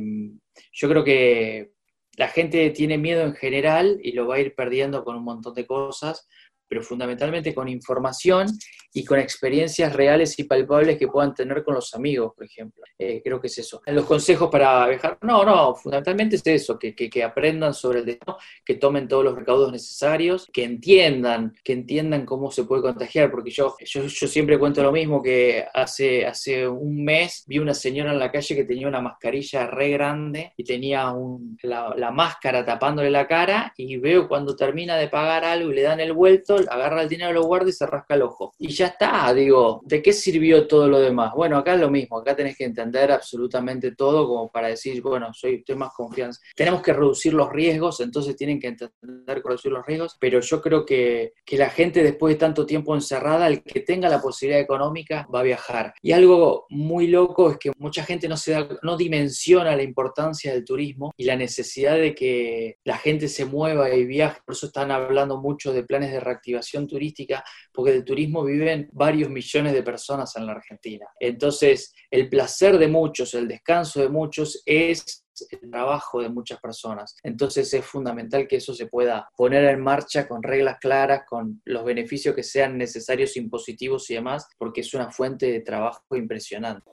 yo 0.73 0.89
creo 0.89 1.05
que 1.05 1.74
la 2.17 2.29
gente 2.29 2.71
tiene 2.71 2.99
miedo 2.99 3.23
en 3.23 3.35
general 3.35 3.99
y 4.03 4.13
lo 4.13 4.27
va 4.27 4.37
a 4.37 4.41
ir 4.41 4.55
perdiendo 4.55 5.05
con 5.05 5.17
un 5.17 5.25
montón 5.25 5.55
de 5.55 5.67
cosas 5.67 6.29
pero 6.75 6.83
fundamentalmente 6.83 7.55
con 7.55 7.69
información 7.69 8.49
y 8.93 9.05
con 9.05 9.21
experiencias 9.21 9.93
reales 9.93 10.37
y 10.41 10.45
palpables 10.45 10.99
que 10.99 11.07
puedan 11.07 11.33
tener 11.33 11.63
con 11.63 11.75
los 11.75 11.95
amigos, 11.95 12.33
por 12.35 12.45
ejemplo. 12.45 12.83
Eh, 12.99 13.21
creo 13.23 13.41
que 13.41 13.47
es 13.47 13.59
eso. 13.59 13.81
Los 13.87 14.07
consejos 14.07 14.49
para 14.51 14.89
viajar, 14.89 15.19
no, 15.23 15.45
no, 15.45 15.75
fundamentalmente 15.77 16.37
es 16.37 16.47
eso, 16.47 16.77
que, 16.79 16.95
que, 16.95 17.23
aprendan 17.23 17.75
sobre 17.75 18.01
el 18.01 18.07
destino, 18.07 18.39
que 18.65 18.75
tomen 18.75 19.07
todos 19.07 19.25
los 19.25 19.37
recaudos 19.37 19.71
necesarios, 19.71 20.49
que 20.53 20.65
entiendan, 20.65 21.55
que 21.63 21.73
entiendan 21.73 22.27
cómo 22.27 22.51
se 22.51 22.65
puede 22.65 22.83
contagiar, 22.83 23.31
porque 23.31 23.51
yo, 23.51 23.77
yo, 23.85 24.07
yo 24.07 24.29
siempre 24.29 24.59
cuento 24.59 24.83
lo 24.83 24.91
mismo, 24.93 25.23
que 25.23 25.65
hace, 25.75 26.27
hace 26.27 26.67
un 26.67 27.05
mes 27.05 27.45
vi 27.47 27.59
una 27.59 27.75
señora 27.75 28.13
en 28.13 28.19
la 28.19 28.33
calle 28.33 28.57
que 28.57 28.65
tenía 28.65 28.89
una 28.89 29.01
mascarilla 29.01 29.67
re 29.67 29.91
grande 29.91 30.53
y 30.57 30.65
tenía 30.65 31.11
un, 31.13 31.57
la, 31.63 31.95
la 31.97 32.11
máscara 32.11 32.65
tapándole 32.65 33.11
la 33.11 33.29
cara 33.29 33.73
y 33.77 33.97
veo 33.97 34.27
cuando 34.27 34.57
termina 34.57 34.97
de 34.97 35.09
pagar 35.09 35.45
algo 35.45 35.71
y 35.71 35.75
le 35.75 35.83
dan 35.83 36.01
el 36.01 36.13
vuelto, 36.13 36.57
agarra 36.69 37.03
el 37.03 37.09
dinero, 37.09 37.33
lo 37.33 37.45
guarda 37.45 37.69
y 37.69 37.73
se 37.73 37.87
rasca 37.87 38.15
el 38.15 38.23
ojo. 38.23 38.53
Y 38.59 38.69
ya 38.69 38.87
está, 38.87 39.33
digo, 39.33 39.81
¿de 39.85 40.03
qué 40.03 40.13
sirvió 40.13 40.67
todo 40.67 40.89
lo 40.89 41.01
demás? 41.01 41.33
Bueno, 41.35 41.59
acá 41.59 41.75
es 41.75 41.81
lo 41.81 41.91
mismo, 41.91 42.19
acá 42.19 42.35
tenés 42.35 42.57
que 42.57 42.65
entender 42.65 43.13
absolutamente 43.13 43.95
todo 43.95 44.27
como 44.27 44.51
para 44.51 44.69
decir, 44.69 45.01
bueno, 45.03 45.33
soy, 45.33 45.57
estoy 45.57 45.77
más 45.77 45.93
confianza. 45.95 46.41
Tenemos 46.55 46.83
que 46.83 46.93
reducir 46.93 47.35
los 47.35 47.51
riesgos, 47.51 48.01
entonces 48.01 48.37
tienen 48.37 48.61
que 48.61 48.69
entender 48.69 49.43
reducir 49.45 49.73
los 49.73 49.85
riesgos, 49.87 50.17
pero 50.19 50.41
yo 50.41 50.61
creo 50.61 50.85
que, 50.85 51.33
que 51.45 51.57
la 51.57 51.71
gente 51.71 52.03
después 52.03 52.35
de 52.35 52.39
tanto 52.39 52.67
tiempo 52.67 52.95
encerrada, 52.95 53.47
el 53.49 53.63
que 53.63 53.81
tenga 53.81 54.09
la 54.09 54.21
posibilidad 54.21 54.61
económica 54.61 55.27
va 55.33 55.41
a 55.41 55.45
viajar. 55.45 55.95
Y 56.03 56.13
algo 56.13 56.67
muy 56.71 57.09
loco 57.09 57.51
es 57.51 57.59
que 57.59 57.73
mucha 57.79 58.05
gente 58.05 58.29
no 58.29 58.37
se 58.37 58.53
da, 58.53 58.69
no 58.83 58.97
dimensiona 58.97 59.77
la 59.77 59.83
importancia 59.83 60.53
del 60.53 60.65
turismo 60.65 61.13
y 61.17 61.25
la 61.25 61.37
necesidad 61.37 61.97
de 61.97 62.15
que 62.15 62.77
la 62.85 62.97
gente 62.97 63.29
se 63.29 63.45
mueva 63.45 63.93
y 63.95 64.05
viaje. 64.05 64.41
Por 64.45 64.55
eso 64.55 64.67
están 64.67 64.91
hablando 64.91 65.41
mucho 65.41 65.73
de 65.73 65.85
planes 65.85 66.13
de 66.13 66.21
reactivación 66.21 66.44
activación 66.45 66.87
turística, 66.87 67.43
porque 67.73 67.93
del 67.93 68.05
turismo 68.05 68.45
viven 68.45 68.89
varios 68.93 69.31
millones 69.31 69.73
de 69.73 69.83
personas 69.83 70.37
en 70.37 70.47
la 70.47 70.53
Argentina. 70.53 71.07
Entonces, 71.19 71.95
el 72.11 72.29
placer 72.29 72.79
de 72.79 72.89
muchos, 72.89 73.33
el 73.35 73.49
descanso 73.49 74.01
de 74.01 74.11
muchos 74.11 74.63
es 74.67 75.25
el 75.51 75.71
trabajo 75.71 76.23
de 76.23 76.29
muchas 76.29 76.61
personas. 76.61 77.17
Entonces 77.23 77.73
es 77.75 77.85
fundamental 77.85 78.47
que 78.47 78.57
eso 78.57 78.73
se 78.75 78.87
pueda 78.87 79.29
poner 79.37 79.65
en 79.65 79.81
marcha 79.81 80.29
con 80.29 80.43
reglas 80.43 80.79
claras, 80.79 81.23
con 81.27 81.61
los 81.65 81.85
beneficios 81.85 82.37
que 82.37 82.45
sean 82.45 82.79
necesarios, 82.79 83.37
impositivos 83.37 84.09
y 84.11 84.15
demás, 84.15 84.47
porque 84.59 84.83
es 84.83 84.95
una 84.95 85.11
fuente 85.11 85.51
de 85.51 85.61
trabajo 85.61 86.15
impresionante. 86.15 86.93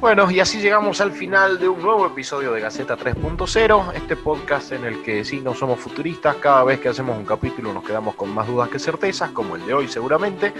Bueno, 0.00 0.30
y 0.30 0.40
así 0.40 0.60
llegamos 0.60 1.00
al 1.00 1.10
final 1.10 1.58
de 1.58 1.68
un 1.68 1.80
nuevo 1.80 2.06
episodio 2.06 2.52
de 2.52 2.60
Gaceta 2.60 2.98
3.0, 2.98 3.94
este 3.94 4.14
podcast 4.14 4.72
en 4.72 4.84
el 4.84 5.02
que 5.02 5.24
sí 5.24 5.40
no 5.40 5.54
somos 5.54 5.80
futuristas, 5.80 6.36
cada 6.36 6.62
vez 6.64 6.80
que 6.80 6.90
hacemos 6.90 7.16
un 7.16 7.24
capítulo 7.24 7.72
nos 7.72 7.82
quedamos 7.82 8.14
con 8.14 8.28
más 8.28 8.46
dudas 8.46 8.68
que 8.68 8.78
certezas, 8.78 9.30
como 9.30 9.56
el 9.56 9.64
de 9.64 9.72
hoy 9.72 9.88
seguramente, 9.88 10.52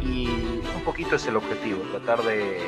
y 0.00 0.28
un 0.28 0.82
poquito 0.84 1.16
es 1.16 1.26
el 1.26 1.36
objetivo, 1.36 1.82
tratar 1.90 2.22
de, 2.22 2.60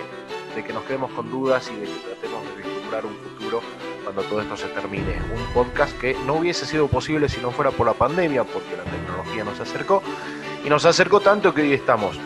que 0.67 0.73
nos 0.73 0.83
quedemos 0.83 1.13
con 1.13 1.31
dudas 1.31 1.71
y 1.71 1.77
de 1.77 1.87
que 1.87 2.01
tratemos 2.01 2.43
de 2.49 2.63
vislumbrar 2.63 3.07
un 3.07 3.15
futuro 3.15 3.61
cuando 4.03 4.23
todo 4.23 4.43
esto 4.43 4.57
se 4.57 4.67
termine. 4.67 5.21
Un 5.33 5.55
podcast 5.55 5.97
que 6.01 6.17
no 6.27 6.35
hubiese 6.35 6.67
sido 6.67 6.89
posible 6.89 7.29
si 7.29 7.41
no 7.41 7.53
fuera 7.53 7.71
por 7.71 7.87
la 7.87 7.95
pandemia, 7.95 8.43
porque 8.43 8.77
la 8.77 8.83
tecnología 8.83 9.45
nos 9.45 9.61
acercó, 9.61 10.03
y 10.65 10.69
nos 10.69 10.85
acercó 10.85 11.21
tanto 11.21 11.55
que 11.55 11.63
hoy 11.63 11.75
estamos 11.75 12.19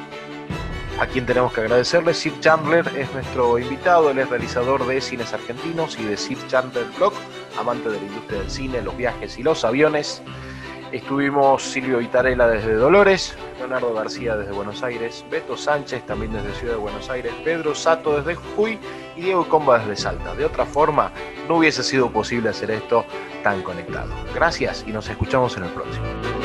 a 1.02 1.06
quien 1.08 1.26
tenemos 1.26 1.52
que 1.52 1.62
agradecerle. 1.62 2.14
Sir 2.14 2.32
Chandler 2.38 2.86
es 2.96 3.12
nuestro 3.12 3.58
invitado, 3.58 4.10
él 4.10 4.18
es 4.20 4.28
realizador 4.28 4.86
de 4.86 5.00
cines 5.00 5.32
argentinos 5.32 5.98
y 5.98 6.04
de 6.04 6.16
Sir 6.16 6.38
Chandler 6.46 6.86
Blog, 6.96 7.12
amante 7.58 7.88
de 7.88 7.98
la 7.98 8.06
industria 8.06 8.38
del 8.38 8.50
cine, 8.50 8.82
los 8.82 8.96
viajes 8.96 9.36
y 9.36 9.42
los 9.42 9.64
aviones. 9.64 10.22
Estuvimos 10.92 11.62
Silvio 11.62 11.98
Vitarella 11.98 12.46
desde 12.46 12.74
Dolores, 12.74 13.34
Leonardo 13.58 13.92
García 13.94 14.36
desde 14.36 14.52
Buenos 14.52 14.84
Aires, 14.84 15.24
Beto 15.28 15.56
Sánchez 15.56 16.06
también 16.06 16.34
desde 16.34 16.54
Ciudad 16.54 16.74
de 16.74 16.80
Buenos 16.80 17.10
Aires, 17.10 17.32
Pedro 17.42 17.74
Sato 17.74 18.18
desde 18.18 18.36
Jujuy 18.36 18.78
y 19.16 19.22
Diego 19.22 19.48
Comba 19.48 19.80
desde 19.80 19.96
Salta. 19.96 20.36
De 20.36 20.44
otra 20.44 20.66
forma, 20.66 21.10
no 21.48 21.56
hubiese 21.56 21.82
sido 21.82 22.12
posible 22.12 22.50
hacer 22.50 22.70
esto 22.70 23.04
tan 23.42 23.62
conectado. 23.62 24.14
Gracias 24.36 24.84
y 24.86 24.92
nos 24.92 25.08
escuchamos 25.08 25.56
en 25.56 25.64
el 25.64 25.70
próximo. 25.70 26.41